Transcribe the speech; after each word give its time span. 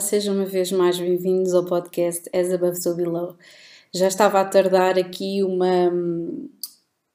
Sejam 0.00 0.34
uma 0.34 0.44
vez 0.44 0.72
mais 0.72 0.98
bem-vindos 0.98 1.54
ao 1.54 1.64
podcast 1.64 2.28
As 2.34 2.50
Above 2.52 2.82
So 2.82 2.96
Below. 2.96 3.36
Já 3.92 4.08
estava 4.08 4.40
a 4.40 4.44
tardar 4.44 4.98
aqui 4.98 5.42
uma, 5.44 5.90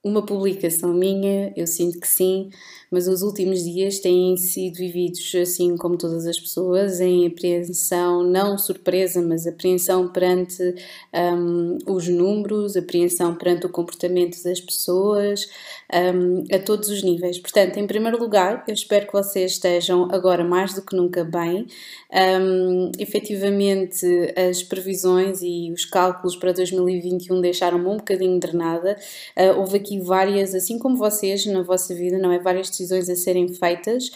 uma 0.03 0.25
publicação 0.25 0.93
minha, 0.93 1.51
eu 1.57 1.67
sinto 1.67 1.99
que 1.99 2.07
sim, 2.07 2.49
mas 2.89 3.07
os 3.07 3.21
últimos 3.21 3.63
dias 3.63 3.99
têm 3.99 4.35
sido 4.37 4.77
vividos, 4.77 5.35
assim 5.35 5.75
como 5.75 5.97
todas 5.97 6.25
as 6.25 6.39
pessoas, 6.39 7.01
em 7.01 7.27
apreensão, 7.27 8.23
não 8.23 8.57
surpresa, 8.57 9.21
mas 9.21 9.45
apreensão 9.45 10.07
perante 10.07 10.75
um, 11.13 11.77
os 11.85 12.07
números, 12.07 12.77
apreensão 12.77 13.35
perante 13.35 13.65
o 13.65 13.69
comportamento 13.69 14.41
das 14.41 14.61
pessoas, 14.61 15.49
um, 15.93 16.43
a 16.53 16.59
todos 16.59 16.89
os 16.89 17.03
níveis. 17.03 17.37
Portanto, 17.37 17.77
em 17.77 17.85
primeiro 17.85 18.17
lugar, 18.17 18.63
eu 18.67 18.73
espero 18.73 19.05
que 19.05 19.13
vocês 19.13 19.51
estejam 19.51 20.07
agora 20.11 20.43
mais 20.43 20.73
do 20.73 20.81
que 20.81 20.95
nunca 20.95 21.23
bem. 21.23 21.67
Um, 22.11 22.91
efetivamente, 22.97 24.05
as 24.49 24.63
previsões 24.63 25.41
e 25.41 25.71
os 25.71 25.85
cálculos 25.85 26.35
para 26.35 26.53
2021 26.53 27.41
deixaram-me 27.41 27.87
um 27.87 27.97
bocadinho 27.97 28.39
drenada. 28.39 28.97
Uh, 29.37 29.59
houve 29.59 29.77
aqui 29.77 29.88
várias, 29.97 30.53
assim 30.53 30.77
como 30.77 30.97
vocês 30.97 31.45
na 31.45 31.63
vossa 31.63 31.95
vida, 31.95 32.17
não 32.17 32.31
é? 32.31 32.39
Várias 32.39 32.69
decisões 32.69 33.09
a 33.09 33.15
serem 33.15 33.47
feitas. 33.47 34.11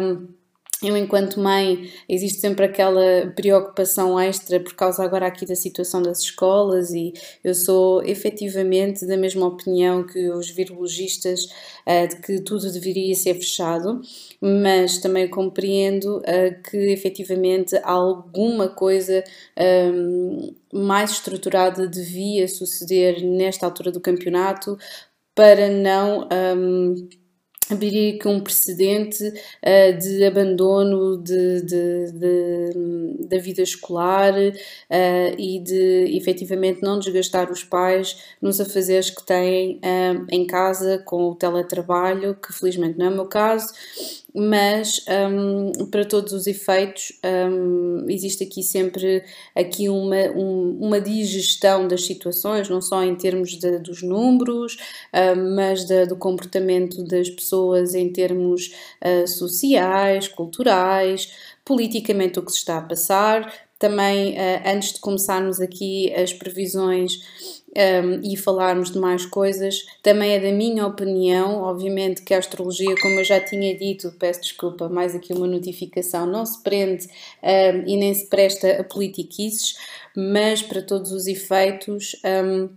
Um, 0.00 0.28
eu, 0.82 0.96
enquanto 0.96 1.40
mãe, 1.40 1.90
existe 2.08 2.40
sempre 2.40 2.64
aquela 2.66 3.32
preocupação 3.34 4.18
extra 4.18 4.58
por 4.60 4.74
causa 4.74 5.04
agora 5.04 5.26
aqui 5.26 5.46
da 5.46 5.54
situação 5.54 6.02
das 6.02 6.20
escolas, 6.20 6.90
e 6.90 7.12
eu 7.42 7.54
sou 7.54 8.02
efetivamente 8.02 9.06
da 9.06 9.16
mesma 9.16 9.46
opinião 9.46 10.04
que 10.04 10.30
os 10.30 10.50
virologistas 10.50 11.44
uh, 11.86 12.08
de 12.08 12.16
que 12.20 12.40
tudo 12.40 12.70
deveria 12.72 13.14
ser 13.14 13.34
fechado, 13.34 14.00
mas 14.40 14.98
também 14.98 15.28
compreendo 15.28 16.18
uh, 16.18 16.62
que 16.68 16.76
efetivamente 16.76 17.76
alguma 17.82 18.68
coisa 18.68 19.22
um, 19.92 20.54
mais 20.72 21.12
estruturada 21.12 21.86
devia 21.86 22.48
suceder 22.48 23.22
nesta 23.24 23.64
altura 23.64 23.92
do 23.92 24.00
campeonato 24.00 24.76
para 25.34 25.68
não. 25.68 26.28
Um, 26.56 27.23
abrir 27.70 28.16
aqui 28.16 28.28
um 28.28 28.40
precedente 28.40 29.24
uh, 29.26 29.98
de 29.98 30.24
abandono 30.24 31.16
de, 31.16 31.62
de, 31.62 32.12
de, 32.12 33.26
da 33.26 33.38
vida 33.38 33.62
escolar 33.62 34.34
uh, 34.34 35.34
e 35.38 35.60
de 35.60 36.16
efetivamente 36.16 36.82
não 36.82 36.98
desgastar 36.98 37.50
os 37.50 37.64
pais 37.64 38.16
nos 38.40 38.60
afazeres 38.60 39.10
que 39.10 39.24
têm 39.24 39.76
uh, 39.76 40.26
em 40.30 40.46
casa 40.46 40.98
com 40.98 41.30
o 41.30 41.34
teletrabalho, 41.34 42.34
que 42.34 42.52
felizmente 42.52 42.98
não 42.98 43.06
é 43.06 43.10
o 43.10 43.14
meu 43.14 43.26
caso, 43.26 43.72
mas 44.34 45.04
um, 45.30 45.86
para 45.86 46.04
todos 46.04 46.32
os 46.32 46.48
efeitos 46.48 47.12
um, 47.24 48.04
existe 48.08 48.42
aqui 48.42 48.64
sempre 48.64 49.22
aqui 49.54 49.88
uma, 49.88 50.28
um, 50.34 50.76
uma 50.80 51.00
digestão 51.00 51.86
das 51.86 52.04
situações, 52.04 52.68
não 52.68 52.82
só 52.82 53.04
em 53.04 53.14
termos 53.14 53.50
de, 53.50 53.78
dos 53.78 54.02
números, 54.02 54.76
hum, 55.12 55.54
mas 55.54 55.84
do 56.08 56.16
comportamento 56.16 57.04
das 57.04 57.30
pessoas 57.30 57.94
em 57.94 58.12
termos 58.12 58.74
uh, 59.04 59.28
sociais, 59.28 60.26
culturais, 60.26 61.32
politicamente 61.64 62.38
o 62.38 62.42
que 62.42 62.50
se 62.50 62.58
está 62.58 62.78
a 62.78 62.82
passar. 62.82 63.52
Também, 63.78 64.32
uh, 64.32 64.62
antes 64.66 64.94
de 64.94 65.00
começarmos 65.00 65.60
aqui 65.60 66.12
as 66.14 66.32
previsões 66.32 67.20
um, 67.76 68.20
e 68.22 68.36
falarmos 68.36 68.90
de 68.90 68.98
mais 68.98 69.26
coisas, 69.26 69.84
também 70.02 70.32
é 70.32 70.40
da 70.40 70.52
minha 70.52 70.86
opinião, 70.86 71.62
obviamente 71.62 72.22
que 72.22 72.32
a 72.32 72.38
astrologia, 72.38 72.94
como 73.00 73.18
eu 73.18 73.24
já 73.24 73.40
tinha 73.40 73.76
dito, 73.76 74.12
peço 74.18 74.42
desculpa, 74.42 74.88
mais 74.88 75.14
aqui 75.14 75.32
uma 75.32 75.46
notificação, 75.46 76.26
não 76.26 76.46
se 76.46 76.62
prende 76.62 77.06
um, 77.42 77.88
e 77.88 77.96
nem 77.96 78.14
se 78.14 78.28
presta 78.28 78.80
a 78.80 78.84
politiquices, 78.84 79.74
mas 80.16 80.62
para 80.62 80.82
todos 80.82 81.12
os 81.12 81.26
efeitos. 81.26 82.16
Um, 82.24 82.68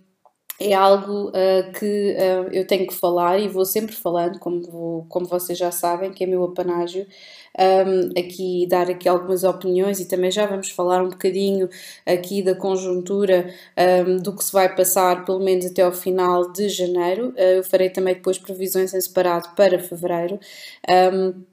é 0.59 0.73
algo 0.73 1.29
uh, 1.29 1.71
que 1.79 2.15
uh, 2.15 2.49
eu 2.51 2.65
tenho 2.65 2.87
que 2.87 2.93
falar 2.93 3.39
e 3.39 3.47
vou 3.47 3.63
sempre 3.63 3.93
falando, 3.93 4.39
como, 4.39 5.05
como 5.07 5.27
vocês 5.27 5.57
já 5.57 5.71
sabem, 5.71 6.11
que 6.11 6.23
é 6.23 6.27
meu 6.27 6.43
apanágio, 6.43 7.05
um, 7.57 8.19
aqui 8.19 8.67
dar 8.67 8.89
aqui 8.89 9.07
algumas 9.07 9.43
opiniões 9.43 9.99
e 9.99 10.07
também 10.07 10.31
já 10.31 10.45
vamos 10.45 10.69
falar 10.69 11.03
um 11.03 11.09
bocadinho 11.09 11.69
aqui 12.05 12.41
da 12.41 12.55
conjuntura 12.55 13.53
um, 14.07 14.17
do 14.17 14.35
que 14.35 14.43
se 14.43 14.51
vai 14.51 14.73
passar 14.75 15.25
pelo 15.25 15.39
menos 15.39 15.65
até 15.65 15.81
ao 15.81 15.91
final 15.91 16.51
de 16.51 16.69
janeiro. 16.69 17.29
Uh, 17.29 17.57
eu 17.57 17.63
farei 17.63 17.89
também 17.89 18.13
depois 18.13 18.37
previsões 18.37 18.93
em 18.93 19.01
separado 19.01 19.49
para 19.55 19.79
fevereiro. 19.79 20.39
Um, 20.89 21.43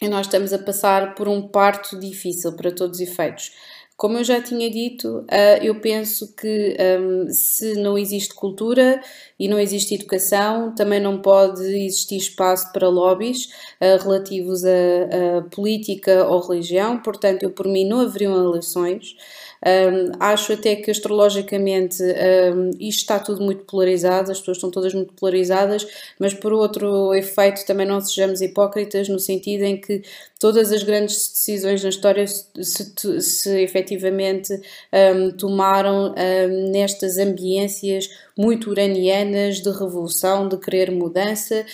e 0.00 0.08
nós 0.08 0.26
estamos 0.26 0.52
a 0.52 0.58
passar 0.58 1.14
por 1.14 1.26
um 1.26 1.48
parto 1.48 1.98
difícil 1.98 2.52
para 2.54 2.70
todos 2.70 3.00
os 3.00 3.08
efeitos. 3.08 3.52
Como 3.96 4.18
eu 4.18 4.24
já 4.24 4.42
tinha 4.42 4.68
dito, 4.68 5.20
uh, 5.20 5.62
eu 5.62 5.80
penso 5.80 6.34
que 6.34 6.76
um, 7.00 7.30
se 7.30 7.74
não 7.76 7.96
existe 7.96 8.34
cultura 8.34 9.00
e 9.38 9.48
não 9.48 9.58
existe 9.58 9.94
educação, 9.94 10.74
também 10.74 11.00
não 11.00 11.22
pode 11.22 11.62
existir 11.62 12.16
espaço 12.16 12.70
para 12.74 12.90
lobbies 12.90 13.46
uh, 13.80 14.02
relativos 14.02 14.64
a, 14.66 15.42
política 15.50 16.26
ou 16.26 16.40
religião, 16.46 17.00
portanto, 17.00 17.44
eu 17.44 17.50
por 17.50 17.66
mim 17.66 17.88
não 17.88 18.00
haveriam 18.00 18.34
eleições. 18.50 19.16
Um, 19.66 20.12
acho 20.20 20.52
até 20.52 20.76
que 20.76 20.90
astrologicamente 20.90 22.02
um, 22.02 22.70
isto 22.78 23.00
está 23.00 23.18
tudo 23.18 23.42
muito 23.42 23.64
polarizado, 23.64 24.30
as 24.30 24.38
pessoas 24.38 24.58
estão 24.58 24.70
todas 24.70 24.92
muito 24.92 25.14
polarizadas, 25.14 25.86
mas 26.20 26.34
por 26.34 26.52
outro 26.52 27.14
efeito 27.14 27.64
também 27.64 27.86
não 27.86 28.00
sejamos 28.00 28.42
hipócritas 28.42 29.08
no 29.08 29.18
sentido 29.18 29.64
em 29.64 29.80
que 29.80 30.02
todas 30.38 30.72
as 30.72 30.82
grandes 30.82 31.28
decisões 31.28 31.82
na 31.82 31.88
história 31.88 32.26
se, 32.26 33.20
se, 33.20 33.60
efetivamente 33.60 34.52
um, 35.14 35.30
tomaram 35.30 36.14
nestas 36.70 37.18
ambiências 37.18 38.08
muito 38.36 38.68
uranianas 38.70 39.62
de 39.62 39.70
revolução, 39.70 40.46
de 40.46 40.58
querer 40.58 40.90
mudança, 40.90 41.64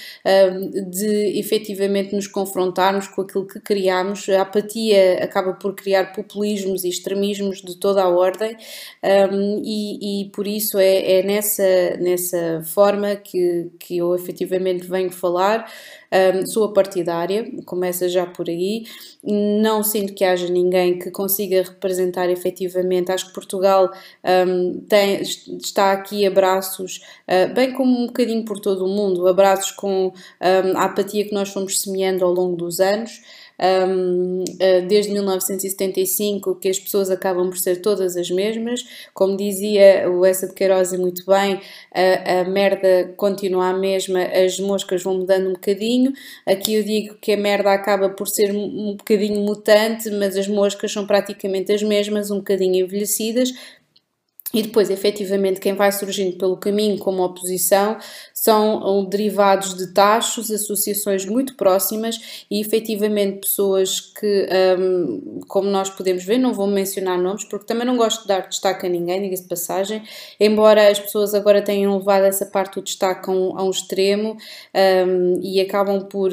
de 0.91 1.39
efetivamente 1.39 2.15
nos 2.15 2.29
confrontarmos 2.29 3.09
com 3.09 3.23
aquilo 3.23 3.47
que 3.47 3.59
criamos. 3.59 4.29
A 4.29 4.43
apatia 4.43 5.25
acaba 5.25 5.55
por 5.55 5.75
criar 5.75 6.13
populismos 6.13 6.85
e 6.85 6.89
extremismos 6.89 7.61
de 7.63 7.77
toda 7.77 8.03
a 8.03 8.09
ordem, 8.09 8.57
e, 9.65 10.23
e 10.23 10.31
por 10.31 10.47
isso 10.47 10.79
é, 10.79 11.19
é 11.19 11.23
nessa, 11.25 11.97
nessa 11.99 12.63
forma 12.63 13.17
que, 13.17 13.71
que 13.81 13.99
eu 13.99 14.15
efetivamente 14.15 14.87
venho 14.87 15.11
falar. 15.11 15.69
Um, 16.13 16.47
sou 16.47 16.73
partidária, 16.73 17.51
começa 17.65 18.09
já 18.09 18.27
por 18.27 18.49
aí. 18.49 18.85
Não 19.25 19.83
sinto 19.83 20.13
que 20.13 20.25
haja 20.25 20.49
ninguém 20.49 20.99
que 20.99 21.11
consiga 21.11 21.63
representar 21.63 22.29
efetivamente. 22.29 23.11
Acho 23.11 23.29
que 23.29 23.33
Portugal 23.33 23.91
um, 24.47 24.81
tem, 24.89 25.23
está 25.23 25.93
aqui 25.93 26.27
a 26.27 26.31
braços, 26.31 27.01
uh, 27.27 27.55
bem 27.55 27.73
como 27.73 27.99
um 27.99 28.07
bocadinho 28.09 28.45
por 28.45 28.61
todo 28.61 28.85
o 28.85 28.89
mundo, 28.89 29.27
abraços 29.27 29.71
com 29.71 30.09
um, 30.09 30.79
a 30.79 30.85
apatia 30.85 31.25
que 31.25 31.33
nós 31.33 31.49
fomos 31.49 31.81
semeando 31.81 32.25
ao 32.25 32.33
longo 32.33 32.57
dos 32.57 32.79
anos 32.79 33.23
um, 33.63 34.45
ah, 34.61 34.81
desde 34.87 35.13
1975 35.13 36.57
que 36.57 36.69
as 36.69 36.79
pessoas 36.79 37.11
acabam 37.11 37.49
por 37.49 37.59
ser 37.59 37.81
todas 37.81 38.17
as 38.17 38.31
mesmas. 38.31 38.83
Como 39.15 39.37
dizia 39.37 40.11
o 40.11 40.25
Essa 40.25 40.49
de 40.49 40.55
Queiroz 40.55 40.93
muito 40.93 41.25
bem, 41.27 41.61
a, 41.95 42.41
a 42.41 42.45
merda 42.45 43.15
continua 43.17 43.69
a 43.69 43.73
mesma, 43.73 44.21
as 44.23 44.59
moscas 44.59 45.03
vão 45.03 45.19
mudando 45.19 45.49
um 45.49 45.53
bocadinho. 45.53 46.13
Aqui 46.47 46.75
eu 46.75 46.83
digo 46.83 47.15
que 47.21 47.33
a 47.33 47.37
merda 47.37 47.73
acaba 47.73 48.11
por 48.11 48.27
ser 48.29 48.51
um 48.53 48.97
bocadinho 48.97 49.41
mutante, 49.41 50.11
mas 50.11 50.37
as 50.37 50.49
moscas 50.49 50.93
são 50.93 51.07
praticamente 51.07 51.73
as 51.73 51.83
mesmas, 51.83 52.31
um 52.31 52.39
bocadinho 52.39 52.85
envelhecidas, 52.85 53.53
e 54.55 54.63
depois, 54.63 54.91
efetivamente, 54.91 55.61
quem 55.61 55.75
vai 55.75 55.91
surgindo 55.91 56.37
pelo 56.37 56.57
caminho 56.59 56.99
como 56.99 57.23
oposição 57.23 57.97
são 58.35 59.05
derivados 59.07 59.75
de 59.75 59.95
tachos, 59.95 60.51
associações 60.51 61.25
muito 61.25 61.57
próximas 61.57 62.45
e, 62.51 62.61
efetivamente, 62.61 63.39
pessoas 63.41 64.01
que, 64.01 64.49
um, 64.79 65.41
como 65.49 65.71
nós 65.71 65.89
podemos 65.89 66.25
ver, 66.25 66.37
não 66.37 66.53
vou 66.53 66.67
mencionar 66.67 67.19
nomes 67.19 67.45
porque 67.45 67.65
também 67.65 67.87
não 67.87 67.97
gosto 67.97 68.23
de 68.23 68.29
dar 68.29 68.49
destaque 68.49 68.87
a 68.87 68.89
ninguém, 68.89 69.23
diga-se 69.23 69.49
passagem, 69.49 70.03
embora 70.39 70.91
as 70.91 70.99
pessoas 70.99 71.35
agora 71.35 71.63
tenham 71.63 71.97
levado 71.97 72.25
essa 72.25 72.45
parte 72.45 72.75
do 72.75 72.83
destaque 72.83 73.31
a 73.31 73.33
um, 73.33 73.59
a 73.59 73.63
um 73.63 73.71
extremo 73.71 74.37
um, 75.07 75.41
e 75.43 75.61
acabam 75.61 76.05
por. 76.05 76.31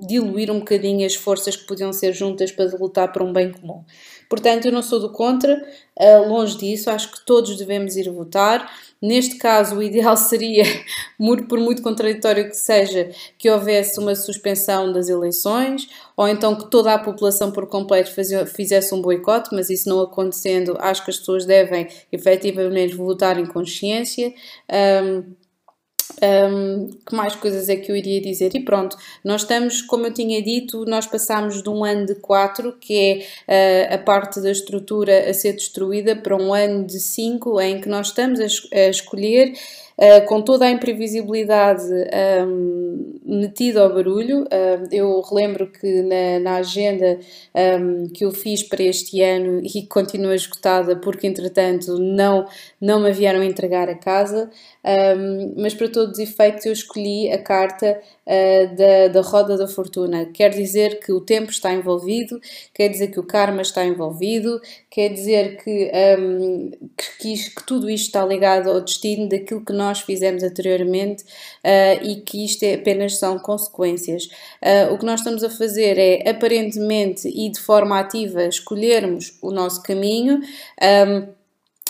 Diluir 0.00 0.48
um 0.48 0.60
bocadinho 0.60 1.04
as 1.04 1.16
forças 1.16 1.56
que 1.56 1.66
podiam 1.66 1.92
ser 1.92 2.12
juntas 2.12 2.52
para 2.52 2.66
lutar 2.76 3.12
por 3.12 3.20
um 3.20 3.32
bem 3.32 3.50
comum. 3.50 3.82
Portanto, 4.28 4.66
eu 4.66 4.72
não 4.72 4.82
sou 4.82 5.00
do 5.00 5.10
contra, 5.10 5.54
uh, 5.98 6.28
longe 6.28 6.58
disso, 6.58 6.90
acho 6.90 7.10
que 7.10 7.24
todos 7.24 7.56
devemos 7.56 7.96
ir 7.96 8.10
votar. 8.10 8.70
Neste 9.00 9.36
caso, 9.36 9.76
o 9.76 9.82
ideal 9.82 10.16
seria, 10.18 10.64
por 11.48 11.58
muito 11.58 11.82
contraditório 11.82 12.48
que 12.48 12.56
seja, 12.56 13.10
que 13.38 13.48
houvesse 13.48 13.98
uma 13.98 14.14
suspensão 14.14 14.92
das 14.92 15.08
eleições, 15.08 15.88
ou 16.16 16.28
então 16.28 16.54
que 16.54 16.70
toda 16.70 16.92
a 16.92 16.98
população 16.98 17.50
por 17.50 17.66
completo 17.66 18.10
fizesse 18.46 18.94
um 18.94 19.00
boicote, 19.00 19.50
mas 19.52 19.70
isso 19.70 19.88
não 19.88 20.00
acontecendo, 20.00 20.76
acho 20.78 21.04
que 21.04 21.10
as 21.10 21.18
pessoas 21.18 21.46
devem 21.46 21.88
efetivamente 22.12 22.94
votar 22.94 23.38
em 23.38 23.46
consciência. 23.46 24.34
Um, 25.02 25.47
um, 26.22 26.90
que 27.06 27.14
mais 27.14 27.34
coisas 27.34 27.68
é 27.68 27.76
que 27.76 27.90
eu 27.90 27.96
iria 27.96 28.20
dizer? 28.20 28.54
E 28.54 28.60
pronto, 28.60 28.96
nós 29.24 29.42
estamos, 29.42 29.82
como 29.82 30.06
eu 30.06 30.12
tinha 30.12 30.42
dito, 30.42 30.84
nós 30.84 31.06
passamos 31.06 31.62
de 31.62 31.68
um 31.68 31.84
ano 31.84 32.06
de 32.06 32.14
4, 32.16 32.72
que 32.80 33.24
é 33.46 33.90
uh, 33.90 33.94
a 33.94 33.98
parte 33.98 34.40
da 34.40 34.50
estrutura 34.50 35.28
a 35.28 35.34
ser 35.34 35.52
destruída, 35.52 36.16
para 36.16 36.36
um 36.36 36.52
ano 36.52 36.84
de 36.84 36.98
5, 36.98 37.60
em 37.60 37.80
que 37.80 37.88
nós 37.88 38.08
estamos 38.08 38.40
a, 38.40 38.76
a 38.76 38.88
escolher 38.88 39.52
uh, 39.98 40.26
com 40.26 40.40
toda 40.40 40.66
a 40.66 40.70
imprevisibilidade 40.70 41.84
um, 42.46 43.18
metida 43.28 43.82
ao 43.82 43.92
barulho. 43.92 44.42
Uh, 44.44 44.88
eu 44.90 45.20
relembro 45.20 45.70
que 45.70 46.02
na, 46.02 46.38
na 46.40 46.56
agenda 46.56 47.18
um, 47.80 48.08
que 48.08 48.24
eu 48.24 48.30
fiz 48.30 48.62
para 48.62 48.82
este 48.82 49.22
ano 49.22 49.60
e 49.64 49.68
que 49.68 49.86
continua 49.86 50.34
esgotada 50.34 50.96
porque 50.96 51.26
entretanto 51.26 51.98
não, 51.98 52.46
não 52.80 53.00
me 53.00 53.12
vieram 53.12 53.42
entregar 53.42 53.88
a 53.88 53.94
casa, 53.94 54.50
um, 54.84 55.54
mas 55.56 55.74
para 55.74 55.88
todos 55.88 56.12
os 56.14 56.18
efeitos 56.18 56.64
eu 56.66 56.72
escolhi 56.72 57.30
a 57.30 57.38
carta 57.38 58.00
uh, 58.26 58.76
da, 58.76 59.08
da 59.08 59.20
roda 59.20 59.56
da 59.56 59.66
fortuna. 59.66 60.26
Quer 60.26 60.50
dizer 60.50 61.00
que 61.00 61.12
o 61.12 61.20
tempo 61.20 61.50
está 61.50 61.72
envolvido, 61.72 62.40
quer 62.74 62.88
dizer 62.88 63.08
que 63.08 63.20
o 63.20 63.24
karma 63.24 63.62
está 63.62 63.84
envolvido, 63.84 64.60
quer 64.90 65.08
dizer 65.08 65.62
que, 65.62 65.90
um, 66.18 66.70
que, 66.96 67.36
que, 67.50 67.66
tudo 67.66 67.90
isto 67.90 68.06
está 68.06 68.24
ligado 68.24 68.70
ao 68.70 68.80
destino 68.80 69.28
daquilo 69.28 69.64
que 69.64 69.72
nós 69.72 69.87
fizemos 70.00 70.42
anteriormente 70.42 71.22
uh, 71.22 72.04
e 72.04 72.20
que 72.20 72.44
isto 72.44 72.62
é, 72.64 72.74
apenas 72.74 73.18
são 73.18 73.38
consequências. 73.38 74.26
Uh, 74.62 74.92
o 74.92 74.98
que 74.98 75.06
nós 75.06 75.20
estamos 75.20 75.42
a 75.42 75.48
fazer 75.48 75.98
é 75.98 76.28
aparentemente 76.28 77.26
e 77.28 77.50
de 77.50 77.60
forma 77.60 77.98
ativa 77.98 78.44
escolhermos 78.44 79.38
o 79.40 79.50
nosso 79.50 79.82
caminho. 79.82 80.40
Um, 80.82 81.38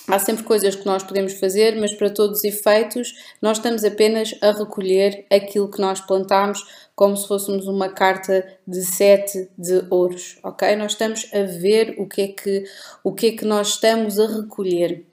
Há 0.08 0.18
sempre 0.18 0.42
coisas 0.42 0.74
que 0.74 0.86
nós 0.86 1.02
podemos 1.02 1.34
fazer, 1.34 1.78
mas 1.78 1.92
para 1.94 2.08
todos 2.08 2.38
os 2.38 2.44
efeitos, 2.44 3.14
nós 3.42 3.58
estamos 3.58 3.84
apenas 3.84 4.34
a 4.40 4.52
recolher 4.52 5.26
aquilo 5.30 5.70
que 5.70 5.82
nós 5.82 6.00
plantamos, 6.00 6.66
como 6.96 7.14
se 7.14 7.28
fôssemos 7.28 7.66
uma 7.68 7.90
carta 7.90 8.42
de 8.66 8.86
sete 8.86 9.50
de 9.58 9.84
ouros, 9.90 10.38
ok? 10.42 10.74
Nós 10.76 10.92
estamos 10.92 11.28
a 11.34 11.42
ver 11.42 11.94
o 11.98 12.08
que 12.08 12.22
é 12.22 12.28
que, 12.28 12.64
o 13.04 13.12
que, 13.12 13.26
é 13.26 13.32
que 13.32 13.44
nós 13.44 13.68
estamos 13.68 14.18
a 14.18 14.26
recolher. 14.26 15.04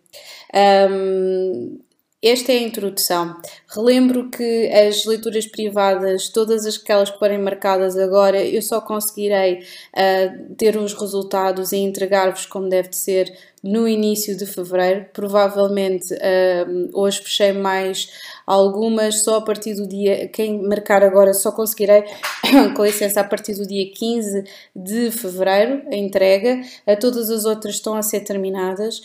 Um, 0.90 1.78
esta 2.28 2.52
é 2.52 2.58
a 2.58 2.62
introdução. 2.62 3.40
Relembro 3.68 4.30
que 4.30 4.70
as 4.72 5.06
leituras 5.06 5.46
privadas, 5.46 6.30
todas 6.30 6.66
aquelas 6.66 7.10
que 7.10 7.20
forem 7.20 7.38
marcadas 7.38 7.98
agora, 7.98 8.44
eu 8.44 8.62
só 8.62 8.82
conseguirei 8.82 9.60
uh, 9.60 10.56
ter 10.56 10.76
os 10.78 10.94
resultados 10.94 11.72
e 11.72 11.78
entregar-vos 11.78 12.46
como 12.46 12.70
deve 12.70 12.90
de 12.90 12.96
ser 12.98 13.32
no 13.62 13.88
início 13.88 14.38
de 14.38 14.46
fevereiro. 14.46 15.08
Provavelmente 15.12 16.14
uh, 16.14 16.90
hoje 16.94 17.22
fechei 17.22 17.52
mais 17.52 18.10
algumas 18.46 19.24
só 19.24 19.38
a 19.38 19.42
partir 19.42 19.74
do 19.76 19.88
dia. 19.88 20.28
Quem 20.28 20.62
marcar 20.62 21.04
agora 21.04 21.34
só 21.34 21.52
conseguirei, 21.52 22.04
com 22.76 22.86
licença, 22.86 23.22
a 23.22 23.24
partir 23.24 23.54
do 23.56 23.68
dia 23.68 23.90
15 23.92 24.44
de 24.76 25.12
fevereiro, 25.12 25.84
a 25.92 25.96
entrega. 25.96 26.62
Todas 27.00 27.30
as 27.30 27.46
outras 27.46 27.76
estão 27.76 27.96
a 27.96 28.02
ser 28.02 28.22
terminadas. 28.22 29.02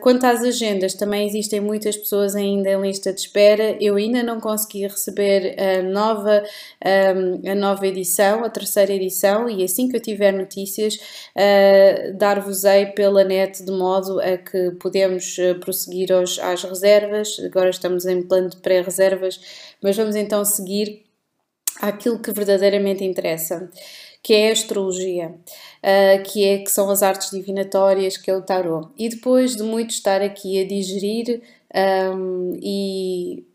Quanto 0.00 0.24
às 0.24 0.42
agendas, 0.42 0.94
também 0.94 1.26
existem 1.26 1.60
muitas 1.60 1.96
pessoas 1.96 2.34
ainda 2.34 2.70
em 2.70 2.80
lista 2.80 3.12
de 3.12 3.20
espera. 3.20 3.76
Eu 3.80 3.96
ainda 3.96 4.22
não 4.22 4.40
consegui 4.40 4.82
receber 4.82 5.56
a 5.58 5.82
nova, 5.82 6.42
a 6.82 7.54
nova 7.54 7.86
edição, 7.86 8.44
a 8.44 8.50
terceira 8.50 8.92
edição, 8.92 9.48
e 9.48 9.64
assim 9.64 9.88
que 9.88 9.96
eu 9.96 10.00
tiver 10.00 10.32
notícias, 10.32 10.94
uh, 10.96 12.16
dar-vos-ei 12.16 12.86
pela 12.86 13.24
net 13.24 13.64
de 13.64 13.72
modo 13.72 14.20
a 14.20 14.36
que 14.36 14.72
podemos 14.80 15.38
eh, 15.38 15.54
prosseguir 15.54 16.12
aos, 16.12 16.38
às 16.38 16.62
reservas. 16.62 17.40
Agora 17.44 17.70
estamos 17.70 18.06
em 18.06 18.22
plano 18.22 18.50
de 18.50 18.56
pré-reservas, 18.66 19.40
mas 19.80 19.96
vamos 19.96 20.16
então 20.16 20.44
seguir 20.44 21.06
aquilo 21.80 22.18
que 22.18 22.32
verdadeiramente 22.32 23.04
interessa, 23.04 23.70
que 24.20 24.34
é 24.34 24.48
a 24.48 24.52
astrologia, 24.52 25.28
uh, 25.28 26.22
que, 26.24 26.44
é, 26.44 26.58
que 26.58 26.70
são 26.70 26.90
as 26.90 27.00
artes 27.00 27.30
divinatórias, 27.30 28.16
que 28.16 28.28
é 28.28 28.36
o 28.36 28.42
tarot. 28.42 28.88
E 28.98 29.08
depois 29.08 29.54
de 29.54 29.62
muito 29.62 29.90
estar 29.90 30.20
aqui 30.20 30.60
a 30.60 30.66
digerir 30.66 31.42
um, 32.12 32.58
e 32.60 33.46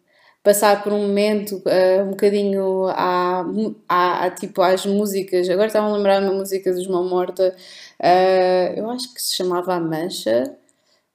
passar 0.41 0.81
por 0.81 0.93
um 0.93 1.01
momento 1.01 1.57
uh, 1.57 2.03
um 2.03 2.11
bocadinho 2.11 2.85
à, 2.87 4.33
tipo 4.39 4.61
às 4.61 4.85
músicas. 4.85 5.49
Agora 5.49 5.67
estava 5.67 5.87
a 5.87 5.93
lembrar 5.93 6.23
uma 6.23 6.31
música 6.31 6.71
dos 6.73 6.87
Mão 6.87 7.09
Morta, 7.09 7.53
uh, 7.99 8.79
eu 8.79 8.89
acho 8.91 9.13
que 9.13 9.21
se 9.21 9.35
chamava 9.35 9.75
A 9.75 9.79
Mancha. 9.81 10.55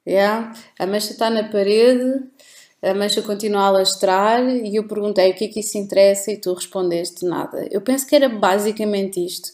Yeah. 0.07 0.53
A 0.79 0.85
mancha 0.85 1.11
está 1.11 1.29
na 1.29 1.43
parede, 1.43 2.23
a 2.81 2.93
mancha 2.93 3.21
continua 3.21 3.63
a 3.63 3.71
lastrar 3.71 4.47
e 4.47 4.75
eu 4.75 4.87
perguntei 4.87 5.31
o 5.31 5.33
que 5.33 5.45
é 5.45 5.47
que 5.47 5.59
isso 5.59 5.77
interessa 5.77 6.31
e 6.31 6.37
tu 6.37 6.53
respondeste 6.53 7.25
nada. 7.25 7.67
Eu 7.71 7.81
penso 7.81 8.05
que 8.05 8.15
era 8.15 8.29
basicamente 8.29 9.23
isto. 9.23 9.49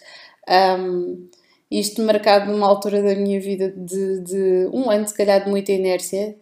Um, 0.79 1.27
isto 1.71 2.01
marcado 2.03 2.51
numa 2.51 2.67
altura 2.67 3.01
da 3.01 3.15
minha 3.15 3.39
vida 3.39 3.73
de, 3.75 4.19
de 4.19 4.69
um 4.71 4.91
ano, 4.91 5.07
se 5.07 5.13
calhar, 5.15 5.43
de 5.43 5.49
muita 5.49 5.71
inércia 5.71 6.35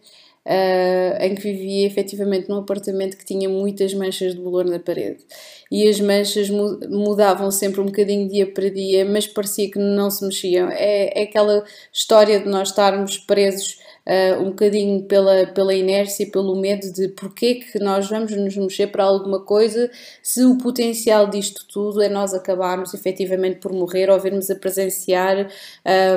uh, 0.46 1.22
em 1.22 1.34
que 1.34 1.42
vivia 1.42 1.86
efetivamente 1.86 2.48
num 2.48 2.58
apartamento 2.58 3.16
que 3.16 3.24
tinha 3.24 3.48
muitas 3.48 3.94
manchas 3.94 4.34
de 4.34 4.40
bolor 4.40 4.64
na 4.64 4.78
parede. 4.78 5.24
E 5.70 5.88
as 5.88 6.00
manchas 6.00 6.50
mudavam 6.50 7.50
sempre 7.50 7.80
um 7.80 7.86
bocadinho 7.86 8.28
dia 8.28 8.46
para 8.46 8.68
dia, 8.68 9.04
mas 9.04 9.26
parecia 9.26 9.70
que 9.70 9.78
não 9.78 10.10
se 10.10 10.24
mexiam. 10.24 10.68
É, 10.68 11.20
é 11.20 11.22
aquela 11.22 11.64
história 11.92 12.40
de 12.40 12.48
nós 12.48 12.68
estarmos 12.68 13.18
presos 13.18 13.78
uh, 14.06 14.42
um 14.42 14.50
bocadinho 14.50 15.02
pela, 15.04 15.46
pela 15.46 15.74
inércia 15.74 16.30
pelo 16.30 16.54
medo 16.56 16.92
de 16.92 17.08
porque 17.08 17.56
que 17.56 17.78
nós 17.78 18.08
vamos 18.08 18.32
nos 18.32 18.56
mexer 18.56 18.88
para 18.88 19.04
alguma 19.04 19.40
coisa 19.40 19.90
se 20.22 20.44
o 20.44 20.58
potencial 20.58 21.28
disto 21.28 21.66
tudo 21.66 22.02
é 22.02 22.08
nós 22.08 22.34
acabarmos 22.34 22.94
efetivamente 22.94 23.60
por 23.60 23.72
morrer 23.72 24.10
ou 24.10 24.18
vermos 24.18 24.50
a 24.50 24.54
presenciar 24.54 25.48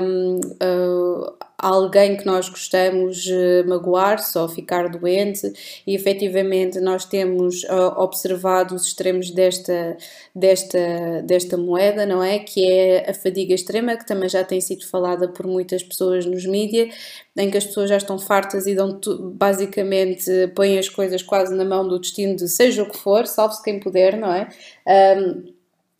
um, 0.01 0.35
uh, 0.35 1.33
alguém 1.67 2.15
que 2.15 2.25
nós 2.27 2.47
gostamos 2.47 3.25
uh, 3.25 3.67
magoar-se 3.67 4.37
ou 4.37 4.47
ficar 4.47 4.87
doente 4.87 5.51
e 5.87 5.95
efetivamente 5.95 6.79
nós 6.79 7.05
temos 7.05 7.63
uh, 7.63 7.97
observado 7.97 8.75
os 8.75 8.85
extremos 8.85 9.31
desta, 9.31 9.97
desta, 10.35 11.23
desta 11.23 11.57
moeda, 11.57 12.05
não 12.05 12.21
é? 12.21 12.37
Que 12.37 12.69
é 12.69 13.09
a 13.09 13.13
fadiga 13.15 13.55
extrema, 13.55 13.97
que 13.97 14.05
também 14.05 14.29
já 14.29 14.43
tem 14.43 14.61
sido 14.61 14.85
falada 14.85 15.27
por 15.27 15.47
muitas 15.47 15.81
pessoas 15.81 16.23
nos 16.25 16.45
mídias, 16.45 16.93
em 17.35 17.49
que 17.49 17.57
as 17.57 17.65
pessoas 17.65 17.89
já 17.89 17.97
estão 17.97 18.19
fartas 18.19 18.67
e 18.67 18.75
dão 18.75 18.99
basicamente 19.33 20.29
põem 20.55 20.77
as 20.77 20.87
coisas 20.87 21.23
quase 21.23 21.55
na 21.55 21.65
mão 21.65 21.87
do 21.87 21.99
destino 21.99 22.35
de 22.35 22.47
seja 22.47 22.83
o 22.83 22.89
que 22.89 22.97
for, 22.97 23.25
salve-se 23.25 23.63
quem 23.63 23.79
puder, 23.79 24.17
não 24.17 24.31
é? 24.31 24.49
Um, 25.17 25.55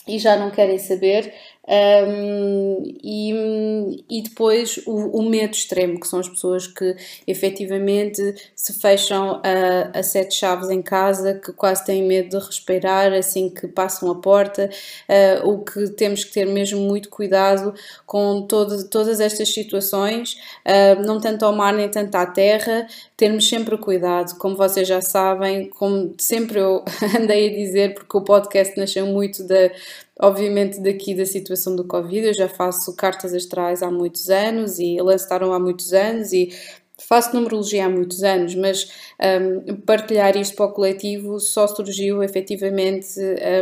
e 0.07 0.19
já 0.19 0.37
não 0.37 0.51
querem 0.51 0.77
saber. 0.77 1.33
Um, 1.67 2.83
e, 3.03 4.05
e 4.07 4.21
depois 4.21 4.79
o, 4.85 5.19
o, 5.19 5.23
medo 5.23 5.53
extremo, 5.53 5.99
que 5.99 6.07
são 6.07 6.19
as 6.19 6.29
pessoas 6.29 6.67
que 6.67 6.95
efetivamente 7.25 8.21
se 8.55 8.73
fecham 8.79 9.41
a, 9.43 9.97
a, 9.99 10.03
sete 10.03 10.35
chaves 10.35 10.69
em 10.69 10.81
casa, 10.81 11.33
que 11.33 11.51
quase 11.53 11.83
têm 11.83 12.03
medo 12.03 12.37
de 12.37 12.45
respirar 12.45 13.11
assim 13.13 13.49
que 13.49 13.67
passam 13.67 14.11
a 14.11 14.15
porta, 14.15 14.69
uh, 15.09 15.49
o 15.49 15.63
que 15.63 15.89
temos 15.89 16.23
que 16.23 16.33
ter 16.33 16.45
mesmo 16.45 16.81
muito 16.81 17.09
cuidado 17.09 17.73
com 18.05 18.43
todo, 18.43 18.87
todas 18.87 19.19
estas 19.19 19.51
situações, 19.51 20.37
uh, 20.65 21.01
não 21.03 21.19
tanto 21.19 21.45
ao 21.45 21.53
mar 21.53 21.73
nem 21.73 21.89
tanto 21.89 22.13
à 22.13 22.27
terra, 22.27 22.85
termos 23.17 23.47
sempre 23.47 23.77
cuidado, 23.77 24.37
como 24.37 24.55
vocês 24.55 24.87
já 24.87 25.01
sabem, 25.01 25.69
como 25.69 26.13
sempre 26.19 26.59
eu 26.59 26.83
andei 27.19 27.49
a 27.49 27.55
dizer, 27.55 27.93
porque 27.93 28.17
o 28.17 28.21
podcast 28.21 28.77
nasceu 28.77 29.05
muito 29.07 29.43
da 29.43 29.71
obviamente 30.19 30.79
daqui 30.79 31.13
da 31.13 31.25
situação 31.25 31.75
do 31.75 31.83
Covid, 31.83 32.27
eu 32.27 32.33
já 32.33 32.47
faço 32.47 32.95
cartas 32.95 33.33
astrais 33.33 33.83
há 33.83 33.91
muitos 33.91 34.29
anos 34.29 34.79
e 34.79 34.97
lançaram 35.01 35.51
há 35.51 35.59
muitos 35.59 35.93
anos 35.93 36.31
e 36.31 36.49
faço 36.97 37.35
numerologia 37.35 37.85
há 37.85 37.89
muitos 37.89 38.23
anos, 38.23 38.55
mas 38.55 38.89
um, 39.19 39.75
partilhar 39.81 40.37
isto 40.37 40.55
para 40.55 40.65
o 40.65 40.71
coletivo 40.71 41.39
só 41.39 41.67
surgiu 41.67 42.23
efetivamente 42.23 43.07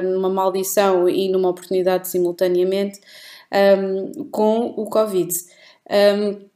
um, 0.03 0.11
numa 0.13 0.29
maldição 0.29 1.09
e 1.09 1.29
numa 1.29 1.49
oportunidade 1.49 2.07
simultaneamente 2.07 2.99
um, 3.51 4.25
com 4.25 4.73
o 4.77 4.85
Covid. 4.85 5.33
Um, 5.89 6.52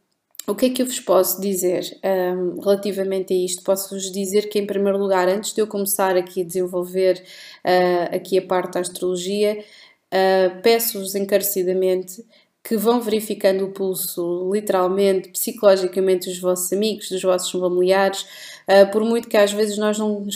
o 0.49 0.55
que 0.55 0.67
é 0.67 0.69
que 0.69 0.81
eu 0.81 0.85
vos 0.85 0.99
posso 0.99 1.41
dizer 1.41 1.99
um, 2.03 2.61
relativamente 2.61 3.33
a 3.33 3.37
isto? 3.37 3.61
Posso-vos 3.63 4.09
dizer 4.09 4.47
que, 4.49 4.57
em 4.57 4.65
primeiro 4.65 4.97
lugar, 4.97 5.27
antes 5.27 5.53
de 5.53 5.61
eu 5.61 5.67
começar 5.67 6.15
aqui 6.15 6.41
a 6.41 6.45
desenvolver 6.45 7.21
uh, 7.65 8.15
aqui 8.15 8.37
a 8.37 8.41
parte 8.41 8.75
da 8.75 8.79
astrologia, 8.79 9.59
uh, 9.59 10.61
peço-vos 10.61 11.15
encarecidamente 11.15 12.25
que 12.63 12.77
vão 12.77 13.01
verificando 13.01 13.65
o 13.65 13.71
pulso, 13.71 14.49
literalmente, 14.53 15.29
psicologicamente, 15.29 16.29
dos 16.29 16.39
vossos 16.39 16.71
amigos, 16.73 17.09
dos 17.09 17.21
vossos 17.21 17.51
familiares, 17.51 18.25
Uh, 18.69 18.91
por 18.91 19.01
muito 19.01 19.29
que 19.29 19.37
às 19.37 19.53
vezes 19.53 19.77
nós 19.77 19.97
não, 19.97 20.27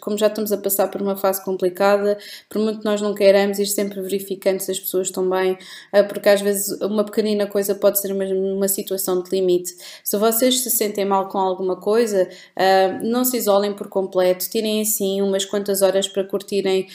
como 0.00 0.16
já 0.16 0.28
estamos 0.28 0.52
a 0.52 0.56
passar 0.56 0.86
por 0.88 1.02
uma 1.02 1.16
fase 1.16 1.44
complicada, 1.44 2.16
por 2.48 2.60
muito 2.60 2.78
que 2.78 2.84
nós 2.84 3.00
não 3.00 3.12
queiramos 3.12 3.58
ir 3.58 3.66
sempre 3.66 4.00
verificando 4.00 4.60
se 4.60 4.70
as 4.70 4.78
pessoas 4.78 5.08
estão 5.08 5.28
bem, 5.28 5.54
uh, 5.92 6.06
porque 6.08 6.28
às 6.28 6.40
vezes 6.40 6.80
uma 6.80 7.02
pequenina 7.04 7.48
coisa 7.48 7.74
pode 7.74 8.00
ser 8.00 8.12
uma, 8.12 8.24
uma 8.26 8.68
situação 8.68 9.20
de 9.20 9.28
limite. 9.30 9.74
Se 10.04 10.16
vocês 10.16 10.60
se 10.60 10.70
sentem 10.70 11.04
mal 11.04 11.28
com 11.28 11.38
alguma 11.38 11.74
coisa, 11.74 12.28
uh, 12.28 13.04
não 13.04 13.24
se 13.24 13.38
isolem 13.38 13.74
por 13.74 13.88
completo, 13.88 14.48
tirem 14.48 14.80
assim 14.80 15.20
umas 15.20 15.44
quantas 15.44 15.82
horas 15.82 16.06
para 16.06 16.22
curtirem 16.22 16.86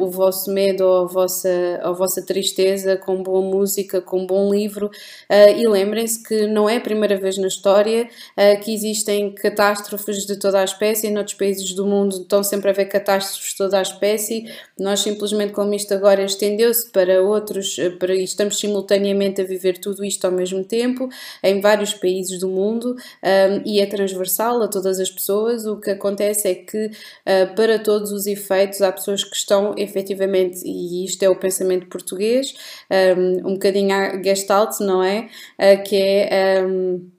o 0.00 0.06
vosso 0.10 0.50
medo 0.52 0.84
ou 0.84 1.04
a 1.04 1.06
vossa, 1.06 1.80
a 1.82 1.92
vossa 1.92 2.22
tristeza 2.24 2.96
com 2.96 3.22
boa 3.22 3.42
música, 3.42 4.00
com 4.00 4.26
bom 4.26 4.52
livro 4.52 4.90
e 5.30 5.68
lembrem-se 5.68 6.22
que 6.22 6.46
não 6.46 6.68
é 6.68 6.76
a 6.76 6.80
primeira 6.80 7.16
vez 7.16 7.36
na 7.38 7.46
história 7.46 8.08
que 8.62 8.72
existem 8.72 9.34
catástrofes 9.34 10.07
de 10.16 10.36
toda 10.38 10.60
a 10.60 10.64
espécie, 10.64 11.06
em 11.06 11.16
outros 11.16 11.36
países 11.36 11.72
do 11.74 11.86
mundo 11.86 12.16
estão 12.16 12.42
sempre 12.42 12.68
a 12.68 12.72
haver 12.72 12.86
catástrofes 12.86 13.50
de 13.50 13.56
toda 13.56 13.78
a 13.78 13.82
espécie, 13.82 14.50
nós 14.78 15.00
simplesmente 15.00 15.52
como 15.52 15.74
isto 15.74 15.92
agora 15.92 16.24
estendeu-se 16.24 16.88
para 16.90 17.22
outros, 17.22 17.78
eh, 17.78 17.90
para, 17.90 18.14
estamos 18.14 18.58
simultaneamente 18.58 19.40
a 19.40 19.44
viver 19.44 19.78
tudo 19.78 20.04
isto 20.04 20.24
ao 20.24 20.32
mesmo 20.32 20.64
tempo, 20.64 21.08
em 21.42 21.60
vários 21.60 21.94
países 21.94 22.38
do 22.38 22.48
mundo, 22.48 22.94
um, 22.94 23.62
e 23.64 23.80
é 23.80 23.86
transversal 23.86 24.62
a 24.62 24.68
todas 24.68 24.98
as 24.98 25.10
pessoas, 25.10 25.66
o 25.66 25.76
que 25.76 25.90
acontece 25.90 26.48
é 26.48 26.54
que 26.54 26.86
uh, 26.86 27.54
para 27.54 27.78
todos 27.78 28.12
os 28.12 28.26
efeitos 28.26 28.82
há 28.82 28.92
pessoas 28.92 29.24
que 29.24 29.36
estão 29.36 29.74
efetivamente, 29.76 30.62
e 30.64 31.04
isto 31.04 31.22
é 31.22 31.28
o 31.28 31.36
pensamento 31.36 31.86
português, 31.86 32.54
um, 33.16 33.50
um 33.50 33.52
bocadinho 33.54 33.88
gestalt, 34.24 34.80
não 34.80 35.02
é? 35.02 35.28
Uh, 35.58 35.82
que 35.84 35.96
é... 35.96 36.64
Um, 36.64 37.17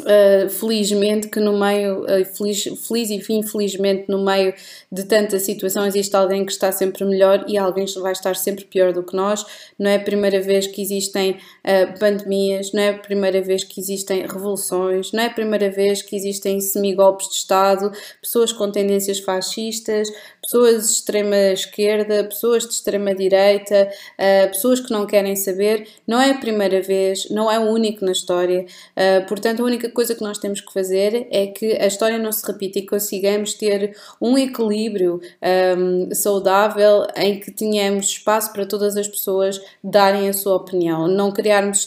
Uh, 0.00 0.48
felizmente 0.48 1.28
que 1.28 1.38
no 1.40 1.58
meio, 1.58 2.04
uh, 2.04 2.24
feliz, 2.24 2.64
feliz 2.86 3.10
e 3.10 3.32
infelizmente 3.32 4.06
no 4.08 4.24
meio 4.24 4.54
de 4.90 5.04
tantas 5.04 5.42
situações 5.42 5.94
existe 5.94 6.16
alguém 6.16 6.44
que 6.44 6.52
está 6.52 6.72
sempre 6.72 7.04
melhor 7.04 7.44
e 7.46 7.58
alguém 7.58 7.84
vai 8.00 8.12
estar 8.12 8.34
sempre 8.34 8.64
pior 8.64 8.92
do 8.92 9.02
que 9.02 9.14
nós. 9.14 9.44
Não 9.78 9.90
é 9.90 9.96
a 9.96 10.00
primeira 10.00 10.40
vez 10.40 10.66
que 10.66 10.80
existem 10.80 11.32
uh, 11.32 11.98
pandemias, 11.98 12.72
não 12.72 12.82
é 12.82 12.88
a 12.90 12.98
primeira 12.98 13.42
vez 13.42 13.62
que 13.62 13.80
existem 13.80 14.22
revoluções, 14.22 15.12
não 15.12 15.22
é 15.22 15.26
a 15.26 15.34
primeira 15.34 15.70
vez 15.70 16.02
que 16.02 16.16
existem 16.16 16.60
semigolpes 16.60 17.28
de 17.28 17.36
Estado, 17.36 17.92
pessoas 18.22 18.52
com 18.52 18.70
tendências 18.70 19.18
fascistas, 19.18 20.08
pessoas 20.42 20.86
de 20.86 20.92
extrema 20.92 21.36
esquerda, 21.52 22.24
pessoas 22.24 22.66
de 22.66 22.74
extrema 22.74 23.14
direita, 23.14 23.88
uh, 24.18 24.48
pessoas 24.48 24.80
que 24.80 24.90
não 24.90 25.06
querem 25.06 25.36
saber. 25.36 25.86
Não 26.06 26.20
é 26.20 26.30
a 26.30 26.38
primeira 26.38 26.80
vez, 26.82 27.28
não 27.30 27.50
é 27.50 27.58
o 27.58 27.70
único 27.70 28.04
na 28.04 28.12
história. 28.12 28.64
Uh, 28.96 29.26
portanto, 29.26 29.62
a 29.62 29.64
única 29.64 29.90
coisa 29.90 30.14
que 30.14 30.22
nós 30.22 30.38
temos 30.38 30.60
que 30.60 30.72
fazer 30.72 31.26
é 31.30 31.46
que 31.46 31.72
a 31.72 31.86
história 31.86 32.18
não 32.18 32.32
se 32.32 32.46
repita 32.46 32.78
e 32.78 32.86
consigamos 32.86 33.54
ter 33.54 33.96
um 34.20 34.36
equilíbrio 34.36 35.20
um, 35.20 35.20
ehm, 35.42 36.14
saudável 36.14 37.06
em 37.16 37.38
que 37.38 37.50
tenhamos 37.50 38.06
espaço 38.06 38.52
para 38.52 38.66
todas 38.66 38.96
as 38.96 39.08
pessoas 39.08 39.60
darem 39.82 40.28
a 40.28 40.32
sua 40.32 40.56
opinião. 40.56 41.06
Não 41.06 41.32
criarmos 41.32 41.86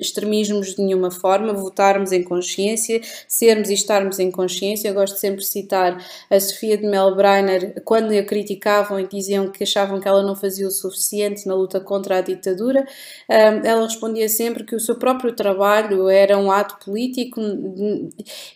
extremismos 0.00 0.74
de 0.74 0.82
nenhuma 0.82 1.10
forma, 1.10 1.52
votarmos 1.52 2.12
em 2.12 2.22
consciência, 2.22 3.00
sermos 3.28 3.70
e 3.70 3.74
estarmos 3.74 4.18
em 4.18 4.30
consciência. 4.30 4.88
Eu 4.88 4.94
gosto 4.94 5.16
sempre 5.16 5.40
de 5.40 5.46
citar 5.46 6.02
a 6.30 6.40
Sofia 6.40 6.76
de 6.76 6.86
Melbreiner 6.86 7.74
quando 7.84 8.12
a 8.12 8.22
criticavam 8.22 8.98
e 8.98 9.06
diziam 9.06 9.50
que 9.50 9.62
achavam 9.64 10.00
que 10.00 10.08
ela 10.08 10.22
não 10.22 10.34
fazia 10.34 10.66
o 10.66 10.70
suficiente 10.70 11.46
na 11.46 11.54
luta 11.54 11.80
contra 11.80 12.18
a 12.18 12.20
ditadura, 12.20 12.84
ela 13.28 13.84
respondia 13.84 14.28
sempre 14.28 14.64
que 14.64 14.74
o 14.74 14.80
seu 14.80 14.96
próprio 14.96 15.32
trabalho 15.34 16.08
era 16.08 16.38
um 16.38 16.50
ato 16.50 16.84
político 16.84 17.40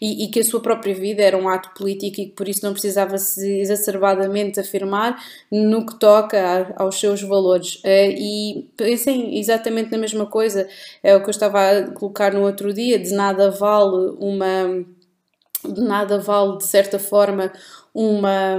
e, 0.01 0.29
que 0.29 0.41
a 0.41 0.45
sua 0.45 0.61
própria 0.61 0.95
vida 0.95 1.23
era 1.23 1.37
um 1.37 1.49
ato 1.49 1.71
político 1.75 2.07
e 2.07 2.11
que 2.11 2.27
por 2.33 2.49
isso 2.49 2.65
não 2.65 2.73
precisava 2.73 3.19
se 3.19 3.61
exacerbadamente 3.61 4.61
afirmar 4.61 5.17
no 5.51 5.85
que 5.87 5.99
toca 5.99 6.75
aos 6.77 6.99
seus 6.99 7.23
valores. 7.23 7.81
Eh, 7.85 8.15
e 8.19 8.69
pensem 8.77 9.39
exatamente 9.39 9.91
na 9.91 9.99
mesma 9.99 10.27
coisa, 10.27 10.69
é 11.03 11.15
o 11.17 11.21
que 11.21 11.27
eu 11.27 11.31
estava 11.31 11.61
a 11.71 11.91
colocar 11.93 12.33
no 12.33 12.43
outro 12.43 12.73
dia: 12.73 12.99
de 12.99 13.13
nada 13.13 13.51
vale 13.51 14.17
uma 14.19 14.85
de 15.65 15.81
nada 15.81 16.19
vale, 16.19 16.59
de 16.59 16.65
certa 16.65 16.99
forma, 16.99 17.53
uma, 17.93 18.57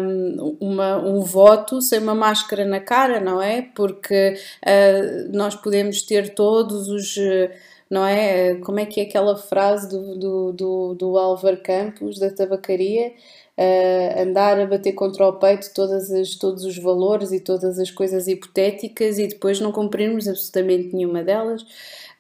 uma, 0.60 0.98
um 0.98 1.22
voto 1.22 1.82
sem 1.82 2.00
uma 2.00 2.16
máscara 2.16 2.66
na 2.66 2.80
cara, 2.80 3.20
não 3.20 3.42
é? 3.42 3.62
Porque 3.62 4.36
uh, 4.66 5.32
nós 5.32 5.56
podemos 5.56 6.02
ter 6.02 6.34
todos 6.34 6.90
os. 6.90 7.16
Não 7.90 8.06
é? 8.06 8.56
Como 8.56 8.80
é 8.80 8.86
que 8.86 9.00
é 9.00 9.04
aquela 9.04 9.36
frase 9.36 9.90
do, 9.90 10.16
do, 10.16 10.52
do, 10.54 10.94
do 10.94 11.18
Álvaro 11.18 11.58
Campos, 11.64 12.20
da 12.20 12.30
tabacaria? 12.30 13.14
Uh, 13.58 14.22
andar 14.22 14.58
a 14.58 14.66
bater 14.66 14.94
contra 14.94 15.28
o 15.28 15.34
peito 15.34 15.74
todas 15.74 16.10
as, 16.12 16.36
todos 16.36 16.64
os 16.64 16.78
valores 16.78 17.34
e 17.34 17.42
todas 17.42 17.78
as 17.78 17.92
coisas 17.92 18.28
hipotéticas 18.28 19.20
e 19.20 19.28
depois 19.28 19.60
não 19.60 19.72
cumprirmos 19.72 20.30
absolutamente 20.30 20.96
nenhuma 20.96 21.24
delas. 21.24 21.66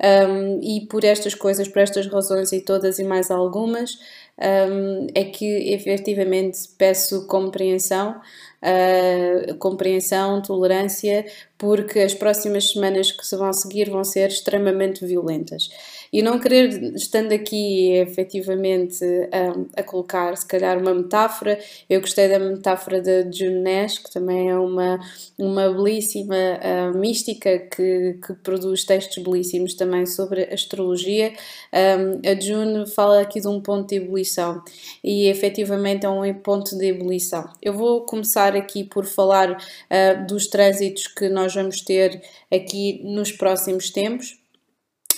Um, 0.01 0.61
e 0.61 0.87
por 0.87 1.03
estas 1.03 1.35
coisas, 1.35 1.67
por 1.67 1.79
estas 1.79 2.07
razões 2.07 2.53
e 2.53 2.61
todas 2.61 2.99
e 2.99 3.03
mais 3.03 3.29
algumas, 3.29 3.99
um, 4.41 5.07
é 5.13 5.23
que 5.25 5.73
efetivamente 5.73 6.57
peço 6.77 7.27
compreensão 7.27 8.19
uh, 8.63 9.55
compreensão, 9.55 10.41
tolerância, 10.41 11.25
porque 11.57 11.99
as 11.99 12.13
próximas 12.13 12.71
semanas 12.71 13.11
que 13.11 13.25
se 13.25 13.35
vão 13.35 13.51
seguir 13.53 13.89
vão 13.89 14.03
ser 14.03 14.29
extremamente 14.29 15.05
violentas. 15.05 15.69
E 16.11 16.21
não 16.21 16.39
querer, 16.39 16.95
estando 16.95 17.31
aqui 17.31 17.93
efetivamente 17.93 19.03
a, 19.31 19.81
a 19.81 19.83
colocar, 19.83 20.35
se 20.35 20.45
calhar, 20.45 20.77
uma 20.79 20.93
metáfora, 20.93 21.59
eu 21.89 22.01
gostei 22.01 22.27
da 22.27 22.39
metáfora 22.39 23.01
da 23.01 23.29
June 23.31 23.61
Nash, 23.61 23.99
que 23.99 24.11
também 24.11 24.49
é 24.49 24.57
uma, 24.57 24.99
uma 25.37 25.69
belíssima 25.71 26.35
uh, 26.35 26.97
mística 26.97 27.59
que, 27.59 28.17
que 28.25 28.33
produz 28.33 28.83
textos 28.83 29.23
belíssimos 29.23 29.75
também 29.75 30.05
sobre 30.05 30.43
astrologia. 30.51 31.33
Um, 31.71 32.29
a 32.29 32.39
June 32.39 32.87
fala 32.89 33.21
aqui 33.21 33.39
de 33.39 33.47
um 33.47 33.61
ponto 33.61 33.89
de 33.89 33.95
ebulição 33.95 34.63
e 35.03 35.27
efetivamente 35.27 36.05
é 36.05 36.09
um 36.09 36.33
ponto 36.33 36.75
de 36.77 36.87
ebulição. 36.87 37.47
Eu 37.61 37.73
vou 37.73 38.01
começar 38.01 38.55
aqui 38.55 38.83
por 38.83 39.05
falar 39.05 39.51
uh, 39.51 40.27
dos 40.27 40.47
trânsitos 40.47 41.07
que 41.07 41.29
nós 41.29 41.53
vamos 41.53 41.81
ter 41.81 42.21
aqui 42.51 43.01
nos 43.03 43.31
próximos 43.31 43.91
tempos 43.91 44.38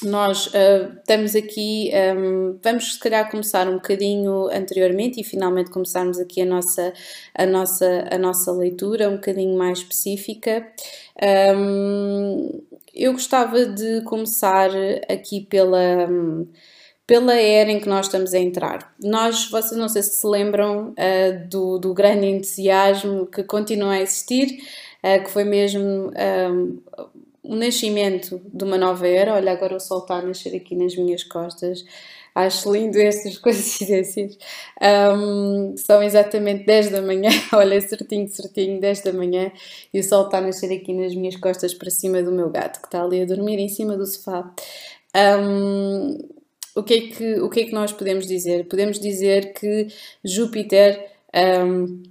nós 0.03 0.47
uh, 0.47 0.97
estamos 0.97 1.35
aqui, 1.35 1.91
um, 2.15 2.57
vamos 2.61 2.93
se 2.93 2.99
calhar 2.99 3.29
começar 3.29 3.67
um 3.67 3.75
bocadinho 3.75 4.47
anteriormente 4.47 5.21
e 5.21 5.23
finalmente 5.23 5.69
começarmos 5.69 6.19
aqui 6.19 6.41
a 6.41 6.45
nossa, 6.45 6.93
a 7.35 7.45
nossa, 7.45 8.07
a 8.09 8.17
nossa 8.17 8.51
leitura 8.51 9.09
um 9.09 9.15
bocadinho 9.15 9.57
mais 9.57 9.79
específica. 9.79 10.67
Um, 11.55 12.61
eu 12.93 13.13
gostava 13.13 13.65
de 13.65 14.01
começar 14.01 14.69
aqui 15.09 15.41
pela. 15.41 16.07
Pela 17.07 17.35
era 17.35 17.69
em 17.69 17.79
que 17.79 17.89
nós 17.89 18.05
estamos 18.05 18.33
a 18.33 18.39
entrar. 18.39 18.93
Nós, 19.03 19.49
vocês 19.49 19.77
não 19.77 19.89
sei 19.89 20.01
se 20.01 20.11
se 20.11 20.27
lembram 20.27 20.91
uh, 20.91 21.49
do, 21.49 21.77
do 21.77 21.93
grande 21.93 22.25
entusiasmo 22.27 23.25
que 23.25 23.43
continua 23.43 23.93
a 23.93 24.01
existir, 24.01 24.63
uh, 25.03 25.21
que 25.21 25.29
foi 25.29 25.43
mesmo 25.43 26.09
um, 26.09 26.81
o 27.43 27.55
nascimento 27.55 28.41
de 28.53 28.63
uma 28.63 28.77
nova 28.77 29.07
era. 29.07 29.33
Olha, 29.33 29.51
agora 29.51 29.75
o 29.75 29.79
sol 29.79 29.99
está 29.99 30.15
a 30.15 30.21
nascer 30.21 30.55
aqui 30.55 30.75
nas 30.75 30.95
minhas 30.95 31.23
costas. 31.23 31.83
Acho 32.33 32.71
lindo 32.71 32.97
estas 32.97 33.37
coincidências. 33.39 34.37
Um, 34.81 35.75
são 35.75 36.01
exatamente 36.01 36.65
10 36.65 36.89
da 36.89 37.01
manhã, 37.01 37.29
olha, 37.53 37.79
certinho, 37.81 38.27
certinho, 38.29 38.79
10 38.79 39.03
da 39.03 39.13
manhã, 39.13 39.51
e 39.93 39.99
o 39.99 40.03
sol 40.03 40.25
está 40.25 40.37
a 40.37 40.41
nascer 40.41 40.71
aqui 40.71 40.93
nas 40.93 41.13
minhas 41.13 41.35
costas 41.35 41.73
para 41.73 41.89
cima 41.89 42.23
do 42.23 42.31
meu 42.31 42.49
gato, 42.49 42.79
que 42.79 42.87
está 42.87 43.03
ali 43.03 43.21
a 43.21 43.25
dormir 43.25 43.59
em 43.59 43.67
cima 43.67 43.97
do 43.97 44.05
sofá. 44.05 44.53
Um, 45.15 46.17
o 46.73 46.83
que, 46.83 46.93
é 46.93 47.01
que, 47.01 47.33
o 47.41 47.49
que 47.49 47.59
é 47.61 47.63
que 47.65 47.73
nós 47.73 47.91
podemos 47.91 48.25
dizer? 48.25 48.65
Podemos 48.69 48.97
dizer 48.97 49.53
que 49.53 49.87
Júpiter 50.23 51.11
um, 51.65 52.01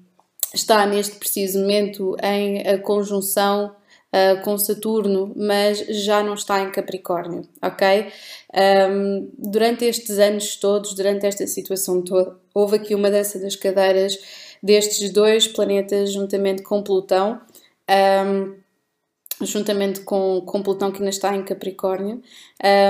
está 0.52 0.84
neste 0.86 1.16
preciso 1.16 1.60
momento 1.60 2.14
em 2.22 2.78
conjunção 2.82 3.74
uh, 4.12 4.42
com 4.42 4.56
Saturno, 4.58 5.32
mas 5.36 5.78
já 6.04 6.22
não 6.22 6.34
está 6.34 6.60
em 6.60 6.70
Capricórnio, 6.70 7.48
ok? 7.62 8.06
Um, 8.90 9.30
durante 9.38 9.84
estes 9.84 10.18
anos 10.18 10.56
todos, 10.56 10.94
durante 10.94 11.26
esta 11.26 11.46
situação 11.46 12.02
toda, 12.02 12.36
houve 12.54 12.76
aqui 12.76 12.94
uma 12.94 13.10
dança 13.10 13.38
das 13.38 13.56
cadeiras 13.56 14.18
destes 14.62 15.10
dois 15.10 15.46
planetas 15.48 16.12
juntamente 16.12 16.62
com 16.62 16.82
Plutão. 16.82 17.40
Um, 17.88 18.60
juntamente 19.42 20.00
com, 20.00 20.42
com 20.42 20.62
Plutão 20.62 20.90
que 20.90 20.98
ainda 20.98 21.10
está 21.10 21.34
em 21.34 21.42
Capricórnio, 21.42 22.22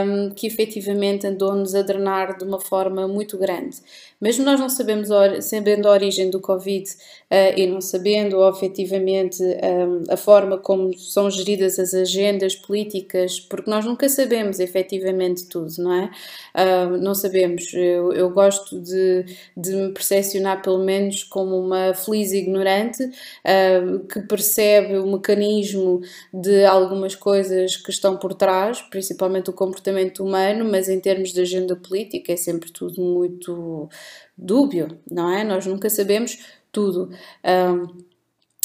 um, 0.05 0.31
que 0.31 0.47
efetivamente 0.47 1.27
andou-nos 1.27 1.75
a 1.75 1.83
drenar 1.83 2.37
de 2.37 2.45
uma 2.45 2.61
forma 2.61 3.07
muito 3.07 3.39
grande. 3.39 3.77
Mesmo 4.21 4.45
nós 4.45 4.61
não 4.61 4.69
sabemos, 4.69 5.09
sabendo 5.41 5.89
a 5.89 5.93
origem 5.93 6.29
do 6.29 6.41
Covid 6.41 6.85
uh, 6.85 7.59
e 7.59 7.67
não 7.67 7.81
sabendo 7.81 8.47
efetivamente 8.51 9.43
um, 9.43 10.13
a 10.13 10.17
forma 10.17 10.59
como 10.59 10.97
são 10.99 11.31
geridas 11.31 11.79
as 11.79 11.95
agendas 11.95 12.55
políticas, 12.55 13.41
porque 13.41 13.71
nós 13.71 13.87
nunca 13.87 14.11
sabemos 14.11 14.61
efetivamente 14.61 15.47
tudo, 15.47 15.73
não 15.79 15.93
é? 15.95 16.11
Uh, 16.55 16.99
não 16.99 17.15
sabemos. 17.15 17.73
Eu, 17.73 18.13
eu 18.13 18.29
gosto 18.29 18.79
de, 18.79 19.25
de 19.57 19.75
me 19.75 19.93
percepcionar 19.93 20.61
pelo 20.61 20.85
menos 20.85 21.25
como 21.25 21.59
uma 21.59 21.95
feliz 21.95 22.33
ignorante 22.33 23.03
uh, 23.03 24.01
que 24.07 24.21
percebe 24.21 24.99
o 24.99 25.07
mecanismo 25.07 26.03
de 26.33 26.67
algumas 26.67 27.15
coisas 27.15 27.77
que 27.77 27.91
estão 27.91 28.19
por 28.19 28.35
trás, 28.35 28.83
principalmente 28.83 29.49
o 29.49 29.53
comportamento 29.55 30.23
humano, 30.23 30.65
mas 30.71 30.91
em 30.91 31.01
termos 31.01 31.33
de 31.33 31.41
agenda 31.41 31.75
política 31.75 32.33
é 32.35 32.37
sempre 32.37 32.71
tudo 32.71 33.01
muito 33.01 33.89
dúbio, 34.37 35.01
não 35.11 35.31
é? 35.31 35.45
Nós 35.45 35.67
nunca 35.67 35.89
sabemos 35.91 36.39
tudo. 36.73 37.11
Um, 37.45 38.10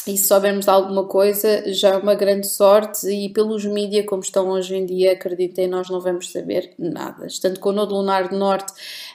e 0.07 0.17
se 0.17 0.27
soubermos 0.27 0.67
alguma 0.67 1.05
coisa, 1.05 1.63
já 1.74 1.89
é 1.89 1.97
uma 1.97 2.13
grande 2.13 2.45
sorte. 2.47 3.07
E 3.07 3.27
pelos 3.29 3.65
mídias, 3.65 4.05
como 4.05 4.21
estão 4.21 4.50
hoje 4.50 4.75
em 4.75 4.85
dia, 4.85 5.13
acreditem, 5.13 5.67
nós 5.67 5.89
não 5.89 6.00
vamos 6.00 6.31
saber 6.31 6.74
nada. 6.77 7.25
Estando 7.25 7.59
com 7.59 7.69
o 7.69 7.74
Nodo 7.74 7.95
Lunar 7.95 8.29
do 8.29 8.38
Norte 8.38 8.71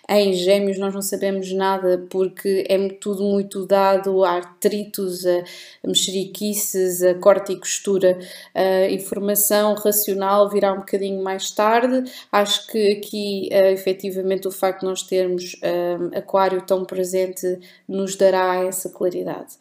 em 0.09 0.33
Gêmeos, 0.33 0.79
nós 0.79 0.93
não 0.93 1.01
sabemos 1.01 1.53
nada 1.53 2.05
porque 2.11 2.67
é 2.69 2.89
tudo 2.89 3.23
muito 3.23 3.65
dado 3.67 4.25
a 4.25 4.33
artritos, 4.33 5.25
a 5.25 5.45
mexeriquices, 5.87 7.03
a 7.05 7.15
corte 7.15 7.53
e 7.53 7.57
costura. 7.57 8.19
A 8.53 8.91
informação 8.91 9.75
racional 9.75 10.51
virá 10.51 10.73
um 10.73 10.79
bocadinho 10.79 11.23
mais 11.23 11.53
tarde. 11.53 12.11
Acho 12.33 12.67
que 12.67 12.93
aqui, 12.93 13.49
uh, 13.53 13.67
efetivamente, 13.67 14.49
o 14.49 14.51
facto 14.51 14.81
de 14.81 14.87
nós 14.87 15.03
termos 15.05 15.55
uh, 15.55 16.19
Aquário 16.19 16.63
tão 16.63 16.85
presente 16.85 17.61
nos 17.89 18.17
dará 18.17 18.65
essa 18.65 18.89
claridade. 18.91 19.57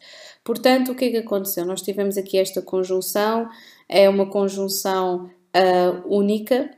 Portanto, 0.50 0.90
o 0.90 0.96
que 0.96 1.04
é 1.04 1.10
que 1.10 1.16
aconteceu? 1.18 1.64
Nós 1.64 1.80
tivemos 1.80 2.18
aqui 2.18 2.36
esta 2.36 2.60
conjunção, 2.60 3.48
é 3.88 4.08
uma 4.08 4.28
conjunção 4.28 5.30
uh, 5.54 6.12
única. 6.12 6.68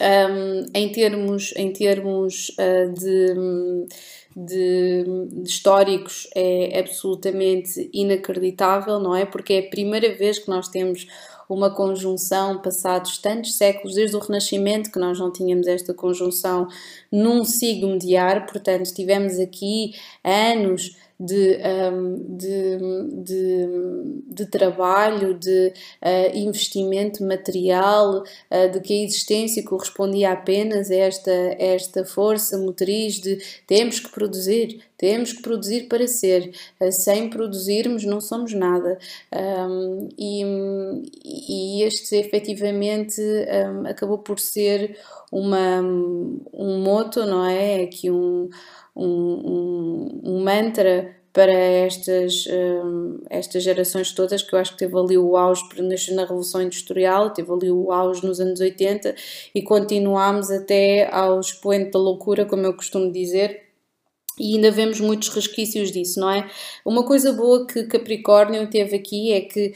Um, 0.00 0.66
em 0.74 0.90
termos, 0.90 1.54
em 1.54 1.72
termos 1.72 2.48
uh, 2.58 2.92
de, 2.92 3.86
de, 4.36 5.04
de, 5.04 5.42
históricos 5.48 6.28
é 6.34 6.80
absolutamente 6.80 7.88
inacreditável, 7.94 8.98
não 8.98 9.14
é? 9.14 9.24
Porque 9.24 9.52
é 9.52 9.58
a 9.60 9.70
primeira 9.70 10.12
vez 10.12 10.40
que 10.40 10.50
nós 10.50 10.66
temos 10.66 11.06
uma 11.48 11.70
conjunção 11.70 12.60
passados 12.60 13.18
tantos 13.18 13.54
séculos, 13.56 13.94
desde 13.94 14.16
o 14.16 14.18
Renascimento, 14.18 14.90
que 14.90 14.98
nós 14.98 15.20
não 15.20 15.30
tínhamos 15.30 15.68
esta 15.68 15.94
conjunção 15.94 16.66
num 17.12 17.44
signo 17.44 17.96
diário, 17.96 18.46
portanto, 18.46 18.92
tivemos 18.92 19.38
aqui 19.38 19.94
anos 20.24 21.03
de, 21.18 21.58
um, 21.92 22.36
de, 22.36 22.78
de, 23.22 23.66
de, 24.26 24.46
trabalho, 24.46 25.34
de 25.34 25.72
uh, 26.02 26.36
investimento 26.36 27.22
material, 27.24 28.22
uh, 28.22 28.70
de 28.72 28.80
que 28.80 28.92
a 28.92 29.04
existência 29.04 29.62
correspondia 29.62 30.32
apenas 30.32 30.90
a 30.90 30.96
esta, 30.96 31.30
esta 31.58 32.04
força 32.04 32.58
motriz 32.58 33.20
de 33.20 33.38
temos 33.66 34.00
que 34.00 34.10
produzir, 34.10 34.82
temos 34.98 35.32
que 35.32 35.42
produzir 35.42 35.88
para 35.88 36.06
ser. 36.08 36.52
Uh, 36.80 36.90
sem 36.90 37.30
produzirmos 37.30 38.04
não 38.04 38.20
somos 38.20 38.52
nada. 38.52 38.98
Um, 39.32 40.08
e, 40.18 40.42
e 41.24 41.82
este 41.82 42.16
efetivamente 42.16 43.20
um, 43.20 43.86
acabou 43.86 44.18
por 44.18 44.40
ser 44.40 44.98
uma, 45.30 45.80
um 45.80 46.82
moto, 46.82 47.24
não 47.24 47.44
é? 47.44 47.82
Aqui 47.82 48.10
um 48.10 48.48
um, 48.94 49.06
um, 49.06 50.20
um 50.24 50.44
mantra 50.44 51.16
para 51.34 51.52
estas, 51.52 52.46
um, 52.46 53.18
estas 53.28 53.64
gerações 53.64 54.12
todas, 54.12 54.40
que 54.40 54.54
eu 54.54 54.58
acho 54.58 54.72
que 54.72 54.78
teve 54.78 54.96
ali 54.96 55.18
o 55.18 55.36
auge 55.36 55.62
na 56.12 56.22
Revolução 56.22 56.62
Industrial, 56.62 57.30
teve 57.30 57.52
ali 57.52 57.70
o 57.72 57.90
auge 57.90 58.24
nos 58.24 58.38
anos 58.38 58.60
80 58.60 59.16
e 59.52 59.60
continuamos 59.60 60.48
até 60.52 61.12
ao 61.12 61.40
expoente 61.40 61.90
da 61.90 61.98
loucura, 61.98 62.46
como 62.46 62.64
eu 62.64 62.72
costumo 62.72 63.10
dizer, 63.10 63.64
e 64.38 64.54
ainda 64.54 64.70
vemos 64.70 65.00
muitos 65.00 65.28
resquícios 65.28 65.92
disso, 65.92 66.18
não 66.18 66.30
é? 66.30 66.50
Uma 66.84 67.04
coisa 67.04 67.32
boa 67.32 67.66
que 67.66 67.84
Capricórnio 67.84 68.68
teve 68.68 68.96
aqui 68.96 69.32
é 69.32 69.40
que 69.40 69.72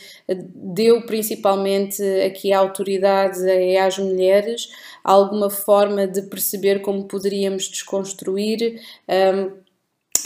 deu 0.55 1.03
principalmente 1.03 2.03
aqui 2.27 2.53
a 2.53 2.59
autoridade 2.59 3.39
às 3.79 3.99
mulheres 3.99 4.69
alguma 5.05 5.49
forma 5.49 6.07
de 6.07 6.23
perceber 6.23 6.81
como 6.81 7.05
poderíamos 7.05 7.69
desconstruir 7.69 8.81
um, 9.09 9.68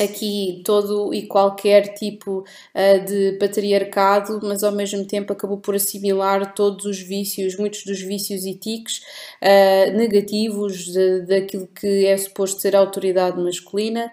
aqui 0.01 0.63
todo 0.65 1.13
e 1.13 1.27
qualquer 1.27 1.95
tipo 1.95 2.41
uh, 2.41 3.05
de 3.05 3.33
patriarcado, 3.39 4.41
mas 4.43 4.63
ao 4.63 4.73
mesmo 4.73 5.05
tempo 5.05 5.33
acabou 5.33 5.59
por 5.59 5.75
assimilar 5.75 6.55
todos 6.55 6.85
os 6.85 7.01
vícios, 7.01 7.57
muitos 7.57 7.85
dos 7.85 8.01
vícios 8.01 8.45
e 8.45 8.55
tiques 8.55 8.99
uh, 9.43 9.97
negativos 9.97 10.93
daquilo 11.27 11.67
que 11.69 12.07
é 12.07 12.17
suposto 12.17 12.61
ser 12.61 12.77
a 12.77 12.79
autoridade 12.79 13.41
masculina, 13.41 14.13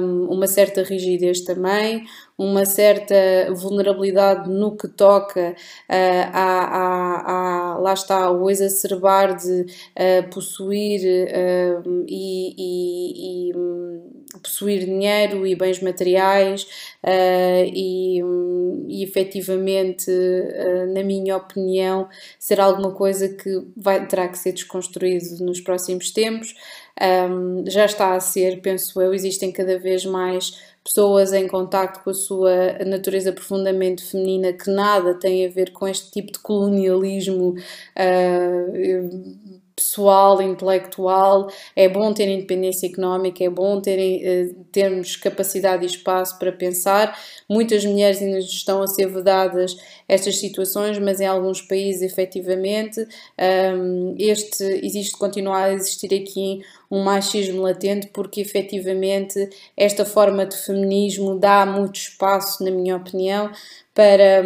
um, 0.00 0.26
uma 0.32 0.46
certa 0.46 0.82
rigidez 0.82 1.42
também, 1.42 2.04
uma 2.40 2.64
certa 2.64 3.14
vulnerabilidade 3.52 4.48
no 4.48 4.74
que 4.74 4.88
toca 4.88 5.50
uh, 5.50 5.94
a, 6.32 6.64
a, 6.64 7.32
a, 7.74 7.78
lá 7.78 7.92
está, 7.92 8.30
o 8.30 8.48
exacerbar 8.48 9.36
de 9.36 9.60
uh, 9.60 10.30
possuir 10.32 11.02
uh, 11.02 12.04
e, 12.08 12.54
e, 12.56 13.50
e 13.50 13.54
um, 13.54 14.24
possuir 14.42 14.86
dinheiro 14.86 15.46
e 15.46 15.54
bens 15.54 15.82
materiais 15.82 16.66
e, 17.74 18.24
um, 18.24 18.86
e 18.88 19.02
efetivamente, 19.02 20.10
na 20.94 21.02
minha 21.02 21.36
opinião, 21.36 22.08
ser 22.38 22.60
alguma 22.60 22.92
coisa 22.92 23.28
que 23.28 23.50
vai, 23.76 24.06
terá 24.06 24.28
que 24.28 24.38
ser 24.38 24.52
desconstruído 24.52 25.44
nos 25.44 25.60
próximos 25.60 26.10
tempos. 26.12 26.54
Um, 27.00 27.64
já 27.66 27.86
está 27.86 28.14
a 28.14 28.20
ser, 28.20 28.60
penso 28.60 29.00
eu, 29.00 29.14
existem 29.14 29.50
cada 29.50 29.78
vez 29.78 30.04
mais 30.04 30.60
pessoas 30.84 31.32
em 31.32 31.48
contacto 31.48 32.04
com 32.04 32.10
a 32.10 32.14
sua 32.14 32.78
natureza 32.86 33.32
profundamente 33.32 34.04
feminina 34.04 34.52
que 34.52 34.70
nada 34.70 35.14
tem 35.14 35.46
a 35.46 35.50
ver 35.50 35.72
com 35.72 35.88
este 35.88 36.10
tipo 36.10 36.32
de 36.32 36.38
colonialismo 36.38 37.54
uh, 37.54 39.59
pessoal, 39.80 40.42
intelectual, 40.42 41.50
é 41.74 41.88
bom 41.88 42.12
ter 42.12 42.28
independência 42.28 42.86
económica, 42.86 43.42
é 43.42 43.48
bom 43.48 43.80
terem, 43.80 44.22
eh, 44.22 44.50
termos 44.70 45.16
capacidade 45.16 45.82
e 45.82 45.86
espaço 45.86 46.38
para 46.38 46.52
pensar. 46.52 47.18
Muitas 47.48 47.82
mulheres 47.84 48.20
ainda 48.20 48.38
estão 48.38 48.82
a 48.82 48.86
ser 48.86 49.06
vedadas 49.06 49.74
estas 50.06 50.38
situações, 50.38 50.98
mas 50.98 51.20
em 51.20 51.26
alguns 51.26 51.62
países, 51.62 52.02
efetivamente, 52.02 53.06
um, 53.74 54.14
este 54.18 54.62
existe, 54.84 55.16
continua 55.16 55.64
a 55.64 55.72
existir 55.72 56.14
aqui 56.14 56.60
um 56.90 57.02
machismo 57.02 57.62
latente, 57.62 58.08
porque 58.08 58.40
efetivamente 58.40 59.48
esta 59.76 60.04
forma 60.04 60.44
de 60.44 60.56
feminismo 60.56 61.38
dá 61.38 61.64
muito 61.64 61.96
espaço, 61.96 62.62
na 62.64 62.70
minha 62.70 62.96
opinião, 62.96 63.50
para, 64.00 64.42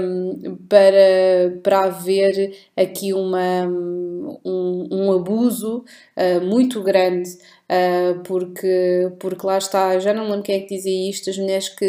para, 0.69 1.61
para 1.62 1.85
haver 1.85 2.57
aqui 2.77 3.12
uma, 3.12 3.64
um, 4.45 4.88
um 4.90 5.12
abuso 5.12 5.85
uh, 6.17 6.45
muito 6.45 6.83
grande, 6.83 7.31
uh, 7.31 8.21
porque, 8.25 9.12
porque 9.21 9.47
lá 9.47 9.57
está, 9.57 9.97
já 10.01 10.12
não 10.12 10.25
lembro 10.25 10.43
quem 10.43 10.57
é 10.57 10.61
que 10.61 10.75
dizia 10.75 11.09
isto, 11.09 11.31
as 11.31 11.38
mulheres 11.38 11.69
que 11.69 11.87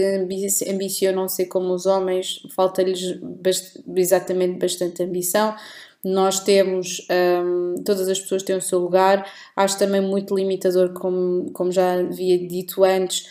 ambicionam 0.69 1.27
ser 1.27 1.47
como 1.47 1.73
os 1.73 1.87
homens, 1.87 2.43
falta-lhes 2.55 3.19
bast 3.19 3.83
exatamente 3.95 4.59
bastante 4.59 5.01
ambição, 5.01 5.55
nós 6.05 6.39
temos, 6.39 7.01
um, 7.09 7.81
todas 7.83 8.07
as 8.07 8.19
pessoas 8.19 8.43
têm 8.43 8.55
o 8.55 8.61
seu 8.61 8.77
lugar, 8.77 9.27
acho 9.55 9.79
também 9.79 10.01
muito 10.01 10.35
limitador, 10.35 10.93
como, 10.93 11.51
como 11.51 11.71
já 11.71 11.93
havia 11.93 12.37
dito 12.47 12.83
antes, 12.83 13.27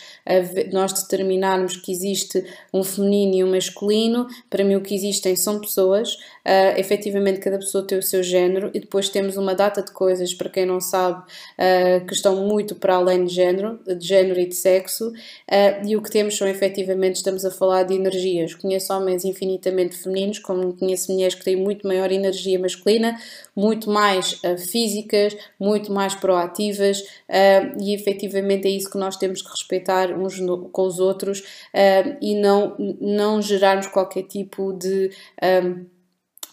nós 0.71 0.91
determinarmos 0.93 1.77
que 1.77 1.91
existe 1.91 2.43
um 2.73 2.83
feminino 2.83 3.35
e 3.35 3.43
um 3.43 3.51
masculino, 3.51 4.27
para 4.49 4.63
mim 4.63 4.75
o 4.75 4.81
que 4.81 4.95
existem 4.95 5.35
são 5.35 5.59
pessoas, 5.59 6.13
uh, 6.13 6.77
efetivamente 6.77 7.39
cada 7.39 7.57
pessoa 7.57 7.85
tem 7.85 7.97
o 7.97 8.03
seu 8.03 8.23
género 8.23 8.71
e 8.73 8.79
depois 8.79 9.09
temos 9.09 9.37
uma 9.37 9.53
data 9.53 9.83
de 9.83 9.91
coisas, 9.91 10.33
para 10.33 10.49
quem 10.49 10.65
não 10.65 10.81
sabe, 10.81 11.21
uh, 11.21 12.05
que 12.05 12.13
estão 12.13 12.47
muito 12.47 12.75
para 12.75 12.95
além 12.95 13.25
de 13.25 13.33
género, 13.33 13.79
de 13.85 14.05
género 14.05 14.39
e 14.39 14.47
de 14.47 14.55
sexo, 14.55 15.09
uh, 15.09 15.87
e 15.87 15.95
o 15.95 16.01
que 16.01 16.09
temos 16.09 16.35
são 16.35 16.47
efetivamente, 16.47 17.17
estamos 17.17 17.45
a 17.45 17.51
falar 17.51 17.83
de 17.83 17.93
energias. 17.93 18.55
Conheço 18.55 18.93
homens 18.93 19.25
infinitamente 19.25 19.95
femininos, 19.95 20.39
como 20.39 20.73
conheço 20.73 21.11
mulheres 21.11 21.35
que 21.35 21.43
têm 21.43 21.55
muito 21.55 21.87
maior 21.87 22.11
energia 22.11 22.59
masculina, 22.59 23.15
muito 23.55 23.89
mais 23.89 24.33
uh, 24.43 24.57
físicas, 24.57 25.35
muito 25.59 25.91
mais 25.91 26.13
proativas 26.13 26.99
uh, 26.99 27.81
e 27.81 27.93
efetivamente 27.93 28.67
é 28.67 28.71
isso 28.71 28.89
que 28.89 28.97
nós 28.97 29.15
temos 29.15 29.41
que 29.41 29.49
respeitar 29.49 30.11
uns 30.11 30.39
com 30.71 30.81
os 30.83 30.99
outros 30.99 31.39
uh, 31.39 32.17
e 32.21 32.35
não, 32.35 32.75
não 32.99 33.41
gerarmos 33.41 33.87
qualquer 33.87 34.23
tipo 34.23 34.73
de 34.73 35.09
um, 35.63 35.85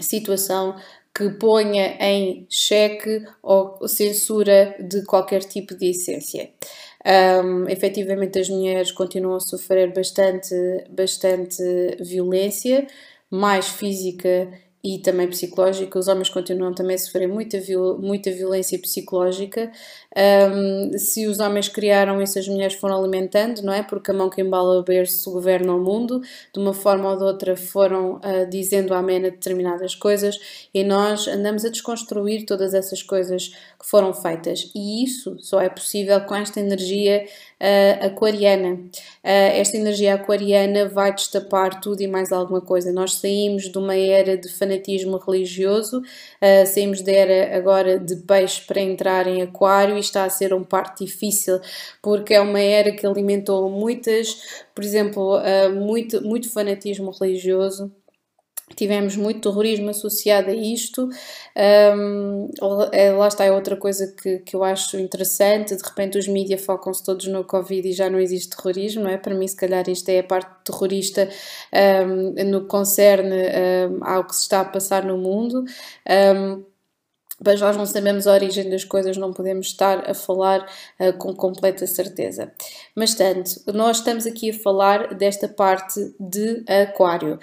situação 0.00 0.76
que 1.14 1.28
ponha 1.30 1.98
em 2.00 2.46
xeque 2.48 3.24
ou 3.42 3.86
censura 3.86 4.74
de 4.80 5.04
qualquer 5.04 5.40
tipo 5.40 5.74
de 5.74 5.90
essência. 5.90 6.50
Um, 7.44 7.68
efetivamente, 7.68 8.38
as 8.38 8.48
mulheres 8.48 8.92
continuam 8.92 9.36
a 9.36 9.40
sofrer 9.40 9.92
bastante, 9.92 10.54
bastante 10.88 11.62
violência, 12.00 12.86
mais 13.30 13.68
física 13.68 14.48
e 14.84 14.98
também 14.98 15.28
psicológica. 15.28 15.98
Os 15.98 16.08
homens 16.08 16.28
continuam 16.28 16.74
também 16.74 16.96
a 16.96 16.98
sofrer 16.98 17.28
muita, 17.28 17.60
viol 17.60 17.98
muita 17.98 18.30
violência 18.32 18.78
psicológica. 18.78 19.70
Um, 20.16 20.98
se 20.98 21.26
os 21.26 21.38
homens 21.38 21.68
criaram 21.68 22.20
isso, 22.20 22.38
as 22.38 22.48
mulheres 22.48 22.74
foram 22.74 22.98
alimentando, 22.98 23.62
não 23.62 23.72
é? 23.72 23.82
Porque 23.82 24.10
a 24.10 24.14
mão 24.14 24.28
que 24.28 24.40
embala 24.40 24.80
o 24.80 24.82
berço 24.82 25.30
governa 25.30 25.74
o 25.74 25.80
mundo, 25.80 26.20
de 26.52 26.58
uma 26.58 26.74
forma 26.74 27.10
ou 27.10 27.16
de 27.16 27.22
outra 27.22 27.56
foram 27.56 28.16
uh, 28.16 28.48
dizendo 28.50 28.92
amém 28.92 29.18
a 29.18 29.30
determinadas 29.30 29.94
coisas 29.94 30.38
e 30.74 30.82
nós 30.82 31.28
andamos 31.28 31.64
a 31.64 31.68
desconstruir 31.68 32.44
todas 32.44 32.74
essas 32.74 33.02
coisas 33.02 33.52
que 33.82 33.90
foram 33.90 34.14
feitas. 34.14 34.70
E 34.74 35.04
isso 35.04 35.36
só 35.40 35.60
é 35.60 35.68
possível 35.68 36.20
com 36.20 36.36
esta 36.36 36.60
energia 36.60 37.26
uh, 37.60 38.06
aquariana. 38.06 38.74
Uh, 38.74 38.88
esta 39.24 39.76
energia 39.76 40.14
aquariana 40.14 40.88
vai 40.88 41.12
destapar 41.12 41.80
tudo 41.80 42.00
e 42.00 42.06
mais 42.06 42.30
alguma 42.30 42.60
coisa. 42.60 42.92
Nós 42.92 43.14
saímos 43.14 43.64
de 43.64 43.76
uma 43.76 43.96
era 43.96 44.38
de 44.38 44.48
fanatismo 44.48 45.18
religioso, 45.18 45.98
uh, 45.98 46.66
saímos 46.66 47.02
da 47.02 47.10
era 47.10 47.56
agora 47.56 47.98
de 47.98 48.16
peixe 48.16 48.62
para 48.64 48.80
entrar 48.80 49.26
em 49.26 49.42
aquário 49.42 49.96
e 49.96 50.00
está 50.00 50.24
a 50.24 50.30
ser 50.30 50.54
um 50.54 50.62
parte 50.62 51.04
difícil 51.04 51.60
porque 52.00 52.34
é 52.34 52.40
uma 52.40 52.60
era 52.60 52.92
que 52.92 53.04
alimentou 53.06 53.68
muitas, 53.68 54.62
por 54.74 54.84
exemplo, 54.84 55.40
muito, 55.74 56.22
muito 56.22 56.50
fanatismo 56.50 57.10
religioso 57.10 57.90
tivemos 58.74 59.16
muito 59.16 59.48
terrorismo 59.48 59.90
associado 59.90 60.50
a 60.50 60.54
isto. 60.54 61.08
Um, 61.96 62.48
lá 63.18 63.28
está, 63.28 63.44
é 63.44 63.52
outra 63.52 63.76
coisa 63.76 64.14
que, 64.20 64.38
que 64.40 64.56
eu 64.56 64.64
acho 64.64 64.98
interessante. 64.98 65.76
De 65.76 65.82
repente, 65.82 66.18
os 66.18 66.26
mídias 66.28 66.64
focam-se 66.64 67.04
todos 67.04 67.26
no 67.26 67.44
Covid 67.44 67.88
e 67.88 67.92
já 67.92 68.08
não 68.08 68.18
existe 68.18 68.56
terrorismo, 68.56 69.04
não 69.04 69.10
é? 69.10 69.16
Para 69.16 69.34
mim, 69.34 69.46
se 69.46 69.56
calhar, 69.56 69.88
isto 69.88 70.08
é 70.08 70.20
a 70.20 70.24
parte 70.24 70.50
terrorista 70.64 71.28
um, 72.06 72.50
no 72.50 72.62
que 72.62 72.68
concerne 72.68 73.36
um, 73.36 74.04
ao 74.04 74.24
que 74.24 74.34
se 74.34 74.42
está 74.42 74.60
a 74.60 74.64
passar 74.64 75.04
no 75.04 75.18
mundo. 75.18 75.64
Um, 76.08 76.71
mas 77.44 77.60
nós 77.60 77.76
não 77.76 77.86
sabemos 77.86 78.26
a 78.26 78.32
origem 78.32 78.68
das 78.70 78.84
coisas, 78.84 79.16
não 79.16 79.32
podemos 79.32 79.68
estar 79.68 80.08
a 80.08 80.14
falar 80.14 80.66
uh, 81.00 81.12
com 81.18 81.34
completa 81.34 81.86
certeza. 81.86 82.52
Mas 82.94 83.14
tanto, 83.14 83.50
nós 83.72 83.98
estamos 83.98 84.26
aqui 84.26 84.50
a 84.50 84.54
falar 84.54 85.14
desta 85.14 85.48
parte 85.48 86.14
de 86.18 86.64
aquário. 86.66 87.38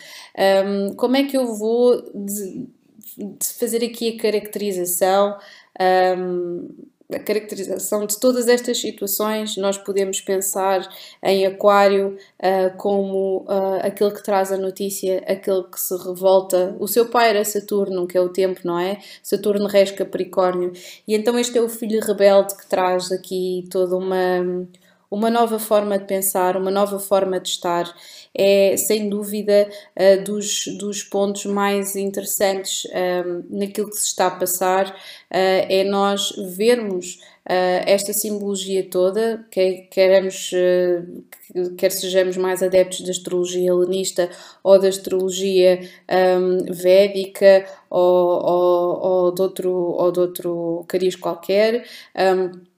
Um, 0.65 0.93
como 0.95 1.17
é 1.17 1.23
que 1.23 1.37
eu 1.37 1.53
vou 1.55 2.01
de, 2.13 2.67
de 3.17 3.47
fazer 3.57 3.83
aqui 3.83 4.15
a 4.15 4.21
caracterização? 4.21 5.37
Um, 6.17 6.67
a 7.11 7.17
caracterização 7.17 8.05
de 8.05 8.19
todas 8.19 8.47
estas 8.47 8.79
situações, 8.79 9.57
nós 9.57 9.77
podemos 9.77 10.21
pensar 10.21 10.87
em 11.23 11.45
Aquário 11.45 12.17
uh, 12.39 12.77
como 12.77 13.45
uh, 13.47 13.79
aquele 13.81 14.11
que 14.11 14.23
traz 14.23 14.51
a 14.51 14.57
notícia, 14.57 15.23
aquele 15.27 15.63
que 15.63 15.79
se 15.79 15.95
revolta. 15.97 16.75
O 16.79 16.87
seu 16.87 17.07
pai 17.07 17.29
era 17.31 17.43
Saturno, 17.43 18.05
que 18.05 18.15
é 18.15 18.21
o 18.21 18.29
tempo, 18.29 18.61
não 18.63 18.77
é? 18.77 18.99
Saturno 19.23 19.67
rege 19.67 19.93
Capricórnio. 19.93 20.71
E 21.07 21.15
então 21.15 21.37
este 21.39 21.57
é 21.57 21.61
o 21.61 21.69
filho 21.69 21.99
rebelde 21.99 22.55
que 22.55 22.67
traz 22.67 23.11
aqui 23.11 23.67
toda 23.71 23.95
uma 23.95 24.67
uma 25.09 25.29
nova 25.29 25.57
forma 25.57 25.97
de 25.97 26.05
pensar, 26.05 26.55
uma 26.55 26.69
nova 26.71 26.99
forma 26.99 27.39
de 27.39 27.49
estar. 27.49 27.93
É 28.33 28.77
sem 28.77 29.09
dúvida 29.09 29.67
uh, 29.97 30.23
dos, 30.23 30.65
dos 30.77 31.03
pontos 31.03 31.45
mais 31.45 31.95
interessantes 31.95 32.85
um, 32.85 32.89
ehm, 32.97 33.43
naquilo 33.49 33.89
que 33.89 33.95
se 33.97 34.05
está 34.05 34.27
a 34.27 34.31
passar, 34.31 34.89
uh, 34.89 34.95
é 35.31 35.83
nós 35.83 36.31
vermos 36.55 37.15
uh, 37.45 37.83
esta 37.87 38.13
simbologia 38.13 38.87
toda, 38.87 39.45
que 39.49 39.87
queremos, 39.89 40.51
quer 41.77 41.91
sejamos 41.91 42.37
mais 42.37 42.61
adeptos 42.61 43.01
da 43.01 43.11
astrologia 43.11 43.69
helenista 43.69 44.29
ou 44.63 44.79
da 44.79 44.87
astrologia 44.87 45.79
um, 45.81 46.57
ehm, 46.59 46.71
védica 46.71 47.65
ou, 47.89 48.45
ou, 48.45 48.99
ou, 49.01 49.31
de 49.33 49.41
outro, 49.41 49.71
ou 49.71 50.11
de 50.11 50.19
outro 50.19 50.85
cariz 50.87 51.15
qualquer. 51.15 51.85
Um, 52.15 52.21
ehm, 52.21 52.68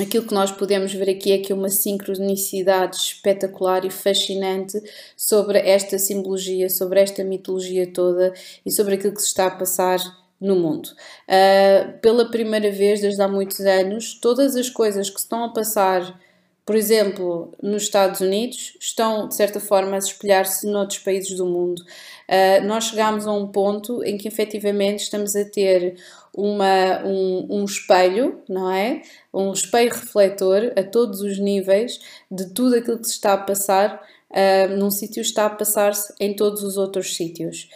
aquilo 0.00 0.26
que 0.26 0.34
nós 0.34 0.50
podemos 0.50 0.92
ver 0.92 1.10
aqui 1.10 1.32
é 1.32 1.38
que 1.38 1.52
uma 1.52 1.68
sincronicidade 1.68 2.96
espetacular 2.96 3.84
e 3.84 3.90
fascinante 3.90 4.80
sobre 5.16 5.58
esta 5.58 5.98
simbologia, 5.98 6.70
sobre 6.70 7.00
esta 7.00 7.22
mitologia 7.22 7.86
toda 7.86 8.32
e 8.64 8.70
sobre 8.70 8.94
aquilo 8.94 9.14
que 9.14 9.20
se 9.20 9.28
está 9.28 9.46
a 9.46 9.50
passar 9.50 9.98
no 10.40 10.56
mundo. 10.56 10.88
Uh, 11.28 11.98
pela 12.00 12.30
primeira 12.30 12.70
vez 12.70 13.00
desde 13.00 13.22
há 13.22 13.28
muitos 13.28 13.60
anos, 13.60 14.18
todas 14.20 14.56
as 14.56 14.68
coisas 14.68 15.08
que 15.08 15.20
estão 15.20 15.44
a 15.44 15.50
passar, 15.50 16.18
por 16.66 16.74
exemplo, 16.74 17.52
nos 17.62 17.84
Estados 17.84 18.20
Unidos, 18.20 18.76
estão 18.80 19.28
de 19.28 19.36
certa 19.36 19.60
forma 19.60 19.94
a 19.94 19.98
espelhar-se 19.98 20.66
noutros 20.66 20.98
países 20.98 21.36
do 21.36 21.46
mundo. 21.46 21.80
Uh, 22.28 22.66
nós 22.66 22.84
chegamos 22.84 23.26
a 23.26 23.32
um 23.32 23.46
ponto 23.46 24.02
em 24.02 24.18
que 24.18 24.26
efetivamente 24.26 25.04
estamos 25.04 25.36
a 25.36 25.44
ter 25.44 25.96
uma, 26.34 27.04
um, 27.04 27.46
um 27.48 27.64
espelho, 27.64 28.40
não 28.48 28.70
é? 28.70 29.02
Um 29.32 29.52
espelho 29.52 29.92
refletor 29.92 30.72
a 30.76 30.82
todos 30.82 31.20
os 31.20 31.38
níveis 31.38 32.00
de 32.30 32.50
tudo 32.50 32.76
aquilo 32.76 32.98
que 32.98 33.06
se 33.06 33.14
está 33.14 33.32
a 33.32 33.38
passar 33.38 34.02
uh, 34.30 34.76
num 34.76 34.90
sítio 34.90 35.20
está 35.22 35.46
a 35.46 35.50
passar-se 35.50 36.12
em 36.20 36.34
todos 36.34 36.62
os 36.62 36.76
outros 36.76 37.16
sítios. 37.16 37.68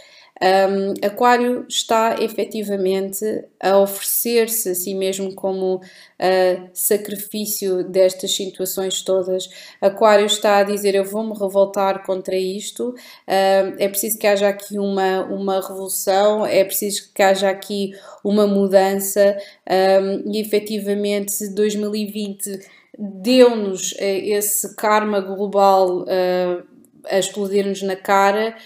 Um, 0.43 1.07
Aquário 1.07 1.65
está 1.67 2.17
efetivamente 2.21 3.25
a 3.59 3.79
oferecer-se 3.79 4.69
a 4.69 4.75
si 4.75 4.95
mesmo 4.95 5.35
como 5.35 5.77
uh, 5.77 6.69
sacrifício 6.75 7.83
destas 7.83 8.35
situações 8.35 9.01
todas. 9.01 9.49
Aquário 9.81 10.27
está 10.27 10.59
a 10.59 10.63
dizer: 10.63 10.95
Eu 10.95 11.05
vou-me 11.05 11.33
revoltar 11.33 12.05
contra 12.05 12.37
isto. 12.37 12.91
Uh, 12.91 13.75
é 13.79 13.89
preciso 13.89 14.19
que 14.19 14.27
haja 14.27 14.49
aqui 14.49 14.79
uma, 14.79 15.25
uma 15.25 15.55
revolução, 15.55 16.45
é 16.45 16.63
preciso 16.65 17.11
que 17.15 17.23
haja 17.23 17.49
aqui 17.49 17.93
uma 18.23 18.47
mudança 18.47 19.37
um, 19.67 20.33
e 20.33 20.41
efetivamente 20.41 21.49
2020 21.49 22.61
deu-nos 22.99 23.93
uh, 23.93 23.97
esse 24.01 24.75
karma 24.75 25.21
global 25.21 26.03
uh, 26.03 26.76
a 27.09 27.19
explodir-nos 27.19 27.83
na 27.83 27.97
cara. 27.97 28.57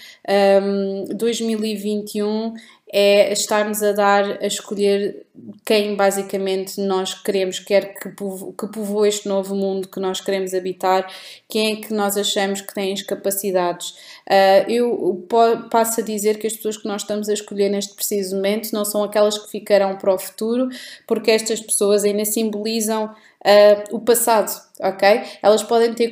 Um, 0.61 1.05
2021 1.15 2.53
é 2.93 3.31
estarmos 3.31 3.81
a 3.81 3.93
dar 3.93 4.43
a 4.43 4.45
escolher 4.45 5.25
quem 5.65 5.95
basicamente 5.95 6.79
nós 6.81 7.13
queremos, 7.13 7.57
quer 7.57 7.93
que, 7.93 8.09
povo, 8.09 8.53
que 8.53 8.67
povoe 8.67 9.07
este 9.07 9.29
novo 9.29 9.55
mundo 9.55 9.87
que 9.87 9.99
nós 9.99 10.19
queremos 10.19 10.53
habitar, 10.53 11.09
quem 11.47 11.73
é 11.73 11.75
que 11.77 11.93
nós 11.93 12.17
achamos 12.17 12.59
que 12.59 12.73
tem 12.73 12.91
as 12.91 13.01
capacidades. 13.01 13.91
Uh, 14.27 14.69
eu 14.69 15.27
passo 15.69 16.01
a 16.01 16.03
dizer 16.03 16.37
que 16.37 16.47
as 16.47 16.53
pessoas 16.53 16.75
que 16.75 16.87
nós 16.87 17.03
estamos 17.03 17.29
a 17.29 17.33
escolher 17.33 17.69
neste 17.69 17.95
preciso 17.95 18.35
momento 18.35 18.73
não 18.73 18.83
são 18.83 19.03
aquelas 19.03 19.37
que 19.37 19.49
ficarão 19.49 19.95
para 19.95 20.13
o 20.13 20.19
futuro, 20.19 20.67
porque 21.07 21.31
estas 21.31 21.61
pessoas 21.61 22.03
ainda 22.03 22.25
simbolizam 22.25 23.15
uh, 23.41 23.95
o 23.95 23.99
passado, 23.99 24.51
ok? 24.79 25.23
Elas 25.41 25.63
podem 25.63 25.93
ter 25.93 26.11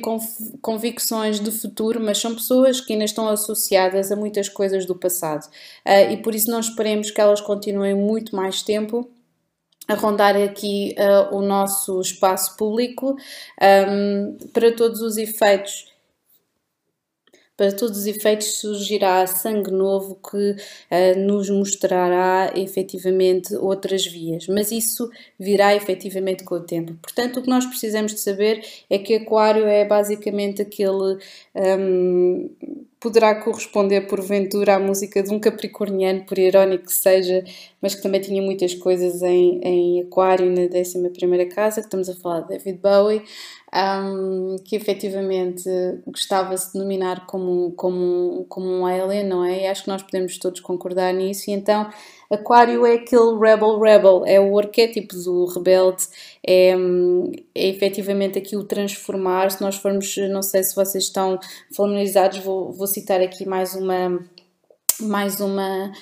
convicções 0.60 1.40
de 1.40 1.50
futuro, 1.50 2.00
mas 2.00 2.18
são 2.18 2.34
pessoas 2.34 2.80
que 2.80 2.92
ainda 2.92 3.04
estão 3.04 3.28
associadas 3.28 4.10
a 4.10 4.16
muitas 4.16 4.48
coisas 4.48 4.84
do 4.84 4.94
passado 4.94 5.46
uh, 5.46 6.12
e 6.12 6.16
por 6.18 6.34
isso 6.34 6.50
não 6.50 6.60
esperemos 6.60 7.10
que 7.10 7.20
elas 7.20 7.40
continuem 7.40 7.94
muito 7.94 8.34
mais 8.34 8.62
tempo 8.62 9.08
a 9.88 9.94
rondar 9.94 10.36
aqui 10.36 10.94
uh, 10.98 11.34
o 11.34 11.42
nosso 11.42 12.00
espaço 12.00 12.56
público 12.56 13.16
um, 13.90 14.36
para 14.52 14.72
todos 14.72 15.00
os 15.00 15.16
efeitos 15.16 15.89
para 17.60 17.72
todos 17.72 17.98
os 17.98 18.06
efeitos 18.06 18.58
surgirá 18.58 19.26
sangue 19.26 19.70
novo 19.70 20.18
que 20.30 20.52
uh, 20.52 21.18
nos 21.18 21.50
mostrará 21.50 22.50
efetivamente 22.56 23.54
outras 23.54 24.06
vias, 24.06 24.46
mas 24.46 24.72
isso 24.72 25.10
virá 25.38 25.76
efetivamente 25.76 26.42
com 26.42 26.54
o 26.54 26.60
tempo. 26.60 26.94
Portanto, 27.02 27.38
o 27.38 27.42
que 27.42 27.50
nós 27.50 27.66
precisamos 27.66 28.14
de 28.14 28.20
saber 28.20 28.64
é 28.88 28.96
que 28.96 29.14
Aquário 29.14 29.66
é 29.66 29.84
basicamente 29.84 30.62
aquele. 30.62 31.18
Um, 31.54 32.48
poderá 33.00 33.34
corresponder 33.34 34.06
porventura 34.06 34.74
à 34.74 34.78
música 34.78 35.22
de 35.22 35.32
um 35.32 35.40
capricorniano, 35.40 36.24
por 36.26 36.38
irónico 36.38 36.84
que 36.84 36.92
seja, 36.92 37.42
mas 37.80 37.94
que 37.94 38.02
também 38.02 38.20
tinha 38.20 38.42
muitas 38.42 38.74
coisas 38.74 39.22
em, 39.22 39.58
em 39.64 40.02
Aquário 40.02 40.50
na 40.50 40.62
11 40.64 41.46
casa, 41.46 41.80
que 41.80 41.86
estamos 41.86 42.10
a 42.10 42.14
falar 42.14 42.42
de 42.42 42.48
David 42.48 42.78
Bowie, 42.78 43.22
um, 43.74 44.56
que 44.64 44.74
efetivamente 44.74 45.68
gostava-se 46.06 46.72
de 46.72 46.78
nominar 46.78 47.26
como, 47.26 47.72
como, 47.72 48.44
como 48.48 48.66
um 48.66 48.86
alien, 48.86 49.24
não 49.24 49.44
é? 49.44 49.62
E 49.62 49.66
acho 49.66 49.84
que 49.84 49.88
nós 49.88 50.02
podemos 50.02 50.38
todos 50.38 50.60
concordar 50.60 51.12
nisso, 51.14 51.50
e 51.50 51.52
então 51.52 51.88
Aquário 52.30 52.86
é 52.86 52.94
aquele 52.94 53.36
rebel 53.36 53.80
rebel, 53.80 54.22
é 54.24 54.38
o 54.38 54.56
arquétipo 54.56 55.16
do 55.16 55.46
rebelde, 55.46 56.04
é, 56.46 56.70
é 57.54 57.68
efetivamente 57.68 58.38
aqui 58.38 58.56
o 58.56 58.62
transformar. 58.62 59.50
Se 59.50 59.60
nós 59.60 59.76
formos, 59.76 60.16
não 60.30 60.40
sei 60.40 60.62
se 60.62 60.76
vocês 60.76 61.04
estão 61.04 61.40
familiarizados, 61.74 62.38
vou, 62.38 62.72
vou 62.72 62.86
citar 62.86 63.20
aqui 63.20 63.44
mais 63.44 63.74
uma 63.74 64.20
mais 65.02 65.40
uma, 65.40 65.92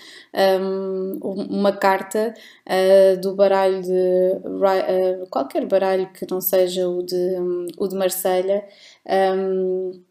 um, 0.61 1.19
uma 1.51 1.73
carta 1.73 2.35
uh, 2.67 3.21
do 3.21 3.35
baralho 3.35 3.83
de 3.83 3.91
uh, 3.91 5.27
qualquer 5.31 5.67
baralho 5.67 6.13
que 6.13 6.27
não 6.31 6.41
seja 6.41 6.89
o 6.89 7.03
de, 7.03 7.17
um, 7.39 7.67
o 7.79 7.89
de 7.89 7.97
Marselha, 7.97 8.65
um, 9.37 10.03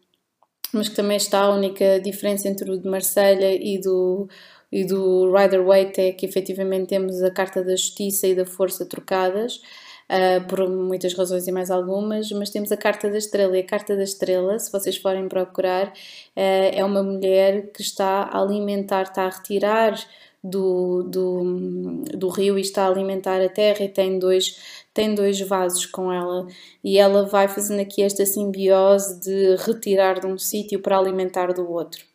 mas 0.72 0.88
que 0.88 0.96
também 0.96 1.16
está 1.16 1.40
a 1.40 1.54
única 1.54 2.00
diferença 2.00 2.48
entre 2.48 2.70
o 2.70 2.78
de 2.78 2.88
Marselha 2.88 3.54
e 3.54 3.80
do, 3.80 4.28
e 4.70 4.84
do 4.84 5.32
Rider 5.34 5.64
Waite 5.64 6.00
é 6.00 6.12
que 6.12 6.26
efetivamente 6.26 6.88
temos 6.88 7.22
a 7.22 7.30
carta 7.30 7.64
da 7.64 7.72
justiça 7.72 8.26
e 8.26 8.34
da 8.34 8.44
força 8.44 8.84
trocadas 8.86 9.60
uh, 10.08 10.46
por 10.46 10.68
muitas 10.68 11.14
razões 11.14 11.46
e 11.46 11.52
mais 11.52 11.70
algumas, 11.70 12.30
mas 12.32 12.50
temos 12.50 12.72
a 12.72 12.76
Carta 12.76 13.10
da 13.10 13.18
Estrela. 13.18 13.56
E 13.56 13.60
a 13.60 13.66
Carta 13.66 13.96
da 13.96 14.02
Estrela, 14.02 14.58
se 14.58 14.72
vocês 14.72 14.96
forem 14.96 15.28
procurar, 15.28 15.88
uh, 15.88 15.92
é 16.36 16.84
uma 16.84 17.02
mulher 17.02 17.70
que 17.72 17.82
está 17.82 18.22
a 18.22 18.40
alimentar, 18.40 19.02
está 19.02 19.24
a 19.24 19.30
retirar 19.30 19.94
do, 20.42 21.02
do, 21.02 22.04
do 22.16 22.28
rio 22.28 22.58
e 22.58 22.60
está 22.60 22.84
a 22.84 22.88
alimentar 22.88 23.40
a 23.40 23.48
terra 23.48 23.84
e 23.84 23.88
tem 23.88 24.18
dois, 24.18 24.56
tem 24.94 25.14
dois 25.14 25.40
vasos 25.40 25.84
com 25.86 26.12
ela 26.12 26.46
e 26.82 26.98
ela 26.98 27.26
vai 27.26 27.48
fazendo 27.48 27.80
aqui 27.80 28.02
esta 28.02 28.24
simbiose 28.24 29.20
de 29.20 29.56
retirar 29.56 30.20
de 30.20 30.26
um 30.26 30.38
sítio 30.38 30.80
para 30.80 30.98
alimentar 30.98 31.52
do 31.52 31.68
outro. 31.70 32.07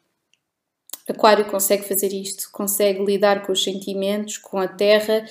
Aquário 1.08 1.44
consegue 1.46 1.84
fazer 1.84 2.14
isto, 2.14 2.50
consegue 2.50 3.04
lidar 3.04 3.46
com 3.46 3.52
os 3.52 3.62
sentimentos, 3.62 4.38
com 4.38 4.58
a 4.58 4.68
terra 4.70 5.26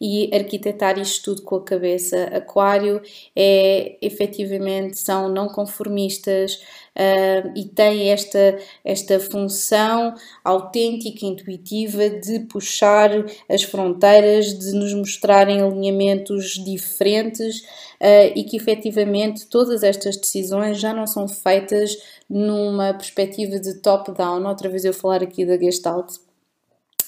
e 0.00 0.30
arquitetar 0.32 0.98
isto 1.00 1.24
tudo 1.24 1.42
com 1.42 1.56
a 1.56 1.64
cabeça. 1.64 2.24
Aquário 2.32 3.02
é 3.34 3.96
efetivamente 4.00 4.98
são 4.98 5.28
não 5.28 5.48
conformistas 5.48 6.54
uh, 6.54 7.52
e 7.56 7.64
tem 7.64 8.10
esta, 8.10 8.58
esta 8.84 9.18
função 9.18 10.14
autêntica, 10.44 11.26
intuitiva 11.26 12.08
de 12.08 12.40
puxar 12.40 13.10
as 13.48 13.62
fronteiras, 13.64 14.56
de 14.56 14.72
nos 14.72 14.94
mostrarem 14.94 15.60
alinhamentos 15.60 16.62
diferentes 16.64 17.62
uh, 18.00 18.32
e 18.34 18.44
que 18.44 18.56
efetivamente 18.56 19.46
todas 19.46 19.82
estas 19.82 20.16
decisões 20.16 20.78
já 20.78 20.94
não 20.94 21.06
são 21.06 21.26
feitas 21.26 21.96
numa 22.28 22.92
perspectiva 22.94 23.58
de 23.58 23.80
top-down. 23.80 24.46
Outra 24.46 24.68
vez 24.68 24.84
eu 24.84 24.92
falar 24.94 25.22
aqui 25.22 25.44
da 25.46 25.58
Gestalt 25.58 26.18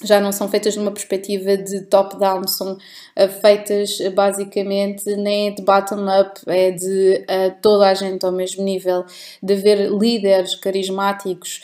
já 0.03 0.21
não 0.21 0.31
são 0.31 0.49
feitas 0.49 0.77
numa 0.77 0.93
perspectiva 0.93 1.57
de 1.57 1.83
top-down, 1.83 2.47
são 2.47 2.75
uh, 2.75 3.29
feitas 3.41 3.99
uh, 4.01 4.11
basicamente 4.11 5.05
nem 5.17 5.55
de 5.55 5.63
bottom-up, 5.63 6.41
é 6.47 6.71
de 6.71 7.25
uh, 7.25 7.57
toda 7.61 7.89
a 7.89 7.95
gente 7.95 8.25
ao 8.25 8.33
mesmo 8.33 8.63
nível, 8.63 9.05
de 9.43 9.55
haver 9.55 9.91
líderes 9.91 10.55
carismáticos 10.55 11.63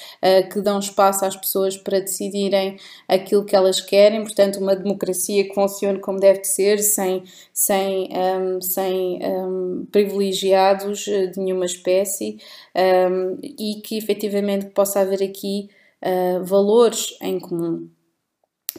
que 0.53 0.61
dão 0.61 0.79
espaço 0.79 1.25
às 1.25 1.37
pessoas 1.37 1.77
para 1.77 2.01
decidirem 2.01 2.79
aquilo 3.09 3.45
que 3.45 3.55
elas 3.55 3.81
querem, 3.81 4.23
portanto, 4.23 4.57
uma 4.57 4.75
democracia 4.75 5.45
que 5.45 5.55
funcione 5.55 6.01
como 6.01 6.19
deve 6.19 6.45
ser, 6.45 6.79
sem, 6.79 7.23
sem, 7.53 8.09
um, 8.13 8.61
sem 8.61 9.19
um, 9.23 9.87
privilegiados 9.91 11.01
de 11.05 11.39
nenhuma 11.39 11.67
espécie 11.67 12.39
um, 12.75 13.39
e 13.43 13.81
que 13.83 13.97
efetivamente 13.99 14.67
possa 14.67 15.01
haver 15.01 15.23
aqui 15.23 15.69
valores 16.45 17.17
em 17.23 17.39
comum. 17.41 17.89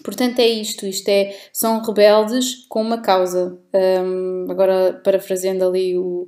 Portanto, 0.03 0.39
é 0.39 0.47
isto, 0.47 0.85
isto 0.85 1.07
é, 1.09 1.35
são 1.51 1.81
rebeldes 1.81 2.65
com 2.67 2.81
uma 2.81 3.01
causa. 3.01 3.57
Um, 3.73 4.47
agora, 4.49 4.99
parafraseando 5.03 5.65
ali 5.65 5.97
o, 5.97 6.27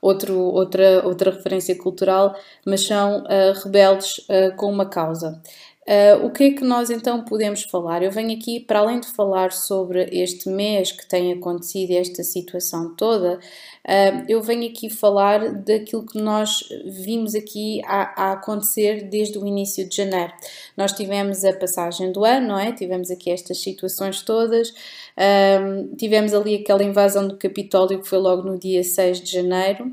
outro, 0.00 0.38
outra, 0.38 1.04
outra 1.04 1.30
referência 1.30 1.76
cultural, 1.76 2.34
mas 2.66 2.82
são 2.86 3.22
uh, 3.22 3.52
rebeldes 3.64 4.18
uh, 4.18 4.54
com 4.56 4.70
uma 4.70 4.86
causa. 4.86 5.40
Uh, 5.88 6.26
o 6.26 6.30
que 6.30 6.44
é 6.44 6.50
que 6.50 6.62
nós 6.62 6.90
então 6.90 7.24
podemos 7.24 7.62
falar? 7.62 8.02
Eu 8.02 8.12
venho 8.12 8.36
aqui, 8.36 8.60
para 8.60 8.80
além 8.80 9.00
de 9.00 9.06
falar 9.06 9.52
sobre 9.52 10.06
este 10.12 10.46
mês 10.50 10.92
que 10.92 11.08
tem 11.08 11.32
acontecido, 11.32 11.92
esta 11.92 12.22
situação 12.22 12.94
toda, 12.94 13.38
uh, 13.38 14.24
eu 14.28 14.42
venho 14.42 14.68
aqui 14.68 14.90
falar 14.90 15.50
daquilo 15.50 16.04
que 16.04 16.20
nós 16.20 16.62
vimos 16.84 17.34
aqui 17.34 17.80
a, 17.86 18.22
a, 18.22 18.32
acontecer 18.32 19.08
desde 19.08 19.38
o 19.38 19.46
início 19.46 19.88
de 19.88 19.96
janeiro. 19.96 20.30
Nós 20.76 20.92
tivemos 20.92 21.42
a 21.42 21.54
passagem 21.54 22.12
do 22.12 22.22
ano, 22.22 22.48
não 22.48 22.58
é? 22.58 22.70
Tivemos 22.70 23.10
aqui 23.10 23.30
estas 23.30 23.62
situações 23.62 24.20
todas. 24.20 24.74
Um, 25.18 25.96
tivemos 25.96 26.32
ali 26.32 26.54
aquela 26.54 26.84
invasão 26.84 27.26
do 27.26 27.36
Capitólio 27.36 28.00
que 28.00 28.08
foi 28.08 28.18
logo 28.18 28.42
no 28.42 28.56
dia 28.56 28.84
6 28.84 29.20
de 29.20 29.32
janeiro. 29.32 29.86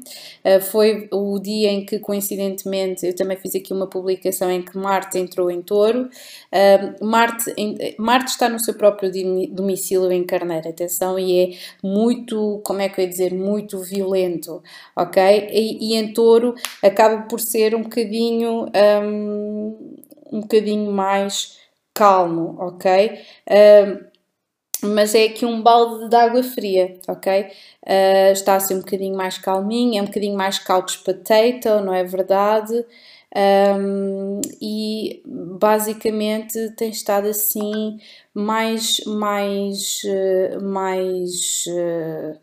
Uh, 0.44 0.62
foi 0.62 1.08
o 1.12 1.40
dia 1.40 1.72
em 1.72 1.84
que, 1.84 1.98
coincidentemente, 1.98 3.08
eu 3.08 3.16
também 3.16 3.36
fiz 3.36 3.56
aqui 3.56 3.74
uma 3.74 3.88
publicação 3.88 4.52
em 4.52 4.62
que 4.62 4.78
Marte 4.78 5.18
entrou 5.18 5.50
em 5.50 5.64
touro. 5.64 6.10
Uh, 6.52 7.06
Marte, 7.06 7.52
em, 7.58 7.96
Marte 7.98 8.30
está 8.30 8.48
no 8.48 8.60
seu 8.60 8.76
próprio 8.76 9.12
domicílio 9.52 10.12
em 10.12 10.24
Carneiro, 10.24 10.70
atenção, 10.70 11.18
e 11.18 11.40
é 11.40 11.58
muito, 11.82 12.62
como 12.64 12.82
é 12.82 12.90
que 12.90 13.02
eu 13.02 13.04
ia 13.04 13.10
dizer, 13.10 13.34
muito 13.34 13.80
violento, 13.80 14.62
ok? 14.96 15.50
E, 15.52 15.94
e 15.94 15.96
em 15.96 16.14
touro 16.14 16.54
acaba 16.84 17.24
por 17.24 17.40
ser 17.40 17.74
um 17.74 17.82
bocadinho, 17.82 18.68
um, 19.04 19.96
um 20.32 20.42
bocadinho 20.42 20.92
mais 20.92 21.58
calmo, 21.96 22.58
ok? 22.60 23.20
Uh, 23.50 24.15
mas 24.84 25.16
é 25.16 25.26
aqui 25.26 25.46
um 25.46 25.62
balde 25.62 26.10
de 26.10 26.16
água 26.16 26.44
fria, 26.44 26.98
ok? 27.08 27.48
Uh, 27.84 28.32
está 28.32 28.56
assim 28.56 28.76
um 28.76 28.80
bocadinho 28.80 29.16
mais 29.16 29.38
calminho, 29.38 30.00
é 30.00 30.02
um 30.02 30.06
bocadinho 30.06 30.36
mais 30.36 30.60
couch 30.60 31.00
potato, 31.04 31.84
não 31.84 31.94
é 31.94 32.04
verdade? 32.04 32.86
Um, 33.36 34.40
e 34.62 35.22
basicamente 35.26 36.70
tem 36.78 36.90
estado 36.90 37.28
assim 37.28 38.00
mais, 38.34 39.02
mais, 39.06 40.02
uh, 40.06 40.64
mais 40.64 41.66
uh, 41.68 42.40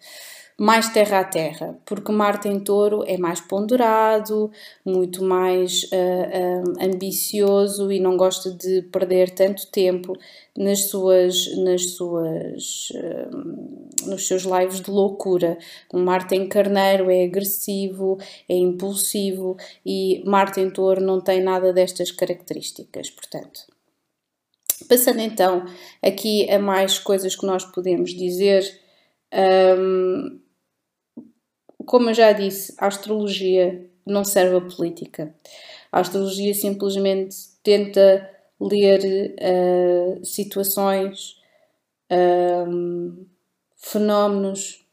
mais 0.59 0.89
terra 0.91 1.21
a 1.21 1.25
terra, 1.25 1.79
porque 1.85 2.13
Marte 2.13 2.49
em 2.49 2.61
touro 2.61 3.03
é 3.07 3.17
mais 3.17 3.41
ponderado, 3.41 4.51
muito 4.85 5.25
mais 5.25 5.85
uh, 5.85 6.85
ambicioso 6.85 7.91
e 7.91 7.99
não 7.99 8.17
gosta 8.17 8.51
de 8.51 8.83
perder 8.83 9.31
tanto 9.31 9.67
tempo 9.69 10.17
nas 10.57 10.85
suas, 10.85 11.57
nas 11.57 11.95
suas, 11.95 12.91
uh, 12.91 14.09
nos 14.09 14.27
seus 14.27 14.43
lives 14.43 14.81
de 14.81 14.91
loucura. 14.91 15.59
Marte 15.93 16.35
em 16.35 16.49
carneiro 16.49 17.11
é 17.11 17.25
agressivo, 17.25 18.19
é 18.49 18.55
impulsivo 18.55 19.57
e 19.85 20.23
Marte 20.27 20.61
em 20.61 20.71
touro 20.71 21.01
não 21.01 21.21
tem 21.21 21.43
nada 21.43 21.73
destas 21.73 22.11
características, 22.11 23.11
portanto. 23.11 23.73
Passando 24.89 25.21
então 25.21 25.65
aqui 26.03 26.51
a 26.51 26.59
mais 26.59 26.99
coisas 26.99 27.35
que 27.37 27.47
nós 27.47 27.65
podemos 27.65 28.11
dizer 28.11 28.63
um, 29.33 30.42
como 31.87 32.11
eu 32.11 32.15
já 32.15 32.33
disse, 32.33 32.75
a 32.79 32.87
astrologia 32.87 33.89
não 34.07 34.25
serve 34.25 34.57
a 34.57 34.61
política. 34.61 35.35
A 35.91 36.01
astrologia 36.01 36.55
simplesmente 36.55 37.37
tenta 37.63 38.29
ler 38.61 39.35
uh, 39.41 40.25
situações, 40.25 41.37
um, 42.11 43.27
fenómenos, 43.77 44.87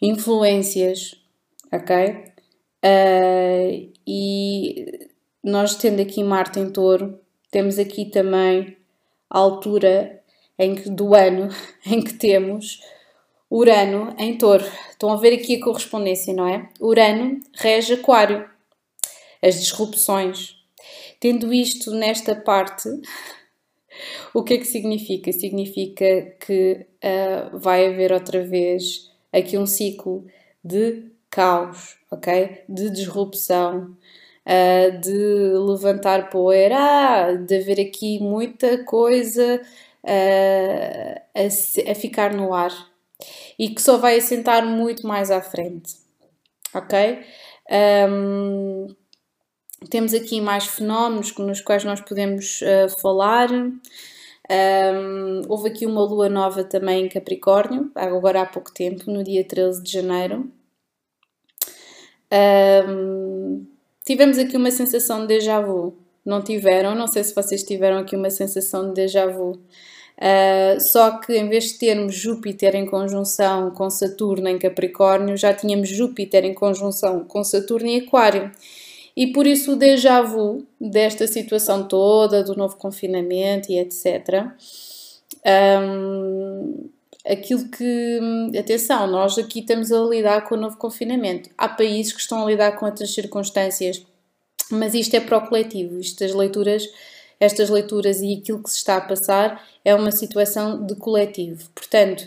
influências, 0.00 1.14
ok? 1.72 2.32
Uh, 2.84 3.92
e 4.06 5.08
nós 5.42 5.76
tendo 5.76 6.00
aqui 6.00 6.22
Marte 6.22 6.60
em 6.60 6.70
touro, 6.70 7.18
temos 7.50 7.78
aqui 7.78 8.06
também 8.06 8.76
a 9.30 9.38
altura 9.38 10.22
em 10.58 10.74
que, 10.74 10.90
do 10.90 11.14
ano 11.14 11.48
em 11.86 12.02
que 12.02 12.14
temos 12.14 12.80
Urano 13.50 14.14
em 14.18 14.36
touro. 14.36 14.64
Estão 14.90 15.10
a 15.10 15.16
ver 15.16 15.32
aqui 15.32 15.56
a 15.56 15.64
correspondência, 15.64 16.34
não 16.34 16.48
é? 16.48 16.68
Urano 16.80 17.40
rege 17.54 17.94
Aquário, 17.94 18.48
as 19.42 19.60
disrupções. 19.60 20.56
Tendo 21.20 21.52
isto 21.52 21.92
nesta 21.92 22.34
parte, 22.34 22.88
o 24.34 24.42
que 24.42 24.54
é 24.54 24.58
que 24.58 24.64
significa? 24.64 25.32
Significa 25.32 26.34
que 26.40 26.86
uh, 27.02 27.58
vai 27.58 27.86
haver 27.86 28.12
outra 28.12 28.42
vez 28.42 29.10
aqui 29.32 29.56
um 29.56 29.66
ciclo 29.66 30.26
de 30.62 31.04
caos, 31.30 31.96
ok? 32.10 32.62
De 32.68 32.90
disrupção, 32.90 33.96
uh, 34.44 35.00
de 35.00 35.12
levantar 35.56 36.30
poeira, 36.30 36.76
ah, 36.78 37.32
de 37.32 37.56
haver 37.56 37.80
aqui 37.80 38.18
muita 38.18 38.84
coisa 38.84 39.62
uh, 40.02 41.20
a, 41.34 41.90
a 41.90 41.94
ficar 41.94 42.34
no 42.34 42.52
ar 42.52 42.95
e 43.58 43.70
que 43.70 43.80
só 43.80 43.96
vai 43.96 44.18
assentar 44.18 44.64
muito 44.66 45.06
mais 45.06 45.30
à 45.30 45.40
frente, 45.40 45.94
ok? 46.74 47.20
Um, 48.08 48.86
temos 49.90 50.14
aqui 50.14 50.40
mais 50.40 50.66
fenómenos 50.66 51.34
nos 51.36 51.60
quais 51.60 51.84
nós 51.84 52.00
podemos 52.00 52.60
uh, 52.62 53.00
falar. 53.00 53.50
Um, 53.52 55.42
houve 55.48 55.68
aqui 55.68 55.86
uma 55.86 56.02
lua 56.02 56.28
nova 56.28 56.62
também 56.64 57.04
em 57.04 57.08
Capricórnio, 57.08 57.90
agora 57.94 58.42
há 58.42 58.46
pouco 58.46 58.72
tempo, 58.72 59.10
no 59.10 59.24
dia 59.24 59.44
13 59.44 59.82
de 59.82 59.92
janeiro. 59.92 60.50
Um, 62.88 63.66
tivemos 64.04 64.38
aqui 64.38 64.56
uma 64.56 64.70
sensação 64.70 65.22
de 65.22 65.28
déjà 65.28 65.60
vu, 65.60 65.96
Não 66.24 66.42
tiveram? 66.42 66.94
Não 66.94 67.06
sei 67.06 67.22
se 67.24 67.34
vocês 67.34 67.62
tiveram 67.62 67.98
aqui 67.98 68.16
uma 68.16 68.30
sensação 68.30 68.88
de 68.88 68.94
déjà 68.94 69.26
vu. 69.26 69.60
Uh, 70.18 70.80
só 70.80 71.18
que 71.18 71.36
em 71.36 71.48
vez 71.48 71.64
de 71.64 71.78
termos 71.78 72.14
Júpiter 72.14 72.74
em 72.74 72.86
conjunção 72.86 73.70
com 73.70 73.90
Saturno 73.90 74.48
em 74.48 74.58
Capricórnio, 74.58 75.36
já 75.36 75.52
tínhamos 75.52 75.88
Júpiter 75.90 76.44
em 76.44 76.54
conjunção 76.54 77.24
com 77.24 77.44
Saturno 77.44 77.88
em 77.88 78.00
Aquário. 78.00 78.50
E 79.14 79.26
por 79.28 79.46
isso 79.46 79.72
o 79.72 79.76
déjà 79.76 80.22
vu 80.22 80.66
desta 80.80 81.26
situação 81.26 81.86
toda, 81.88 82.42
do 82.42 82.54
novo 82.54 82.76
confinamento 82.76 83.72
e 83.72 83.78
etc. 83.78 84.46
Um, 85.82 86.90
aquilo 87.26 87.68
que. 87.70 88.20
Atenção, 88.58 89.06
nós 89.06 89.38
aqui 89.38 89.60
estamos 89.60 89.90
a 89.90 90.00
lidar 90.00 90.42
com 90.42 90.54
o 90.54 90.58
novo 90.58 90.76
confinamento. 90.76 91.50
Há 91.56 91.68
países 91.68 92.12
que 92.12 92.20
estão 92.20 92.42
a 92.42 92.46
lidar 92.46 92.72
com 92.72 92.86
outras 92.86 93.14
circunstâncias, 93.14 94.04
mas 94.70 94.92
isto 94.92 95.14
é 95.14 95.20
para 95.20 95.38
o 95.38 95.48
coletivo. 95.48 95.98
Isto, 95.98 96.24
as 96.24 96.34
leituras, 96.34 96.86
estas 97.38 97.68
leituras 97.68 98.20
e 98.20 98.34
aquilo 98.34 98.62
que 98.62 98.70
se 98.70 98.76
está 98.76 98.96
a 98.96 99.00
passar 99.00 99.62
é 99.84 99.94
uma 99.94 100.10
situação 100.10 100.84
de 100.84 100.94
coletivo. 100.96 101.68
Portanto, 101.74 102.26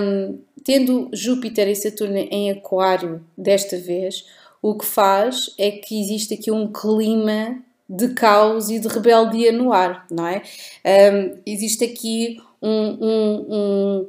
um, 0.00 0.38
tendo 0.64 1.10
Júpiter 1.12 1.68
e 1.68 1.76
Saturno 1.76 2.16
em 2.16 2.50
Aquário 2.50 3.24
desta 3.36 3.76
vez, 3.78 4.24
o 4.62 4.74
que 4.74 4.84
faz 4.84 5.54
é 5.58 5.70
que 5.70 6.00
existe 6.00 6.34
aqui 6.34 6.50
um 6.50 6.72
clima 6.72 7.62
de 7.88 8.08
caos 8.14 8.68
e 8.68 8.80
de 8.80 8.88
rebeldia 8.88 9.52
no 9.52 9.72
ar, 9.72 10.06
não 10.10 10.26
é? 10.26 10.42
Um, 10.84 11.38
existe 11.46 11.84
aqui 11.84 12.40
um, 12.60 12.98
um, 13.00 14.06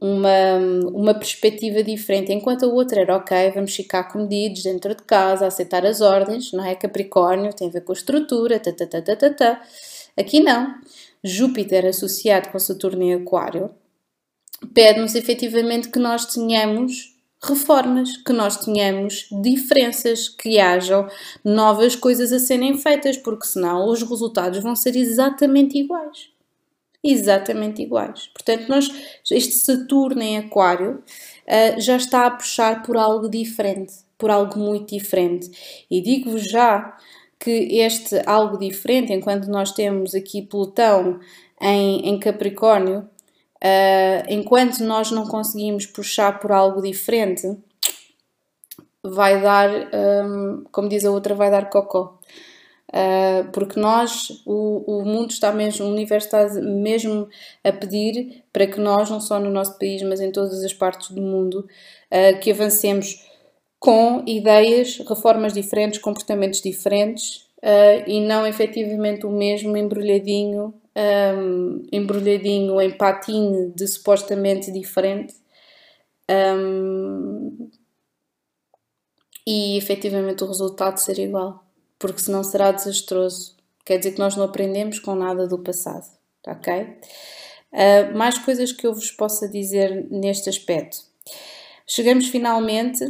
uma, 0.00 0.56
uma 0.92 1.14
perspectiva 1.14 1.82
diferente, 1.82 2.32
enquanto 2.32 2.64
a 2.64 2.68
outra 2.68 3.02
era 3.02 3.16
ok, 3.16 3.50
vamos 3.50 3.74
ficar 3.74 4.04
comedidos 4.04 4.62
dentro 4.62 4.94
de 4.94 5.02
casa, 5.02 5.46
aceitar 5.46 5.84
as 5.84 6.00
ordens, 6.00 6.52
não 6.52 6.64
é? 6.64 6.74
Capricórnio 6.74 7.52
tem 7.52 7.68
a 7.68 7.70
ver 7.70 7.82
com 7.82 7.92
a 7.92 7.94
estrutura, 7.94 8.58
ta, 8.58 8.72
ta, 8.72 8.86
ta, 8.86 9.02
ta, 9.02 9.16
ta, 9.16 9.30
ta. 9.30 9.62
Aqui 10.16 10.40
não. 10.40 10.74
Júpiter 11.22 11.84
associado 11.86 12.48
com 12.48 12.58
Saturno 12.58 13.02
em 13.02 13.14
Aquário 13.14 13.70
pede-nos 14.74 15.14
efetivamente 15.14 15.88
que 15.88 15.98
nós 15.98 16.26
tenhamos 16.26 17.16
reformas, 17.42 18.16
que 18.18 18.32
nós 18.32 18.56
tenhamos 18.58 19.26
diferenças, 19.42 20.28
que 20.28 20.58
hajam 20.58 21.08
novas 21.42 21.96
coisas 21.96 22.32
a 22.32 22.38
serem 22.38 22.76
feitas, 22.76 23.16
porque 23.16 23.46
senão 23.46 23.88
os 23.88 24.02
resultados 24.02 24.62
vão 24.62 24.76
ser 24.76 24.94
exatamente 24.96 25.78
iguais. 25.78 26.28
Exatamente 27.02 27.82
iguais. 27.82 28.28
Portanto, 28.28 28.68
nós, 28.68 28.90
este 29.30 29.52
Saturno 29.52 30.22
em 30.22 30.38
Aquário 30.38 31.02
uh, 31.46 31.80
já 31.80 31.96
está 31.96 32.26
a 32.26 32.30
puxar 32.30 32.82
por 32.82 32.96
algo 32.96 33.28
diferente, 33.28 33.94
por 34.18 34.30
algo 34.30 34.58
muito 34.58 34.94
diferente. 34.94 35.50
E 35.90 36.00
digo-vos 36.00 36.42
já 36.42 36.96
que 37.38 37.50
este 37.78 38.20
algo 38.26 38.58
diferente, 38.58 39.12
enquanto 39.12 39.46
nós 39.46 39.72
temos 39.72 40.14
aqui 40.14 40.42
Plutão 40.42 41.18
em, 41.60 42.08
em 42.08 42.18
Capricórnio, 42.18 43.08
Uh, 43.62 44.24
enquanto 44.30 44.82
nós 44.82 45.10
não 45.10 45.26
conseguimos 45.26 45.84
puxar 45.84 46.40
por 46.40 46.50
algo 46.50 46.80
diferente, 46.80 47.58
vai 49.02 49.40
dar, 49.40 49.68
um, 49.70 50.64
como 50.72 50.88
diz 50.88 51.04
a 51.04 51.10
outra, 51.10 51.34
vai 51.34 51.50
dar 51.50 51.68
cocó. 51.68 52.18
Uh, 52.92 53.48
porque 53.52 53.78
nós, 53.78 54.42
o, 54.44 54.98
o 54.98 55.04
mundo 55.04 55.30
está 55.30 55.52
mesmo, 55.52 55.86
o 55.86 55.90
universo 55.90 56.26
está 56.26 56.60
mesmo 56.60 57.28
a 57.62 57.72
pedir 57.72 58.42
para 58.52 58.66
que 58.66 58.80
nós, 58.80 59.08
não 59.08 59.20
só 59.20 59.38
no 59.38 59.48
nosso 59.48 59.78
país, 59.78 60.02
mas 60.02 60.20
em 60.20 60.32
todas 60.32 60.64
as 60.64 60.74
partes 60.74 61.10
do 61.10 61.22
mundo, 61.22 61.68
uh, 62.10 62.40
que 62.40 62.50
avancemos 62.50 63.24
com 63.78 64.24
ideias, 64.26 64.98
reformas 65.08 65.52
diferentes, 65.52 66.00
comportamentos 66.00 66.60
diferentes 66.60 67.48
uh, 67.58 68.02
e 68.08 68.20
não 68.20 68.44
efetivamente 68.44 69.24
o 69.24 69.30
mesmo 69.30 69.76
embrulhadinho 69.76 70.74
um, 70.96 71.86
embrulhadinho 71.92 72.80
em 72.80 72.90
patinho 72.90 73.72
de 73.74 73.86
supostamente 73.86 74.70
diferente. 74.72 75.34
Um, 76.30 77.70
e 79.46 79.76
efetivamente 79.76 80.44
o 80.44 80.46
resultado 80.46 80.98
ser 80.98 81.18
igual, 81.18 81.64
porque 82.00 82.20
senão 82.20 82.42
será 82.42 82.72
desastroso. 82.72 83.56
Quer 83.84 83.98
dizer 83.98 84.12
que 84.12 84.18
nós 84.18 84.34
não 84.34 84.44
aprendemos 84.44 84.98
com 84.98 85.14
nada 85.14 85.46
do 85.46 85.58
passado, 85.60 86.06
ok? 86.44 86.98
Uh, 87.72 88.16
mais 88.16 88.36
coisas 88.38 88.72
que 88.72 88.84
eu 88.84 88.92
vos 88.92 89.12
possa 89.12 89.48
dizer 89.48 90.08
neste 90.10 90.48
aspecto. 90.48 90.98
Chegamos 91.86 92.26
finalmente, 92.26 93.04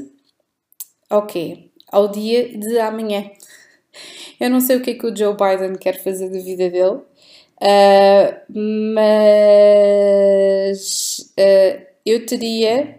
ok, 1.09 1.73
ao 1.91 2.09
dia 2.09 2.59
de 2.59 2.79
amanhã. 2.79 3.31
Eu 4.39 4.51
não 4.51 4.61
sei 4.61 4.77
o 4.77 4.83
que 4.83 4.91
é 4.91 4.95
que 4.95 5.07
o 5.07 5.17
Joe 5.17 5.35
Biden 5.35 5.77
quer 5.79 6.03
fazer 6.03 6.29
da 6.29 6.39
vida 6.39 6.69
dele, 6.69 7.01
Uh, 7.61 8.41
mas 8.95 10.79
uh, 11.39 11.87
eu 12.07 12.25
teria, 12.25 12.99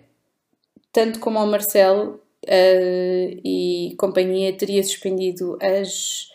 tanto 0.94 1.20
como 1.20 1.40
o 1.40 1.48
Marcelo 1.48 2.22
uh, 2.52 3.42
e 3.44 3.96
companhia, 3.98 4.52
teria 4.52 4.84
suspendido 4.84 5.58
as, 5.62 6.30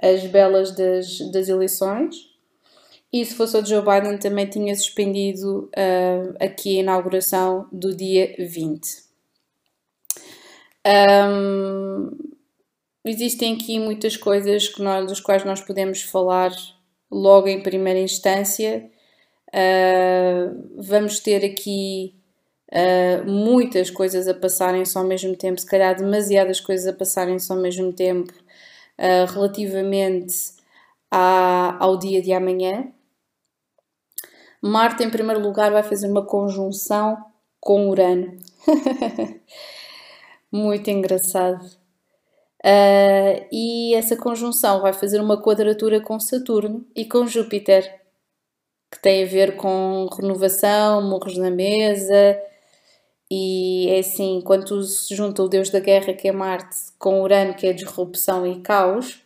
as 0.00 0.24
belas 0.26 0.70
das, 0.70 1.18
das 1.32 1.48
eleições. 1.48 2.30
E 3.12 3.24
se 3.24 3.34
fosse 3.34 3.56
o 3.56 3.66
Joe 3.66 3.82
Biden, 3.82 4.18
também 4.18 4.46
tinha 4.46 4.74
suspendido 4.76 5.68
aqui 6.38 6.76
a 6.78 6.80
inauguração 6.80 7.66
do 7.72 7.92
dia 7.92 8.36
20. 8.38 9.10
Um, 10.86 12.10
existem 13.04 13.54
aqui 13.54 13.78
muitas 13.78 14.16
coisas 14.16 14.68
que 14.68 14.80
nós, 14.80 15.06
das 15.06 15.20
quais 15.20 15.44
nós 15.44 15.60
podemos 15.60 16.02
falar 16.02 16.52
logo 17.10 17.48
em 17.48 17.62
primeira 17.62 17.98
instância. 17.98 18.88
Uh, 19.48 20.72
vamos 20.76 21.18
ter 21.18 21.44
aqui 21.44 22.19
uh, 22.72 23.28
muitas 23.28 23.90
coisas 23.90 24.28
a 24.28 24.34
passarem-se 24.34 24.96
ao 24.96 25.04
mesmo 25.04 25.36
tempo, 25.36 25.60
se 25.60 25.66
calhar 25.66 25.96
demasiadas 25.96 26.60
coisas 26.60 26.86
a 26.86 26.92
passarem-se 26.92 27.50
ao 27.50 27.58
mesmo 27.58 27.92
tempo 27.92 28.32
uh, 28.32 29.32
relativamente 29.32 30.34
à, 31.10 31.76
ao 31.78 31.96
dia 31.96 32.22
de 32.22 32.32
amanhã. 32.32 32.92
Marte, 34.62 35.02
em 35.02 35.10
primeiro 35.10 35.40
lugar, 35.40 35.72
vai 35.72 35.82
fazer 35.82 36.06
uma 36.06 36.24
conjunção 36.24 37.16
com 37.58 37.88
Urano. 37.88 38.38
Muito 40.52 40.90
engraçado. 40.90 41.64
Uh, 42.62 43.46
e 43.50 43.94
essa 43.94 44.16
conjunção 44.16 44.82
vai 44.82 44.92
fazer 44.92 45.18
uma 45.18 45.40
quadratura 45.40 45.98
com 46.00 46.20
Saturno 46.20 46.86
e 46.94 47.06
com 47.06 47.26
Júpiter, 47.26 48.00
que 48.92 49.00
tem 49.00 49.24
a 49.24 49.26
ver 49.26 49.56
com 49.56 50.06
renovação, 50.14 51.00
morros 51.08 51.38
na 51.38 51.50
mesa. 51.50 52.38
E 53.30 53.88
é 53.88 54.00
assim, 54.00 54.40
quando 54.44 54.82
se 54.82 55.14
junta 55.14 55.42
o 55.42 55.48
deus 55.48 55.70
da 55.70 55.78
guerra, 55.78 56.12
que 56.12 56.28
é 56.28 56.32
Marte, 56.32 56.76
com 56.98 57.22
Urano, 57.22 57.54
que 57.54 57.66
é 57.66 57.72
disrupção 57.72 58.46
e 58.46 58.60
caos, 58.60 59.20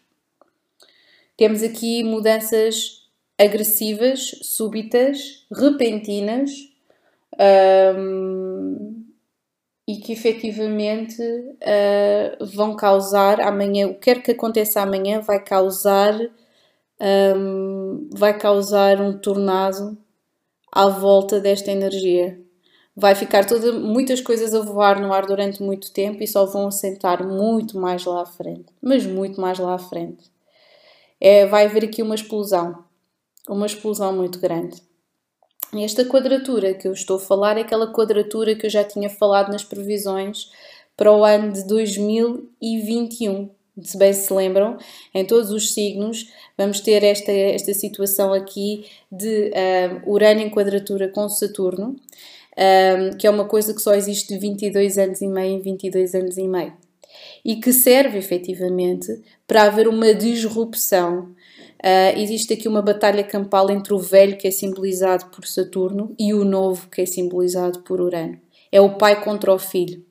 temos 1.36 1.62
aqui 1.62 2.04
mudanças 2.04 3.08
agressivas, 3.38 4.30
súbitas, 4.42 5.46
repentinas. 5.50 6.50
Um, 7.96 9.04
e 9.86 9.96
que 9.96 10.12
efetivamente 10.12 11.20
uh, 11.20 12.46
vão 12.46 12.74
causar 12.74 13.40
amanhã, 13.40 13.86
o 13.86 13.94
que 13.94 14.00
quer 14.00 14.22
que 14.22 14.30
aconteça 14.30 14.80
amanhã, 14.80 15.20
vai 15.20 15.42
causar 15.42 16.14
um, 17.36 18.08
vai 18.12 18.38
causar 18.38 19.00
um 19.00 19.18
tornado 19.18 19.96
à 20.72 20.88
volta 20.88 21.40
desta 21.40 21.70
energia. 21.70 22.40
Vai 22.96 23.14
ficar 23.14 23.44
toda, 23.44 23.72
muitas 23.72 24.20
coisas 24.20 24.54
a 24.54 24.60
voar 24.60 25.00
no 25.00 25.12
ar 25.12 25.26
durante 25.26 25.62
muito 25.62 25.92
tempo 25.92 26.22
e 26.22 26.28
só 26.28 26.46
vão 26.46 26.68
assentar 26.68 27.26
muito 27.26 27.78
mais 27.78 28.04
lá 28.04 28.22
à 28.22 28.26
frente. 28.26 28.66
Mas 28.80 29.04
muito 29.04 29.40
mais 29.40 29.58
lá 29.58 29.74
à 29.74 29.78
frente. 29.78 30.30
É, 31.20 31.46
vai 31.46 31.66
haver 31.66 31.84
aqui 31.84 32.02
uma 32.02 32.14
explosão. 32.14 32.84
Uma 33.48 33.66
explosão 33.66 34.12
muito 34.14 34.38
grande. 34.38 34.80
Esta 35.82 36.04
quadratura 36.04 36.74
que 36.74 36.86
eu 36.86 36.92
estou 36.92 37.16
a 37.16 37.20
falar 37.20 37.56
é 37.58 37.62
aquela 37.62 37.92
quadratura 37.92 38.54
que 38.54 38.66
eu 38.66 38.70
já 38.70 38.84
tinha 38.84 39.10
falado 39.10 39.50
nas 39.50 39.64
previsões 39.64 40.50
para 40.96 41.12
o 41.12 41.24
ano 41.24 41.52
de 41.52 41.66
2021. 41.66 43.50
Se 43.82 43.98
bem 43.98 44.12
se 44.12 44.32
lembram, 44.32 44.78
em 45.12 45.24
todos 45.24 45.50
os 45.50 45.74
signos 45.74 46.30
vamos 46.56 46.80
ter 46.80 47.02
esta, 47.02 47.32
esta 47.32 47.74
situação 47.74 48.32
aqui 48.32 48.86
de 49.10 49.50
um, 50.06 50.12
Urano 50.12 50.40
em 50.40 50.50
quadratura 50.50 51.08
com 51.08 51.28
Saturno, 51.28 51.96
um, 52.56 53.16
que 53.16 53.26
é 53.26 53.30
uma 53.30 53.46
coisa 53.46 53.74
que 53.74 53.80
só 53.80 53.94
existe 53.94 54.28
de 54.28 54.38
22 54.38 54.98
anos 54.98 55.20
e 55.20 55.26
meio 55.26 55.58
em 55.58 55.60
22 55.60 56.14
anos 56.14 56.38
e 56.38 56.46
meio. 56.46 56.72
E 57.44 57.56
que 57.56 57.72
serve 57.72 58.18
efetivamente 58.18 59.22
para 59.46 59.64
haver 59.64 59.86
uma 59.86 60.14
disrupção 60.14 61.34
Uh, 61.84 62.18
existe 62.18 62.54
aqui 62.54 62.66
uma 62.66 62.80
batalha 62.80 63.22
campal 63.22 63.70
entre 63.70 63.92
o 63.92 63.98
velho, 63.98 64.38
que 64.38 64.48
é 64.48 64.50
simbolizado 64.50 65.26
por 65.26 65.46
Saturno, 65.46 66.14
e 66.18 66.32
o 66.32 66.42
novo, 66.42 66.88
que 66.88 67.02
é 67.02 67.04
simbolizado 67.04 67.80
por 67.80 68.00
Urano. 68.00 68.40
É 68.72 68.80
o 68.80 68.96
pai 68.96 69.22
contra 69.22 69.52
o 69.52 69.58
filho. 69.58 70.02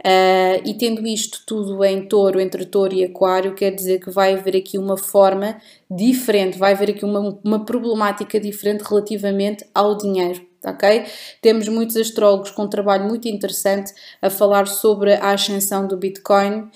Uh, 0.00 0.58
e 0.64 0.74
tendo 0.74 1.06
isto 1.06 1.44
tudo 1.46 1.84
em 1.84 2.08
touro, 2.08 2.40
entre 2.40 2.66
touro 2.66 2.94
e 2.94 3.04
aquário, 3.04 3.54
quer 3.54 3.70
dizer 3.70 4.00
que 4.00 4.10
vai 4.10 4.34
haver 4.34 4.56
aqui 4.56 4.76
uma 4.76 4.96
forma 4.96 5.60
diferente, 5.88 6.58
vai 6.58 6.72
haver 6.72 6.90
aqui 6.90 7.04
uma, 7.04 7.38
uma 7.44 7.64
problemática 7.64 8.40
diferente 8.40 8.82
relativamente 8.82 9.64
ao 9.72 9.96
dinheiro. 9.96 10.47
Ok? 10.64 11.04
Temos 11.40 11.68
muitos 11.68 11.96
astrólogos 11.96 12.50
com 12.50 12.62
um 12.62 12.68
trabalho 12.68 13.04
muito 13.04 13.28
interessante 13.28 13.92
a 14.20 14.28
falar 14.28 14.66
sobre 14.66 15.14
a 15.14 15.30
ascensão 15.30 15.86
do 15.86 15.96
Bitcoin. 15.96 16.68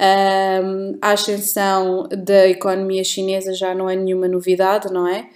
Um, 0.00 0.98
a 1.02 1.12
ascensão 1.12 2.08
da 2.08 2.48
economia 2.48 3.02
chinesa 3.02 3.52
já 3.52 3.74
não 3.74 3.90
é 3.90 3.96
nenhuma 3.96 4.28
novidade, 4.28 4.92
não 4.92 5.06
é? 5.06 5.28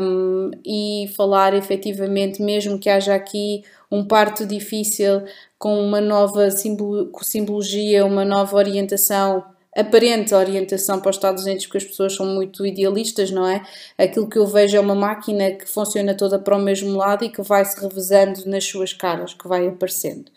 Um, 0.00 0.50
e 0.64 1.10
falar 1.16 1.54
efetivamente, 1.54 2.40
mesmo 2.40 2.78
que 2.78 2.88
haja 2.88 3.14
aqui 3.14 3.62
um 3.90 4.06
parto 4.06 4.46
difícil 4.46 5.22
com 5.58 5.80
uma 5.80 6.00
nova 6.00 6.48
simbologia, 6.50 8.04
uma 8.04 8.24
nova 8.24 8.56
orientação 8.56 9.44
aparente 9.78 10.34
orientação 10.34 10.98
para 10.98 11.10
os 11.10 11.16
Estados 11.16 11.44
Unidos, 11.44 11.66
porque 11.66 11.78
as 11.78 11.84
pessoas 11.84 12.12
são 12.12 12.26
muito 12.26 12.66
idealistas, 12.66 13.30
não 13.30 13.46
é? 13.46 13.62
Aquilo 13.96 14.28
que 14.28 14.36
eu 14.36 14.44
vejo 14.44 14.76
é 14.76 14.80
uma 14.80 14.94
máquina 14.94 15.52
que 15.52 15.68
funciona 15.68 16.16
toda 16.16 16.36
para 16.36 16.56
o 16.56 16.58
mesmo 16.58 16.96
lado 16.96 17.24
e 17.24 17.28
que 17.28 17.40
vai 17.42 17.64
se 17.64 17.80
revezando 17.80 18.42
nas 18.46 18.64
suas 18.64 18.92
caras, 18.92 19.34
que 19.34 19.46
vai 19.46 19.68
aparecendo. 19.68 20.32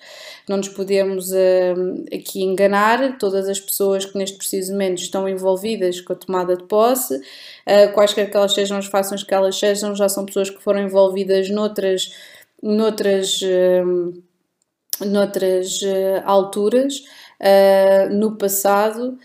Não 0.47 0.57
nos 0.57 0.69
podemos 0.69 1.31
uh, 1.31 2.05
aqui 2.13 2.43
enganar, 2.43 3.17
todas 3.17 3.49
as 3.49 3.59
pessoas 3.59 4.05
que 4.05 4.15
neste 4.15 4.37
preciso 4.37 4.73
momento 4.73 5.01
estão 5.01 5.27
envolvidas 5.27 5.99
com 6.01 6.13
a 6.13 6.15
tomada 6.15 6.55
de 6.55 6.63
posse, 6.65 7.15
uh, 7.15 7.91
quaisquer 7.95 8.29
que 8.29 8.37
elas 8.37 8.53
sejam 8.53 8.77
as 8.77 8.85
fações 8.85 9.23
que 9.23 9.33
elas 9.33 9.57
sejam, 9.57 9.95
já 9.95 10.07
são 10.07 10.23
pessoas 10.23 10.51
que 10.51 10.61
foram 10.61 10.81
envolvidas 10.81 11.49
noutras, 11.49 12.13
noutras, 12.61 13.41
uh, 13.41 14.23
noutras 15.03 15.79
alturas 16.25 17.01
uh, 17.41 18.13
no 18.13 18.37
passado 18.37 19.17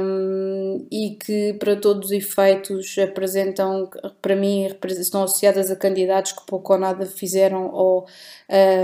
um, 0.00 0.86
e 0.90 1.16
que, 1.16 1.54
para 1.54 1.76
todos 1.76 2.06
os 2.06 2.12
efeitos, 2.12 2.96
apresentam, 2.98 3.90
para 4.22 4.36
mim, 4.36 4.66
estão 4.84 5.22
associadas 5.24 5.70
a 5.70 5.76
candidatos 5.76 6.32
que 6.32 6.46
pouco 6.46 6.72
ou 6.72 6.78
nada 6.78 7.04
fizeram 7.04 7.70
ou 7.70 8.06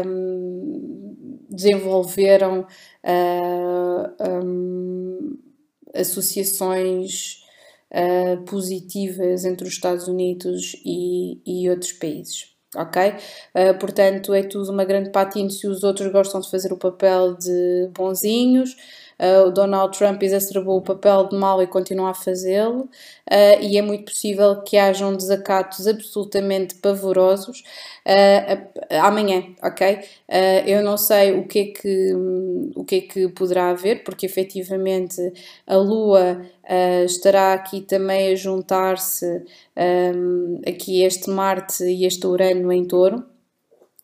um, 0.04 1.38
desenvolveram 1.48 2.66
uh, 3.04 4.44
um, 4.44 5.38
associações 5.94 7.42
uh, 7.92 8.42
positivas 8.44 9.44
entre 9.44 9.66
os 9.66 9.72
Estados 9.72 10.08
Unidos 10.08 10.76
e, 10.84 11.40
e 11.46 11.70
outros 11.70 11.92
países 11.92 12.57
ok? 12.76 13.14
Uh, 13.54 13.78
portanto, 13.78 14.34
é 14.34 14.42
tudo 14.42 14.70
uma 14.72 14.84
grande 14.84 15.10
patina 15.10 15.48
se 15.50 15.66
os 15.66 15.82
outros 15.82 16.10
gostam 16.12 16.40
de 16.40 16.50
fazer 16.50 16.72
o 16.72 16.78
papel 16.78 17.34
de 17.36 17.88
bonzinhos. 17.94 18.76
Uh, 19.20 19.48
o 19.48 19.50
Donald 19.50 19.96
Trump 19.98 20.22
exacerbou 20.22 20.78
o 20.78 20.82
papel 20.82 21.28
de 21.28 21.36
mau 21.36 21.60
e 21.60 21.66
continua 21.66 22.10
a 22.10 22.14
fazê-lo, 22.14 22.82
uh, 22.82 23.60
e 23.60 23.76
é 23.76 23.82
muito 23.82 24.04
possível 24.04 24.62
que 24.62 24.76
hajam 24.76 25.16
desacatos 25.16 25.86
absolutamente 25.86 26.76
pavorosos 26.76 27.62
amanhã, 29.02 29.42
ok? 29.62 29.98
eu 30.66 30.82
não 30.82 30.96
sei 30.96 31.32
o 31.32 31.46
que, 31.46 31.58
é 31.58 31.64
que, 31.66 32.14
o 32.74 32.82
que 32.82 32.94
é 32.96 33.00
que 33.02 33.28
poderá 33.28 33.68
haver, 33.68 34.02
porque 34.02 34.24
efetivamente 34.24 35.20
a 35.66 35.76
Lua 35.76 36.40
estará 37.04 37.52
aqui 37.52 37.82
também 37.82 38.32
a 38.32 38.34
juntar-se 38.34 39.44
aqui 40.66 41.02
este 41.02 41.28
Marte 41.28 41.84
e 41.84 42.06
este 42.06 42.26
Urano 42.26 42.72
em 42.72 42.86
touro. 42.86 43.22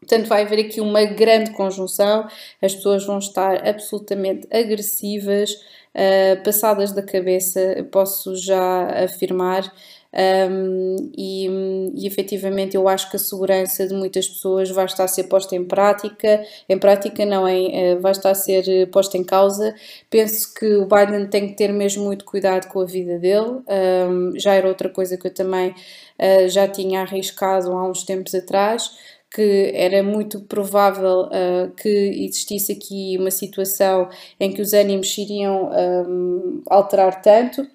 Portanto, 0.07 0.27
vai 0.27 0.43
haver 0.43 0.61
aqui 0.61 0.81
uma 0.81 1.05
grande 1.05 1.51
conjunção, 1.53 2.27
as 2.61 2.75
pessoas 2.75 3.05
vão 3.07 3.19
estar 3.19 3.67
absolutamente 3.67 4.47
agressivas, 4.51 5.53
uh, 5.53 6.43
passadas 6.45 6.93
da 6.93 7.03
cabeça, 7.03 7.87
posso 7.91 8.37
já 8.37 9.05
afirmar, 9.05 9.73
um, 10.17 11.11
e, 11.19 11.49
e 11.97 12.07
efetivamente 12.07 12.77
eu 12.77 12.87
acho 12.89 13.11
que 13.11 13.17
a 13.17 13.19
segurança 13.19 13.85
de 13.87 13.93
muitas 13.93 14.29
pessoas 14.29 14.71
vai 14.71 14.85
estar 14.85 15.05
a 15.05 15.09
ser 15.09 15.25
posta 15.25 15.57
em 15.57 15.65
prática, 15.65 16.45
em 16.69 16.79
prática 16.79 17.27
não, 17.27 17.49
em, 17.49 17.75
eh, 17.75 17.97
vai 17.97 18.13
estar 18.13 18.31
a 18.31 18.35
ser 18.35 18.89
posta 18.91 19.19
em 19.19 19.25
causa. 19.25 19.75
Penso 20.09 20.55
que 20.55 20.67
o 20.77 20.87
Biden 20.87 21.27
tem 21.27 21.49
que 21.49 21.57
ter 21.57 21.73
mesmo 21.73 22.05
muito 22.05 22.25
cuidado 22.25 22.69
com 22.69 22.81
a 22.81 22.85
vida 22.85 23.19
dele, 23.19 23.61
um, 24.09 24.39
já 24.39 24.55
era 24.55 24.69
outra 24.69 24.89
coisa 24.89 25.17
que 25.17 25.27
eu 25.27 25.35
também 25.35 25.71
uh, 25.71 26.49
já 26.49 26.69
tinha 26.69 27.01
arriscado 27.01 27.73
há 27.73 27.89
uns 27.89 28.05
tempos 28.05 28.37
atrás 28.37 28.93
que 29.35 29.73
era 29.75 30.01
muito 30.01 30.43
provável 30.43 31.23
uh, 31.23 31.69
que 31.77 31.89
existisse 31.89 32.71
aqui 32.71 33.17
uma 33.19 33.33
situação 33.33 34.09
em 34.39 34.53
que 34.53 34.63
os 34.63 34.73
ânimos 34.73 35.13
se 35.13 35.23
iriam 35.23 35.71
um, 35.73 36.63
alterar 36.71 37.21
tanto 37.21 37.67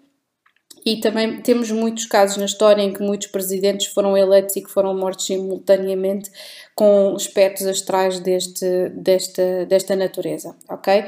e 0.85 1.01
também 1.01 1.41
temos 1.41 1.69
muitos 1.69 2.05
casos 2.05 2.37
na 2.37 2.45
história 2.45 2.81
em 2.81 2.93
que 2.93 3.03
muitos 3.03 3.27
presidentes 3.27 3.87
foram 3.87 4.17
eleitos 4.17 4.55
e 4.55 4.61
que 4.61 4.71
foram 4.71 4.97
mortos 4.97 5.25
simultaneamente 5.25 6.31
com 6.73 7.13
aspectos 7.13 7.65
astrais 7.65 8.21
deste, 8.21 8.89
desta, 8.91 9.65
desta 9.65 9.97
natureza, 9.97 10.55
ok? 10.69 11.03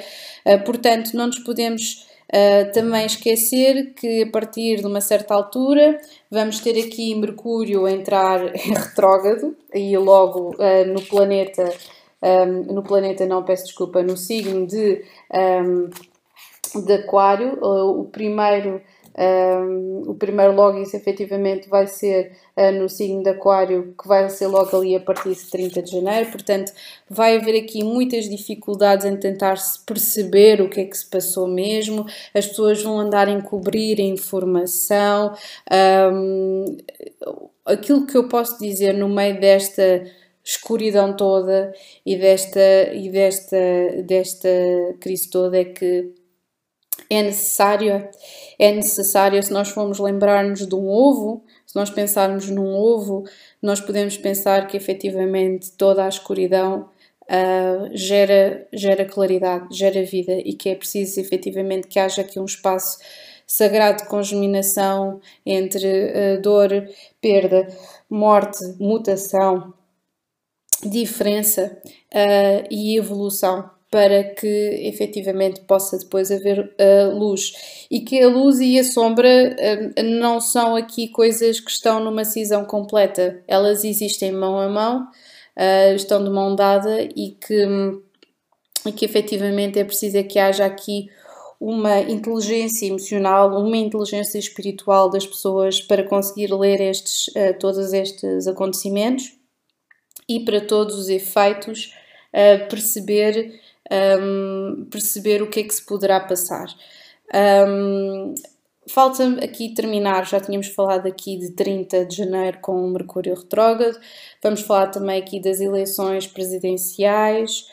Uh, 0.45 0.63
portanto, 0.65 1.13
não 1.13 1.27
nos 1.27 1.39
podemos 1.39 2.10
uh, 2.31 2.71
também 2.71 3.05
esquecer 3.05 3.93
que 3.93 4.23
a 4.23 4.31
partir 4.31 4.77
de 4.77 4.87
uma 4.87 5.01
certa 5.01 5.33
altura 5.33 5.99
vamos 6.29 6.59
ter 6.59 6.79
aqui 6.79 7.13
Mercúrio 7.15 7.87
entrar 7.87 8.43
em 8.55 8.73
retrógrado 8.73 9.55
e 9.73 9.97
logo 9.97 10.55
uh, 10.55 10.85
no 10.87 11.01
planeta, 11.01 11.71
um, 12.21 12.73
no 12.73 12.83
planeta 12.83 13.25
não, 13.25 13.43
peço 13.43 13.65
desculpa, 13.65 14.01
no 14.01 14.15
signo 14.15 14.65
de, 14.65 15.03
um, 15.33 15.89
de 16.85 16.93
Aquário, 16.93 17.59
o 17.61 18.05
primeiro 18.05 18.81
um, 19.17 20.03
o 20.07 20.15
primeiro 20.15 20.55
login 20.55 20.83
efetivamente 20.83 21.67
vai 21.67 21.85
ser 21.85 22.31
uh, 22.55 22.71
no 22.71 22.87
signo 22.87 23.23
de 23.23 23.29
Aquário, 23.29 23.93
que 23.99 24.07
vai 24.07 24.29
ser 24.29 24.47
logo 24.47 24.75
ali 24.75 24.95
a 24.95 24.99
partir 24.99 25.33
de 25.33 25.49
30 25.49 25.81
de 25.81 25.91
janeiro. 25.91 26.31
Portanto, 26.31 26.71
vai 27.09 27.37
haver 27.37 27.61
aqui 27.61 27.83
muitas 27.83 28.29
dificuldades 28.29 29.05
em 29.05 29.17
tentar 29.17 29.57
se 29.57 29.83
perceber 29.85 30.61
o 30.61 30.69
que 30.69 30.81
é 30.81 30.85
que 30.85 30.97
se 30.97 31.09
passou 31.09 31.47
mesmo. 31.47 32.05
As 32.33 32.47
pessoas 32.47 32.81
vão 32.81 32.99
andar 32.99 33.27
a 33.27 33.31
encobrir 33.31 33.99
a 33.99 34.03
informação. 34.03 35.33
Um, 36.13 36.77
aquilo 37.65 38.05
que 38.05 38.15
eu 38.15 38.27
posso 38.29 38.57
dizer 38.59 38.93
no 38.93 39.09
meio 39.09 39.39
desta 39.39 40.05
escuridão 40.43 41.15
toda 41.15 41.73
e 42.05 42.17
desta, 42.17 42.93
e 42.93 43.09
desta, 43.09 43.57
desta 44.03 44.49
crise 44.99 45.29
toda 45.29 45.59
é 45.59 45.65
que 45.65 46.20
é 47.09 47.23
necessário, 47.23 48.09
é 48.57 48.71
necessário 48.71 49.41
se 49.41 49.51
nós 49.51 49.69
formos 49.69 49.99
lembrar-nos 49.99 50.67
de 50.67 50.75
um 50.75 50.87
ovo, 50.87 51.43
se 51.65 51.75
nós 51.75 51.89
pensarmos 51.89 52.49
num 52.49 52.73
ovo, 52.75 53.23
nós 53.61 53.79
podemos 53.79 54.17
pensar 54.17 54.67
que 54.67 54.77
efetivamente 54.77 55.71
toda 55.71 56.05
a 56.05 56.09
escuridão 56.09 56.89
uh, 57.23 57.89
gera, 57.93 58.67
gera 58.73 59.05
claridade, 59.05 59.75
gera 59.75 60.03
vida 60.03 60.33
e 60.33 60.53
que 60.53 60.69
é 60.69 60.75
preciso 60.75 61.19
efetivamente 61.19 61.87
que 61.87 61.99
haja 61.99 62.21
aqui 62.21 62.39
um 62.39 62.45
espaço 62.45 62.99
sagrado 63.45 64.03
de 64.03 64.09
congeminação 64.09 65.19
entre 65.45 65.87
uh, 65.87 66.41
dor, 66.41 66.69
perda, 67.19 67.67
morte, 68.09 68.59
mutação, 68.79 69.73
diferença 70.83 71.77
uh, 72.13 72.67
e 72.69 72.97
evolução 72.97 73.69
para 73.91 74.23
que 74.23 74.47
efetivamente 74.47 75.59
possa 75.61 75.97
depois 75.97 76.31
haver 76.31 76.73
uh, 76.79 77.13
luz. 77.13 77.85
E 77.91 77.99
que 77.99 78.23
a 78.23 78.29
luz 78.29 78.61
e 78.61 78.79
a 78.79 78.85
sombra 78.85 79.27
uh, 79.27 80.03
não 80.03 80.39
são 80.39 80.77
aqui 80.77 81.09
coisas 81.09 81.59
que 81.59 81.69
estão 81.69 82.01
numa 82.01 82.23
cisão 82.23 82.63
completa, 82.63 83.43
elas 83.45 83.83
existem 83.83 84.31
mão 84.31 84.57
a 84.57 84.69
mão, 84.69 85.03
uh, 85.03 85.93
estão 85.93 86.23
de 86.23 86.29
mão 86.29 86.55
dada 86.55 87.01
e 87.01 87.31
que, 87.31 87.67
e 88.85 88.91
que 88.93 89.03
efetivamente 89.03 89.77
é 89.77 89.83
preciso 89.83 90.17
é 90.17 90.23
que 90.23 90.39
haja 90.39 90.65
aqui 90.65 91.09
uma 91.59 91.99
inteligência 91.99 92.87
emocional, 92.87 93.49
uma 93.61 93.77
inteligência 93.77 94.39
espiritual 94.39 95.09
das 95.09 95.27
pessoas 95.27 95.81
para 95.81 96.01
conseguir 96.01 96.51
ler 96.53 96.79
estes, 96.81 97.31
todos 97.59 97.93
estes 97.93 98.47
acontecimentos 98.47 99.37
e 100.27 100.39
para 100.39 100.59
todos 100.61 100.97
os 100.97 101.07
efeitos 101.07 101.93
perceber 102.67 103.61
um, 103.91 104.85
perceber 104.89 105.41
o 105.41 105.49
que 105.49 105.59
é 105.59 105.63
que 105.63 105.73
se 105.73 105.85
poderá 105.85 106.19
passar. 106.19 106.67
Um, 107.67 108.33
falta 108.87 109.23
aqui 109.43 109.73
terminar, 109.73 110.25
já 110.25 110.39
tínhamos 110.39 110.67
falado 110.67 111.07
aqui 111.07 111.37
de 111.37 111.51
30 111.51 112.05
de 112.05 112.17
janeiro 112.17 112.59
com 112.61 112.73
o 112.73 112.89
Mercúrio 112.89 113.35
retrógrado, 113.35 113.99
vamos 114.41 114.61
falar 114.61 114.87
também 114.87 115.21
aqui 115.21 115.39
das 115.39 115.59
eleições 115.59 116.27
presidenciais 116.27 117.67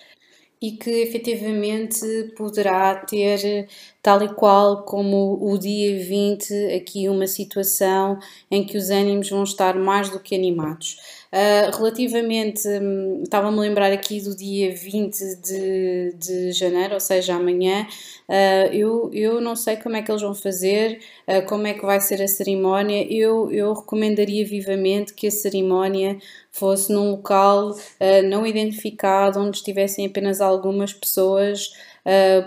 e 0.61 0.73
que 0.73 0.91
efetivamente 0.91 2.33
poderá 2.37 2.95
ter 2.97 3.69
tal 4.03 4.23
e 4.23 4.29
qual 4.35 4.85
como 4.85 5.39
o 5.41 5.57
dia 5.57 6.05
20, 6.05 6.53
aqui 6.75 7.09
uma 7.09 7.27
situação 7.27 8.19
em 8.51 8.66
que 8.66 8.77
os 8.77 8.91
ânimos 8.91 9.31
vão 9.31 9.45
estar 9.45 9.77
mais 9.77 10.11
do 10.11 10.19
que 10.19 10.35
animados. 10.35 10.97
Uh, 11.31 11.76
relativamente, 11.76 12.66
um, 12.66 13.22
estava-me 13.22 13.59
a 13.59 13.61
lembrar 13.61 13.93
aqui 13.93 14.18
do 14.20 14.35
dia 14.35 14.74
20 14.74 15.37
de, 15.43 16.14
de 16.16 16.53
janeiro, 16.53 16.95
ou 16.95 17.01
seja, 17.01 17.35
amanhã, 17.35 17.87
uh, 18.26 18.72
eu, 18.72 19.11
eu 19.12 19.39
não 19.39 19.55
sei 19.55 19.76
como 19.76 19.95
é 19.97 20.03
que 20.03 20.11
eles 20.11 20.22
vão 20.22 20.35
fazer, 20.35 21.01
uh, 21.29 21.47
como 21.47 21.66
é 21.66 21.74
que 21.74 21.85
vai 21.85 22.01
ser 22.01 22.22
a 22.22 22.29
cerimónia, 22.29 23.07
eu, 23.12 23.51
eu 23.53 23.74
recomendaria 23.74 24.43
vivamente 24.47 25.12
que 25.12 25.26
a 25.26 25.31
cerimónia 25.31 26.18
fosse 26.51 26.91
num 26.93 27.11
local 27.12 27.76
não 28.24 28.45
identificado, 28.45 29.39
onde 29.39 29.59
estivessem 29.59 30.07
apenas 30.07 30.41
algumas 30.41 30.93
pessoas 30.93 31.70
ah, 31.70 31.88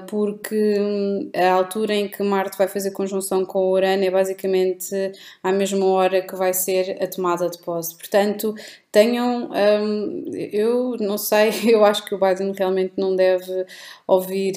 porque 0.09 0.79
hum, 0.79 1.29
a 1.35 1.51
altura 1.53 1.93
em 1.93 2.07
que 2.07 2.23
Marte 2.23 2.57
vai 2.57 2.67
fazer 2.67 2.91
conjunção 2.91 3.45
com 3.45 3.69
Urano 3.71 4.03
é 4.03 4.09
basicamente 4.11 5.11
à 5.43 5.51
mesma 5.51 5.85
hora 5.85 6.21
que 6.21 6.35
vai 6.35 6.53
ser 6.53 6.97
a 7.01 7.07
tomada 7.07 7.49
de 7.49 7.57
posse. 7.59 7.95
Portanto, 7.97 8.55
tenham, 8.91 9.49
um, 9.51 10.31
eu 10.33 10.97
não 10.99 11.17
sei, 11.17 11.51
eu 11.73 11.85
acho 11.85 12.05
que 12.05 12.15
o 12.15 12.19
Biden 12.19 12.53
realmente 12.53 12.93
não 12.97 13.15
deve 13.15 13.65
ouvir. 14.07 14.55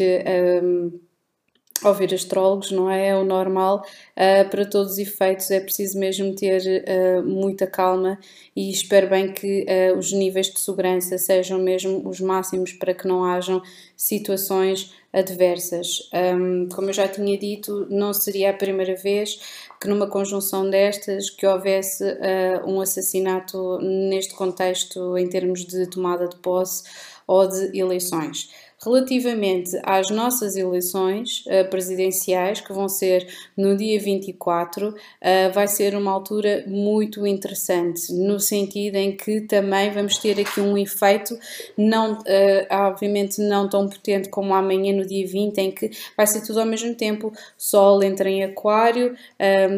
Um, 0.63 1.04
ouvir 1.83 2.15
astrólogos, 2.15 2.71
não 2.71 2.91
é? 2.91 3.09
É 3.09 3.17
o 3.17 3.25
normal. 3.25 3.85
Uh, 4.17 4.49
para 4.49 4.65
todos 4.65 4.93
os 4.93 4.99
efeitos, 4.99 5.51
é 5.51 5.61
preciso 5.61 5.99
mesmo 5.99 6.35
ter 6.35 6.85
uh, 6.87 7.23
muita 7.23 7.67
calma 7.67 8.19
e 8.55 8.71
espero 8.71 9.09
bem 9.09 9.33
que 9.33 9.65
uh, 9.65 9.99
os 9.99 10.13
níveis 10.13 10.49
de 10.53 10.61
segurança 10.61 11.19
sejam 11.19 11.59
mesmo 11.59 12.09
os 12.09 12.21
máximos 12.21 12.73
para 12.73 12.95
que 12.95 13.07
não 13.09 13.25
hajam 13.25 13.63
situações 13.97 14.93
adversas. 15.13 16.11
Um, 16.13 16.69
como 16.69 16.89
eu 16.89 16.93
já 16.93 17.07
tinha 17.07 17.39
dito, 17.39 17.87
não 17.89 18.13
seria 18.13 18.51
a 18.51 18.55
primeira 18.55 18.97
vez 18.97 19.39
que 19.81 19.89
numa 19.89 20.09
conjunção 20.09 20.69
destas 20.69 21.31
que 21.31 21.47
houvesse 21.47 22.03
um 22.67 22.81
assassinato 22.81 23.79
neste 23.79 24.35
contexto 24.35 25.17
em 25.17 25.29
termos 25.29 25.65
de 25.65 25.87
tomada 25.87 26.27
de 26.27 26.37
posse 26.37 26.83
ou 27.27 27.47
de 27.47 27.79
eleições. 27.79 28.49
Relativamente 28.85 29.79
às 29.83 30.11
nossas 30.11 30.57
eleições 30.57 31.45
uh, 31.47 31.69
presidenciais, 31.71 32.61
que 32.61 32.73
vão 32.73 32.89
ser 32.89 33.27
no 33.57 33.77
dia 33.77 33.99
24, 33.99 34.91
uh, 34.91 34.95
eh, 35.21 35.49
vai 35.51 35.67
ser 35.67 35.97
uma 35.97 36.11
altura 36.11 36.65
muito 36.67 37.27
interessante, 37.27 38.13
no 38.13 38.39
sentido 38.39 38.97
em 38.97 39.17
que 39.17 39.41
também 39.43 39.91
vamos 39.91 40.19
ter 40.19 40.39
aqui 40.39 40.61
um 40.61 40.77
efeito, 40.77 41.39
não, 41.79 42.15
uh, 42.15 42.67
obviamente 42.71 43.41
não 43.41 43.69
tão 43.69 43.89
potente 43.89 44.29
como 44.29 44.55
amanhã, 44.55 44.93
no 44.95 45.07
dia 45.07 45.27
20, 45.27 45.59
em 45.59 45.71
que 45.71 45.91
vai 46.17 46.27
ser 46.27 46.43
tudo 46.43 46.61
ao 46.61 46.67
mesmo 46.67 46.95
tempo, 46.95 47.33
Sol 47.57 48.03
entra 48.03 48.29
em 48.29 48.45
Aquário, 48.45 49.15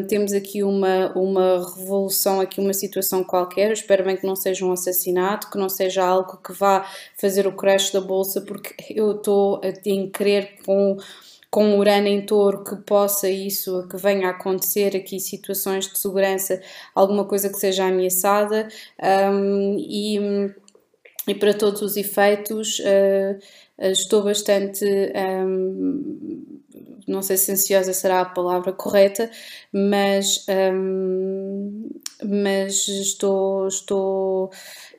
temos 0.07 0.33
aqui 0.33 0.63
uma, 0.63 1.11
uma 1.15 1.57
revolução, 1.77 2.41
aqui 2.41 2.59
uma 2.59 2.73
situação 2.73 3.23
qualquer, 3.23 3.71
espero 3.71 4.03
bem 4.03 4.17
que 4.17 4.25
não 4.25 4.35
seja 4.35 4.65
um 4.65 4.71
assassinato, 4.71 5.49
que 5.49 5.57
não 5.57 5.69
seja 5.69 6.03
algo 6.03 6.37
que 6.37 6.51
vá 6.53 6.85
fazer 7.19 7.47
o 7.47 7.51
crash 7.51 7.91
da 7.91 8.01
Bolsa, 8.01 8.41
porque 8.41 8.96
eu 8.97 9.11
estou 9.11 9.61
a 9.63 10.09
crer 10.11 10.57
com 10.65 10.97
com 11.49 11.79
Urano 11.79 12.07
em 12.07 12.25
touro 12.25 12.63
que 12.63 12.75
possa 12.75 13.29
isso, 13.29 13.87
que 13.87 13.95
venha 13.97 14.27
a 14.27 14.31
acontecer 14.31 14.95
aqui 14.95 15.17
situações 15.17 15.87
de 15.87 15.97
segurança, 15.97 16.61
alguma 16.93 17.23
coisa 17.23 17.49
que 17.49 17.57
seja 17.57 17.85
ameaçada 17.85 18.67
um, 19.31 19.77
e, 19.79 20.19
e 21.25 21.33
para 21.35 21.53
todos 21.53 21.81
os 21.81 21.95
efeitos 21.95 22.79
uh, 22.79 23.39
estou 23.79 24.23
bastante 24.23 24.85
um, 25.15 26.57
não 27.07 27.21
sei 27.21 27.37
se 27.37 27.51
ansiosa 27.51 27.93
será 27.93 28.21
a 28.21 28.25
palavra 28.25 28.73
correta, 28.73 29.31
mas, 29.71 30.45
um, 30.73 31.89
mas 32.23 32.87
estou, 32.87 33.67
estou 33.67 34.51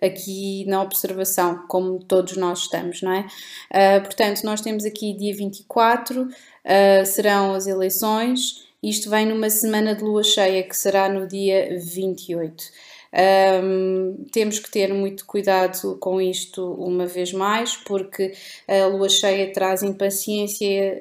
aqui 0.03 0.65
na 0.67 0.83
observação, 0.83 1.67
como 1.69 1.99
todos 1.99 2.37
nós 2.37 2.61
estamos, 2.61 3.03
não 3.03 3.13
é? 3.13 3.27
Uh, 3.73 4.03
portanto, 4.03 4.43
nós 4.45 4.61
temos 4.61 4.85
aqui 4.85 5.13
dia 5.15 5.35
24, 5.35 6.23
uh, 6.23 6.29
ah, 6.65 7.05
serão 7.05 7.55
as 7.55 7.67
eleições, 7.67 8.67
isto 8.83 9.11
vem 9.11 9.27
numa 9.27 9.51
semana 9.51 9.95
de 9.95 10.03
lua 10.03 10.23
cheia, 10.23 10.63
que 10.63 10.77
será 10.77 11.09
no 11.09 11.27
dia 11.27 11.77
28. 11.81 12.65
Um, 13.11 14.27
temos 14.31 14.59
que 14.59 14.71
ter 14.71 14.93
muito 14.93 15.25
cuidado 15.25 15.97
com 15.99 16.21
isto 16.21 16.75
uma 16.75 17.07
vez 17.07 17.33
mais, 17.33 17.77
porque 17.77 18.33
a 18.69 18.87
lua 18.87 19.09
cheia 19.09 19.53
traz 19.53 19.83
impaciência. 19.83 21.01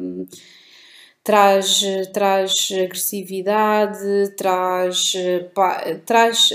Uh, 0.00 0.26
traz, 1.26 1.82
traz 2.12 2.68
agressividade, 2.84 4.30
traz, 4.36 5.12
pá, 5.52 5.82
traz 6.06 6.50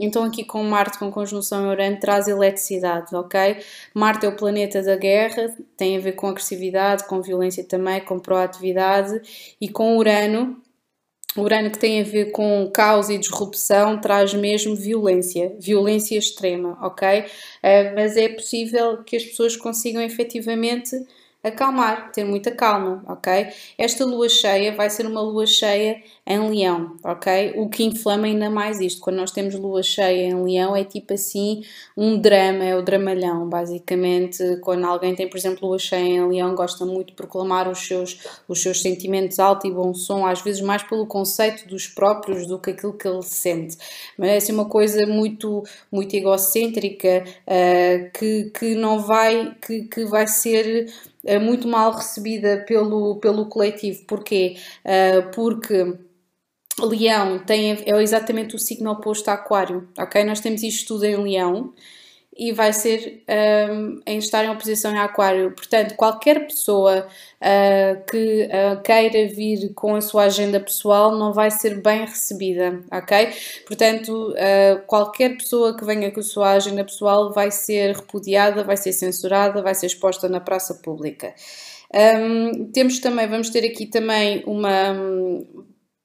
então 0.00 0.24
aqui 0.24 0.44
com 0.44 0.62
Marte 0.64 0.98
com 0.98 1.10
conjunção 1.10 1.68
Urano 1.68 2.00
traz 2.00 2.26
eletricidade, 2.26 3.14
ok? 3.14 3.58
Marte 3.92 4.24
é 4.24 4.30
o 4.30 4.34
planeta 4.34 4.82
da 4.82 4.96
guerra, 4.96 5.54
tem 5.76 5.98
a 5.98 6.00
ver 6.00 6.12
com 6.12 6.26
agressividade, 6.26 7.04
com 7.04 7.20
violência 7.20 7.62
também, 7.62 8.00
com 8.00 8.18
proatividade 8.18 9.20
e 9.60 9.68
com 9.68 9.98
Urano 9.98 10.56
Urano 11.36 11.70
que 11.70 11.78
tem 11.78 12.00
a 12.00 12.04
ver 12.04 12.30
com 12.32 12.70
caos 12.72 13.10
e 13.10 13.18
disrupção 13.18 14.00
traz 14.00 14.32
mesmo 14.32 14.74
violência, 14.74 15.54
violência 15.60 16.16
extrema, 16.16 16.78
ok? 16.80 17.20
Uh, 17.20 17.94
mas 17.94 18.16
é 18.16 18.30
possível 18.30 19.04
que 19.04 19.16
as 19.16 19.24
pessoas 19.24 19.54
consigam 19.54 20.00
efetivamente 20.00 20.96
acalmar, 21.42 22.10
ter 22.10 22.24
muita 22.24 22.50
calma, 22.50 23.02
ok? 23.06 23.48
Esta 23.76 24.04
lua 24.04 24.28
cheia 24.28 24.74
vai 24.74 24.90
ser 24.90 25.06
uma 25.06 25.20
lua 25.20 25.46
cheia 25.46 26.02
em 26.26 26.50
leão, 26.50 26.96
ok? 27.04 27.54
O 27.56 27.68
que 27.68 27.84
inflama 27.84 28.26
ainda 28.26 28.50
mais 28.50 28.80
isto. 28.80 29.00
Quando 29.00 29.16
nós 29.16 29.30
temos 29.30 29.54
lua 29.54 29.82
cheia 29.82 30.26
em 30.26 30.42
leão, 30.42 30.74
é 30.74 30.82
tipo 30.84 31.14
assim 31.14 31.62
um 31.96 32.18
drama, 32.18 32.64
é 32.64 32.76
o 32.76 32.82
dramalhão, 32.82 33.48
basicamente. 33.48 34.56
Quando 34.62 34.84
alguém 34.84 35.14
tem, 35.14 35.28
por 35.28 35.38
exemplo, 35.38 35.68
lua 35.68 35.78
cheia 35.78 36.02
em 36.02 36.28
leão, 36.28 36.54
gosta 36.56 36.84
muito 36.84 37.08
de 37.08 37.14
proclamar 37.14 37.68
os 37.68 37.86
seus, 37.86 38.18
os 38.48 38.60
seus 38.60 38.82
sentimentos 38.82 39.38
alto 39.38 39.66
e 39.66 39.70
bom 39.70 39.94
som, 39.94 40.26
às 40.26 40.42
vezes 40.42 40.60
mais 40.60 40.82
pelo 40.82 41.06
conceito 41.06 41.68
dos 41.68 41.86
próprios 41.86 42.46
do 42.46 42.58
que 42.58 42.70
aquilo 42.70 42.92
que 42.92 43.06
ele 43.06 43.22
sente. 43.22 43.76
Mas 44.18 44.30
é 44.30 44.36
assim 44.38 44.52
uma 44.52 44.68
coisa 44.68 45.06
muito, 45.06 45.62
muito 45.90 46.14
egocêntrica 46.14 47.24
uh, 47.24 48.10
que, 48.18 48.50
que 48.50 48.74
não 48.74 48.98
vai, 49.00 49.54
que, 49.64 49.82
que 49.82 50.04
vai 50.04 50.26
ser 50.26 50.88
é 51.28 51.38
muito 51.38 51.68
mal 51.68 51.92
recebida 51.92 52.64
pelo, 52.66 53.16
pelo 53.20 53.46
coletivo. 53.46 54.04
Porquê? 54.06 54.56
Uh, 54.84 55.30
porque 55.34 55.94
Leão 56.80 57.38
tem, 57.40 57.72
é 57.72 58.02
exatamente 58.02 58.56
o 58.56 58.58
signo 58.58 58.90
oposto 58.90 59.28
a 59.28 59.34
Aquário, 59.34 59.88
ok? 59.98 60.24
Nós 60.24 60.40
temos 60.40 60.62
isto 60.62 60.88
tudo 60.88 61.04
em 61.04 61.16
Leão 61.16 61.74
e 62.38 62.52
vai 62.52 62.72
ser 62.72 63.24
um, 63.68 64.00
em 64.06 64.18
estar 64.18 64.44
em 64.44 64.50
oposição 64.50 64.96
a 64.96 65.04
Aquário. 65.04 65.50
Portanto, 65.50 65.96
qualquer 65.96 66.46
pessoa 66.46 67.04
uh, 67.04 68.06
que 68.08 68.44
uh, 68.46 68.80
queira 68.80 69.26
vir 69.34 69.74
com 69.74 69.96
a 69.96 70.00
sua 70.00 70.24
agenda 70.24 70.60
pessoal 70.60 71.16
não 71.16 71.32
vai 71.32 71.50
ser 71.50 71.82
bem 71.82 72.02
recebida, 72.02 72.80
ok? 72.92 73.30
Portanto, 73.66 74.30
uh, 74.30 74.86
qualquer 74.86 75.36
pessoa 75.36 75.76
que 75.76 75.84
venha 75.84 76.12
com 76.12 76.20
a 76.20 76.22
sua 76.22 76.52
agenda 76.52 76.84
pessoal 76.84 77.32
vai 77.32 77.50
ser 77.50 77.96
repudiada, 77.96 78.62
vai 78.62 78.76
ser 78.76 78.92
censurada, 78.92 79.60
vai 79.60 79.74
ser 79.74 79.86
exposta 79.86 80.28
na 80.28 80.38
praça 80.38 80.74
pública. 80.74 81.34
Um, 81.92 82.70
temos 82.70 83.00
também, 83.00 83.26
vamos 83.26 83.50
ter 83.50 83.64
aqui 83.64 83.86
também 83.86 84.44
uma, 84.46 84.94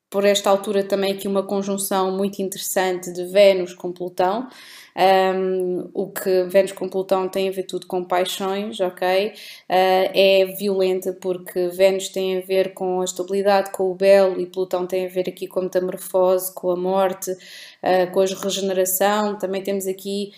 por 0.09 0.25
esta 0.25 0.49
altura 0.49 0.83
também 0.83 1.11
aqui 1.11 1.27
uma 1.27 1.43
conjunção 1.43 2.15
muito 2.15 2.41
interessante 2.41 3.11
de 3.11 3.25
Vênus 3.25 3.73
com 3.73 3.91
Plutão. 3.91 4.47
Um, 4.95 5.89
o 5.93 6.11
que 6.11 6.43
Vênus 6.43 6.71
com 6.71 6.87
Plutão 6.87 7.27
tem 7.27 7.49
a 7.49 7.51
ver 7.51 7.63
tudo 7.63 7.87
com 7.87 8.03
paixões, 8.03 8.79
ok? 8.79 9.27
Uh, 9.27 9.33
é 9.69 10.45
violenta 10.57 11.13
porque 11.13 11.69
Vênus 11.69 12.09
tem 12.09 12.37
a 12.37 12.41
ver 12.41 12.73
com 12.73 13.01
a 13.01 13.05
estabilidade, 13.05 13.71
com 13.71 13.91
o 13.91 13.95
belo, 13.95 14.39
e 14.39 14.45
Plutão 14.45 14.85
tem 14.85 15.05
a 15.05 15.09
ver 15.09 15.27
aqui 15.27 15.47
com 15.47 15.59
a 15.59 15.63
metamorfose, 15.63 16.53
com 16.53 16.69
a 16.69 16.75
morte, 16.75 17.31
uh, 17.31 18.11
com 18.11 18.21
a 18.21 18.25
regeneração. 18.25 19.37
Também 19.37 19.63
temos 19.63 19.87
aqui, 19.87 20.31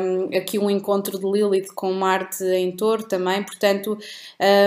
um, 0.00 0.36
aqui 0.36 0.58
um 0.58 0.68
encontro 0.68 1.18
de 1.18 1.26
Lilith 1.26 1.68
com 1.74 1.92
Marte 1.92 2.44
em 2.44 2.72
touro 2.72 3.04
também, 3.04 3.42
portanto, 3.42 3.98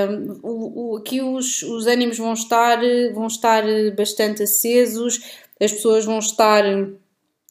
um, 0.09 0.39
o, 0.41 0.93
o, 0.93 0.97
aqui 0.97 1.21
os, 1.21 1.61
os 1.63 1.85
ânimos 1.87 2.17
vão 2.17 2.33
estar, 2.33 2.79
vão 3.13 3.27
estar 3.27 3.63
bastante 3.95 4.43
acesos, 4.43 5.19
as 5.61 5.71
pessoas 5.71 6.05
vão 6.05 6.19
estar 6.19 6.63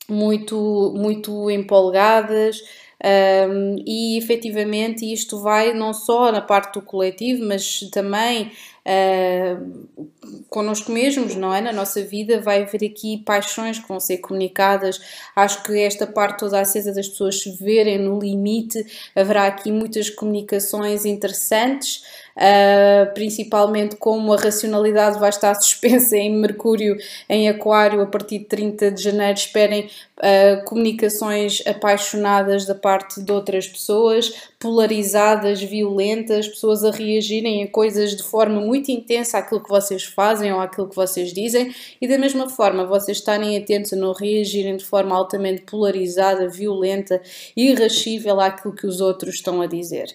muito, 0.08 0.92
muito 0.96 1.50
empolgadas. 1.50 2.60
Um, 3.04 3.76
e 3.86 4.18
efetivamente 4.18 5.04
isto 5.12 5.40
vai 5.40 5.72
não 5.72 5.94
só 5.94 6.32
na 6.32 6.40
parte 6.40 6.74
do 6.74 6.82
coletivo, 6.82 7.44
mas 7.46 7.78
também 7.92 8.50
uh, 8.88 10.08
connosco 10.48 10.90
mesmos, 10.90 11.34
não 11.34 11.54
é? 11.54 11.60
Na 11.60 11.72
nossa 11.72 12.02
vida 12.02 12.40
vai 12.40 12.62
haver 12.62 12.84
aqui 12.84 13.18
paixões 13.18 13.78
que 13.78 13.86
vão 13.86 14.00
ser 14.00 14.18
comunicadas. 14.18 15.00
Acho 15.36 15.62
que 15.62 15.78
esta 15.78 16.06
parte 16.06 16.38
toda 16.38 16.60
acesa 16.60 16.92
das 16.92 17.08
pessoas 17.08 17.42
se 17.42 17.50
verem 17.52 17.98
no 17.98 18.18
limite, 18.18 18.84
haverá 19.14 19.46
aqui 19.46 19.70
muitas 19.70 20.08
comunicações 20.08 21.04
interessantes 21.04 22.02
uh, 22.38 23.12
principalmente 23.14 23.96
como 23.96 24.32
a 24.32 24.36
racionalidade 24.36 25.18
vai 25.18 25.28
estar 25.28 25.54
suspensa 25.60 26.16
em 26.16 26.34
Mercúrio, 26.34 26.96
em 27.28 27.48
Aquário, 27.48 28.00
a 28.00 28.06
partir 28.06 28.38
de 28.40 28.44
30 28.46 28.92
de 28.92 29.02
janeiro. 29.02 29.36
Esperem 29.36 29.90
uh, 30.18 30.64
comunicações 30.64 31.62
apaixonadas 31.66 32.64
da 32.64 32.74
parte 32.74 33.20
de 33.20 33.32
outras 33.32 33.66
pessoas, 33.66 34.32
polarizadas, 34.58 35.60
violentas, 35.60 36.48
pessoas 36.48 36.84
a 36.84 36.90
reagirem 36.90 37.64
a 37.64 37.68
coisas 37.68 38.16
de 38.16 38.22
forma 38.22 38.60
muito 38.60 38.77
intensa 38.86 39.38
àquilo 39.38 39.62
que 39.62 39.68
vocês 39.68 40.04
fazem 40.04 40.52
ou 40.52 40.60
àquilo 40.60 40.88
que 40.88 40.94
vocês 40.94 41.32
dizem, 41.32 41.74
e 42.00 42.06
da 42.06 42.16
mesma 42.16 42.48
forma 42.48 42.86
vocês 42.86 43.18
estarem 43.18 43.56
atentos 43.56 43.92
a 43.92 43.96
não 43.96 44.12
reagirem 44.12 44.76
de 44.76 44.84
forma 44.84 45.16
altamente 45.16 45.62
polarizada, 45.62 46.48
violenta 46.48 47.20
e 47.56 47.70
irascível 47.70 48.40
àquilo 48.40 48.74
que 48.74 48.86
os 48.86 49.00
outros 49.00 49.34
estão 49.34 49.60
a 49.60 49.66
dizer. 49.66 50.06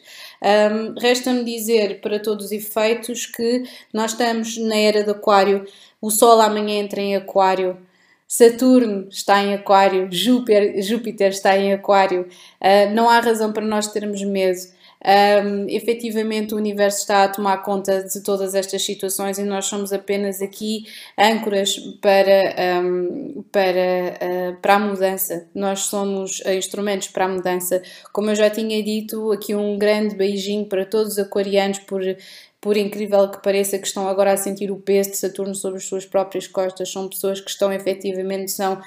Um, 0.42 1.00
Resta-me 1.00 1.44
dizer, 1.44 2.00
para 2.00 2.20
todos 2.20 2.46
os 2.46 2.52
efeitos, 2.52 3.26
que 3.26 3.64
nós 3.94 4.12
estamos 4.12 4.58
na 4.58 4.76
era 4.76 5.04
do 5.04 5.12
Aquário, 5.12 5.66
o 6.02 6.10
Sol 6.10 6.40
amanhã 6.40 6.80
entra 6.80 7.02
em 7.02 7.16
Aquário. 7.16 7.78
Saturno 8.28 9.08
está 9.10 9.44
em 9.44 9.54
Aquário, 9.54 10.08
Júpiter, 10.12 10.82
Júpiter 10.82 11.30
está 11.30 11.56
em 11.56 11.72
Aquário, 11.72 12.28
uh, 12.62 12.94
não 12.94 13.08
há 13.08 13.20
razão 13.20 13.54
para 13.54 13.64
nós 13.64 13.88
termos 13.92 14.24
medo 14.24 14.73
um, 15.06 15.68
efetivamente 15.68 16.54
o 16.54 16.58
universo 16.58 17.00
está 17.00 17.26
a 17.26 17.28
tomar 17.28 17.58
conta 17.58 18.04
de 18.04 18.22
todas 18.22 18.56
estas 18.56 18.84
situações 18.84 19.38
e 19.38 19.44
nós 19.44 19.66
somos 19.66 19.92
apenas 19.92 20.42
aqui 20.42 20.86
âncoras 21.18 21.78
para, 22.02 22.82
um, 22.82 23.44
para, 23.52 24.54
uh, 24.54 24.62
para 24.62 24.76
a 24.76 24.80
mudança. 24.80 25.48
Nós 25.54 25.82
somos 25.82 26.42
instrumentos 26.46 27.10
para 27.10 27.26
a 27.26 27.30
mudança. 27.30 27.82
Como 28.12 28.30
eu 28.30 28.36
já 28.36 28.50
tinha 28.50 28.82
dito, 28.82 29.32
aqui 29.32 29.54
um 29.54 29.78
grande 29.78 30.16
beijinho 30.16 30.66
para 30.66 30.86
todos 30.86 31.14
os 31.14 31.20
aquarianos 31.20 31.80
por 31.80 32.02
por 32.64 32.78
incrível 32.78 33.30
que 33.30 33.44
pareça, 33.44 33.78
que 33.78 33.86
estão 33.86 34.08
agora 34.08 34.32
a 34.32 34.38
sentir 34.38 34.72
o 34.72 34.78
peso 34.78 35.12
de 35.12 35.18
Saturno 35.18 35.54
sobre 35.54 35.80
as 35.80 35.84
suas 35.84 36.06
próprias 36.06 36.48
costas, 36.48 36.90
são 36.90 37.10
pessoas 37.10 37.42
que 37.42 37.50
estão 37.50 37.74
efetivamente, 37.74 38.52
são 38.52 38.82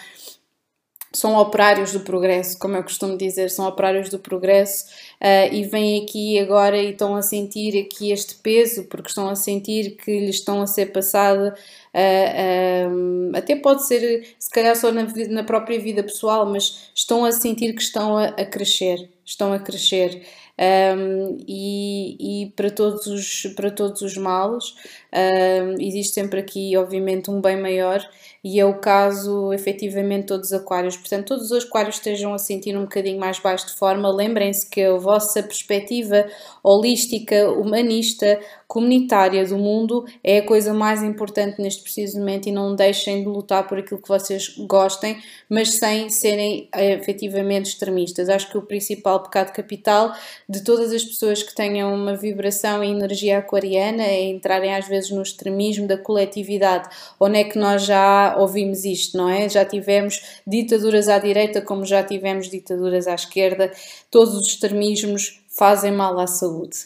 são 1.17 1.37
operários 1.37 1.93
do 1.93 2.01
progresso, 2.01 2.59
como 2.59 2.77
eu 2.77 2.83
costumo 2.83 3.17
dizer, 3.17 3.51
são 3.51 3.67
operários 3.67 4.11
do 4.11 4.19
progresso 4.19 4.85
uh, 5.21 5.53
e 5.53 5.65
vêm 5.65 6.03
aqui 6.03 6.39
agora 6.39 6.77
e 6.77 6.91
estão 6.91 7.17
a 7.17 7.23
sentir 7.23 7.79
aqui 7.81 8.13
este 8.13 8.35
peso, 8.37 8.85
porque 8.85 9.09
estão 9.09 9.29
a 9.29 9.35
sentir 9.35 9.97
que 9.97 10.21
lhes 10.21 10.37
estão 10.37 10.61
a 10.61 10.67
ser 10.67 10.93
passado, 10.93 11.49
uh, 11.49 12.93
uh, 12.93 13.37
até 13.37 13.57
pode 13.57 13.87
ser 13.87 14.27
se 14.39 14.51
calhar 14.51 14.77
só 14.77 14.93
na, 14.93 15.07
na, 15.31 15.43
própria 15.43 15.81
vida 15.81 16.03
pessoal, 16.03 16.45
mas 16.45 16.91
estão 16.95 17.25
a 17.25 17.33
sentir 17.33 17.73
que 17.73 17.83
estão 17.83 18.19
a, 18.19 18.27
a 18.27 18.45
crescer, 18.45 19.09
estão 19.25 19.55
a 19.55 19.59
crescer. 19.59 20.23
Um, 20.59 21.37
e, 21.47 22.45
e, 22.45 22.51
para, 22.53 22.71
todos 22.71 23.07
os, 23.07 23.43
para 23.55 23.71
todos 23.71 24.01
os 24.01 24.17
males 24.17 24.75
um, 25.13 25.75
existe 25.79 26.15
sempre 26.15 26.41
aqui 26.41 26.75
obviamente 26.79 27.31
um 27.31 27.43
bem 27.43 27.61
maior 27.61 28.03
e 28.47 28.61
é 28.61 28.65
o 28.65 28.75
caso 28.75 29.53
efetivamente 29.53 30.27
todos 30.27 30.53
os 30.53 30.53
aquários. 30.53 30.97
Portanto, 30.97 31.27
todos 31.27 31.51
os 31.51 31.65
aquários 31.65 31.97
estejam 31.97 32.33
a 32.33 32.39
sentir 32.39 32.77
um 32.77 32.83
bocadinho 32.83 33.19
mais 33.19 33.41
baixo 33.41 33.67
de 33.67 33.75
forma, 33.75 34.09
lembrem-se 34.09 34.71
que 34.71 34.85
a 34.85 34.95
vossa 34.95 35.43
perspectiva 35.43 36.25
holística, 36.63 37.51
humanista, 37.51 38.39
comunitária 38.69 39.45
do 39.45 39.57
mundo 39.57 40.05
é 40.23 40.39
a 40.39 40.47
coisa 40.47 40.75
mais 40.75 41.03
importante 41.03 41.61
neste 41.61 41.83
preciso 41.83 42.19
momento 42.19 42.49
e 42.49 42.53
não 42.53 42.75
deixem 42.75 43.23
de 43.23 43.29
lutar 43.29 43.67
por 43.67 43.79
aquilo 43.79 44.01
que 44.01 44.09
vocês 44.09 44.57
gostem, 44.59 45.19
mas 45.49 45.71
sem 45.75 46.09
serem 46.09 46.69
eh, 46.75 46.93
efetivamente 46.93 47.71
extremistas. 47.71 48.29
Acho 48.29 48.51
que 48.51 48.59
o 48.59 48.63
principal 48.63 49.23
pecado 49.23 49.53
capital 49.53 50.13
de 50.49 50.63
todas 50.63 50.93
as 50.93 51.05
pessoas 51.05 51.43
que 51.43 51.55
tenham 51.55 51.93
uma 51.95 52.17
vibração 52.17 52.83
e 52.83 52.91
energia 52.91 53.39
aquariana 53.39 54.03
é 54.03 54.25
entrarem 54.25 54.75
às 54.75 54.87
vezes 54.87 55.11
no 55.11 55.23
extremismo 55.23 55.87
da 55.87 55.99
coletividade. 55.99 56.89
Onde 57.19 57.39
é 57.39 57.45
que 57.45 57.59
nós 57.59 57.85
já 57.85 58.36
ouvimos 58.39 58.85
isto, 58.85 59.17
não 59.17 59.29
é? 59.29 59.49
Já 59.49 59.65
tivemos 59.65 60.41
ditaduras 60.47 61.09
à 61.09 61.19
direita, 61.19 61.61
como 61.61 61.85
já 61.85 62.03
tivemos 62.03 62.49
ditaduras 62.49 63.07
à 63.07 63.15
esquerda, 63.15 63.73
todos 64.11 64.35
os 64.35 64.47
extremismos 64.47 65.41
fazem 65.49 65.93
mal 65.93 66.19
à 66.19 66.27
saúde. 66.27 66.77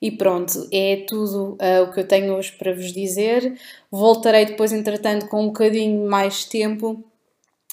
E 0.00 0.10
pronto, 0.10 0.66
é 0.72 1.04
tudo 1.06 1.58
uh, 1.60 1.84
o 1.84 1.92
que 1.92 2.00
eu 2.00 2.08
tenho 2.08 2.34
hoje 2.34 2.52
para 2.52 2.72
vos 2.72 2.92
dizer. 2.92 3.58
Voltarei 3.90 4.46
depois, 4.46 4.72
entretanto, 4.72 5.28
com 5.28 5.42
um 5.42 5.46
bocadinho 5.48 6.08
mais 6.08 6.44
tempo 6.44 6.92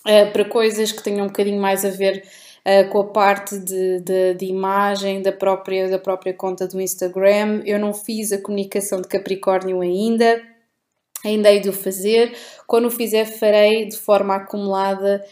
uh, 0.06 0.32
para 0.34 0.44
coisas 0.46 0.92
que 0.92 1.02
tenham 1.02 1.26
um 1.26 1.28
bocadinho 1.28 1.62
mais 1.62 1.86
a 1.86 1.90
ver 1.90 2.26
uh, 2.66 2.90
com 2.90 3.00
a 3.00 3.06
parte 3.06 3.58
de, 3.58 4.02
de, 4.02 4.34
de, 4.34 4.46
imagem 4.46 5.22
da 5.22 5.32
própria, 5.32 5.90
da 5.90 5.98
própria 5.98 6.34
conta 6.34 6.68
do 6.68 6.82
Instagram. 6.82 7.62
Eu 7.66 7.80
não 7.80 7.94
fiz 7.94 8.34
a 8.34 8.42
comunicação 8.42 9.02
de 9.02 9.08
Capricórnio 9.08 9.80
ainda 9.80 10.42
ainda 11.26 11.52
hei 11.52 11.60
de 11.60 11.70
o 11.70 11.74
fazer. 11.74 12.36
Quando 12.66 12.86
o 12.86 12.92
fizer, 12.92 13.26
farei 13.26 13.86
de 13.86 13.98
forma 13.98 14.36
acumulada 14.36 15.24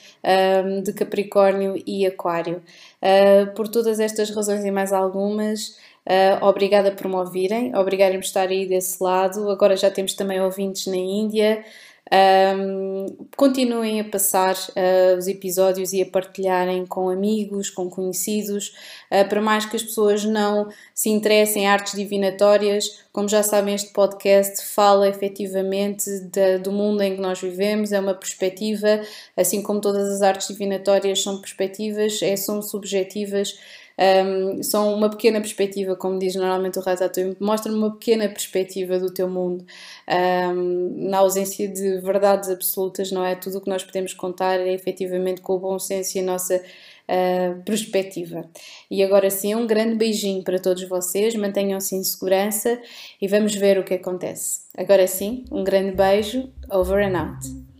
um, 0.65 0.81
de 0.81 0.93
Capricórnio 0.93 1.81
e 1.85 2.05
Aquário. 2.05 2.61
Uh, 3.01 3.53
por 3.53 3.67
todas 3.67 3.99
estas 3.99 4.29
razões 4.29 4.63
e 4.65 4.71
mais 4.71 4.91
algumas, 4.91 5.77
uh, 6.07 6.45
obrigada 6.45 6.91
por 6.91 7.07
me 7.07 7.15
ouvirem, 7.15 7.75
obrigada 7.75 8.13
por 8.13 8.23
estar 8.23 8.47
aí 8.47 8.65
desse 8.67 9.01
lado. 9.03 9.49
Agora 9.49 9.75
já 9.75 9.91
temos 9.91 10.13
também 10.13 10.41
ouvintes 10.41 10.87
na 10.87 10.97
Índia. 10.97 11.63
Um, 12.11 13.07
continuem 13.35 13.99
a 13.99 14.03
passar 14.03 14.53
uh, 14.53 15.17
os 15.17 15.27
episódios 15.27 15.91
e 15.91 16.03
a 16.03 16.05
partilharem 16.05 16.85
com 16.85 17.09
amigos, 17.09 17.71
com 17.71 17.89
conhecidos, 17.89 18.75
uh, 19.11 19.27
para 19.27 19.41
mais 19.41 19.65
que 19.65 19.75
as 19.75 19.81
pessoas 19.81 20.23
não 20.23 20.69
se 20.93 21.09
interessem 21.09 21.63
em 21.63 21.67
artes 21.67 21.93
divinatórias. 21.93 23.03
Como 23.11 23.27
já 23.27 23.41
sabem, 23.41 23.73
este 23.73 23.91
podcast 23.91 24.63
fala 24.67 25.09
efetivamente 25.09 26.07
de, 26.31 26.59
do 26.59 26.71
mundo 26.71 27.01
em 27.01 27.15
que 27.15 27.21
nós 27.21 27.41
vivemos, 27.41 27.91
é 27.91 27.99
uma 27.99 28.13
perspectiva, 28.13 29.01
assim 29.35 29.63
como 29.63 29.81
todas 29.81 30.07
as 30.07 30.21
artes 30.21 30.47
divinatórias 30.47 31.23
são 31.23 31.41
perspectivas, 31.41 32.21
é, 32.21 32.35
são 32.35 32.61
subjetivas 32.61 33.57
um, 33.97 34.61
são 34.61 34.93
uma 34.93 35.09
pequena 35.09 35.39
perspectiva, 35.39 35.95
como 35.95 36.19
diz 36.19 36.35
normalmente 36.35 36.77
o 36.77 36.81
Ratatouille, 36.81 37.37
mostra-me 37.39 37.77
uma 37.77 37.91
pequena 37.91 38.27
perspectiva 38.27 38.99
do 38.99 39.13
teu 39.13 39.29
mundo. 39.29 39.65
Um, 40.07 41.09
na 41.09 41.19
ausência 41.19 41.67
de 41.67 41.99
verdades 41.99 42.49
absolutas, 42.49 43.11
não 43.11 43.23
é? 43.23 43.35
Tudo 43.35 43.57
o 43.57 43.61
que 43.61 43.69
nós 43.69 43.83
podemos 43.83 44.13
contar 44.13 44.59
é 44.59 44.73
efetivamente 44.73 45.41
com 45.41 45.53
o 45.53 45.59
bom 45.59 45.79
senso 45.79 46.17
e 46.17 46.21
a 46.21 46.23
nossa 46.23 46.57
uh, 46.57 47.61
perspectiva. 47.63 48.49
E 48.91 49.01
agora 49.03 49.29
sim, 49.29 49.55
um 49.55 49.65
grande 49.65 49.95
beijinho 49.95 50.43
para 50.43 50.59
todos 50.59 50.83
vocês, 50.87 51.35
mantenham-se 51.35 51.95
em 51.95 52.03
segurança 52.03 52.79
e 53.21 53.27
vamos 53.27 53.55
ver 53.55 53.77
o 53.79 53.83
que 53.83 53.93
acontece. 53.93 54.61
Agora 54.77 55.07
sim, 55.07 55.45
um 55.51 55.63
grande 55.63 55.91
beijo, 55.95 56.49
over 56.69 57.01
and 57.01 57.17
out. 57.17 57.74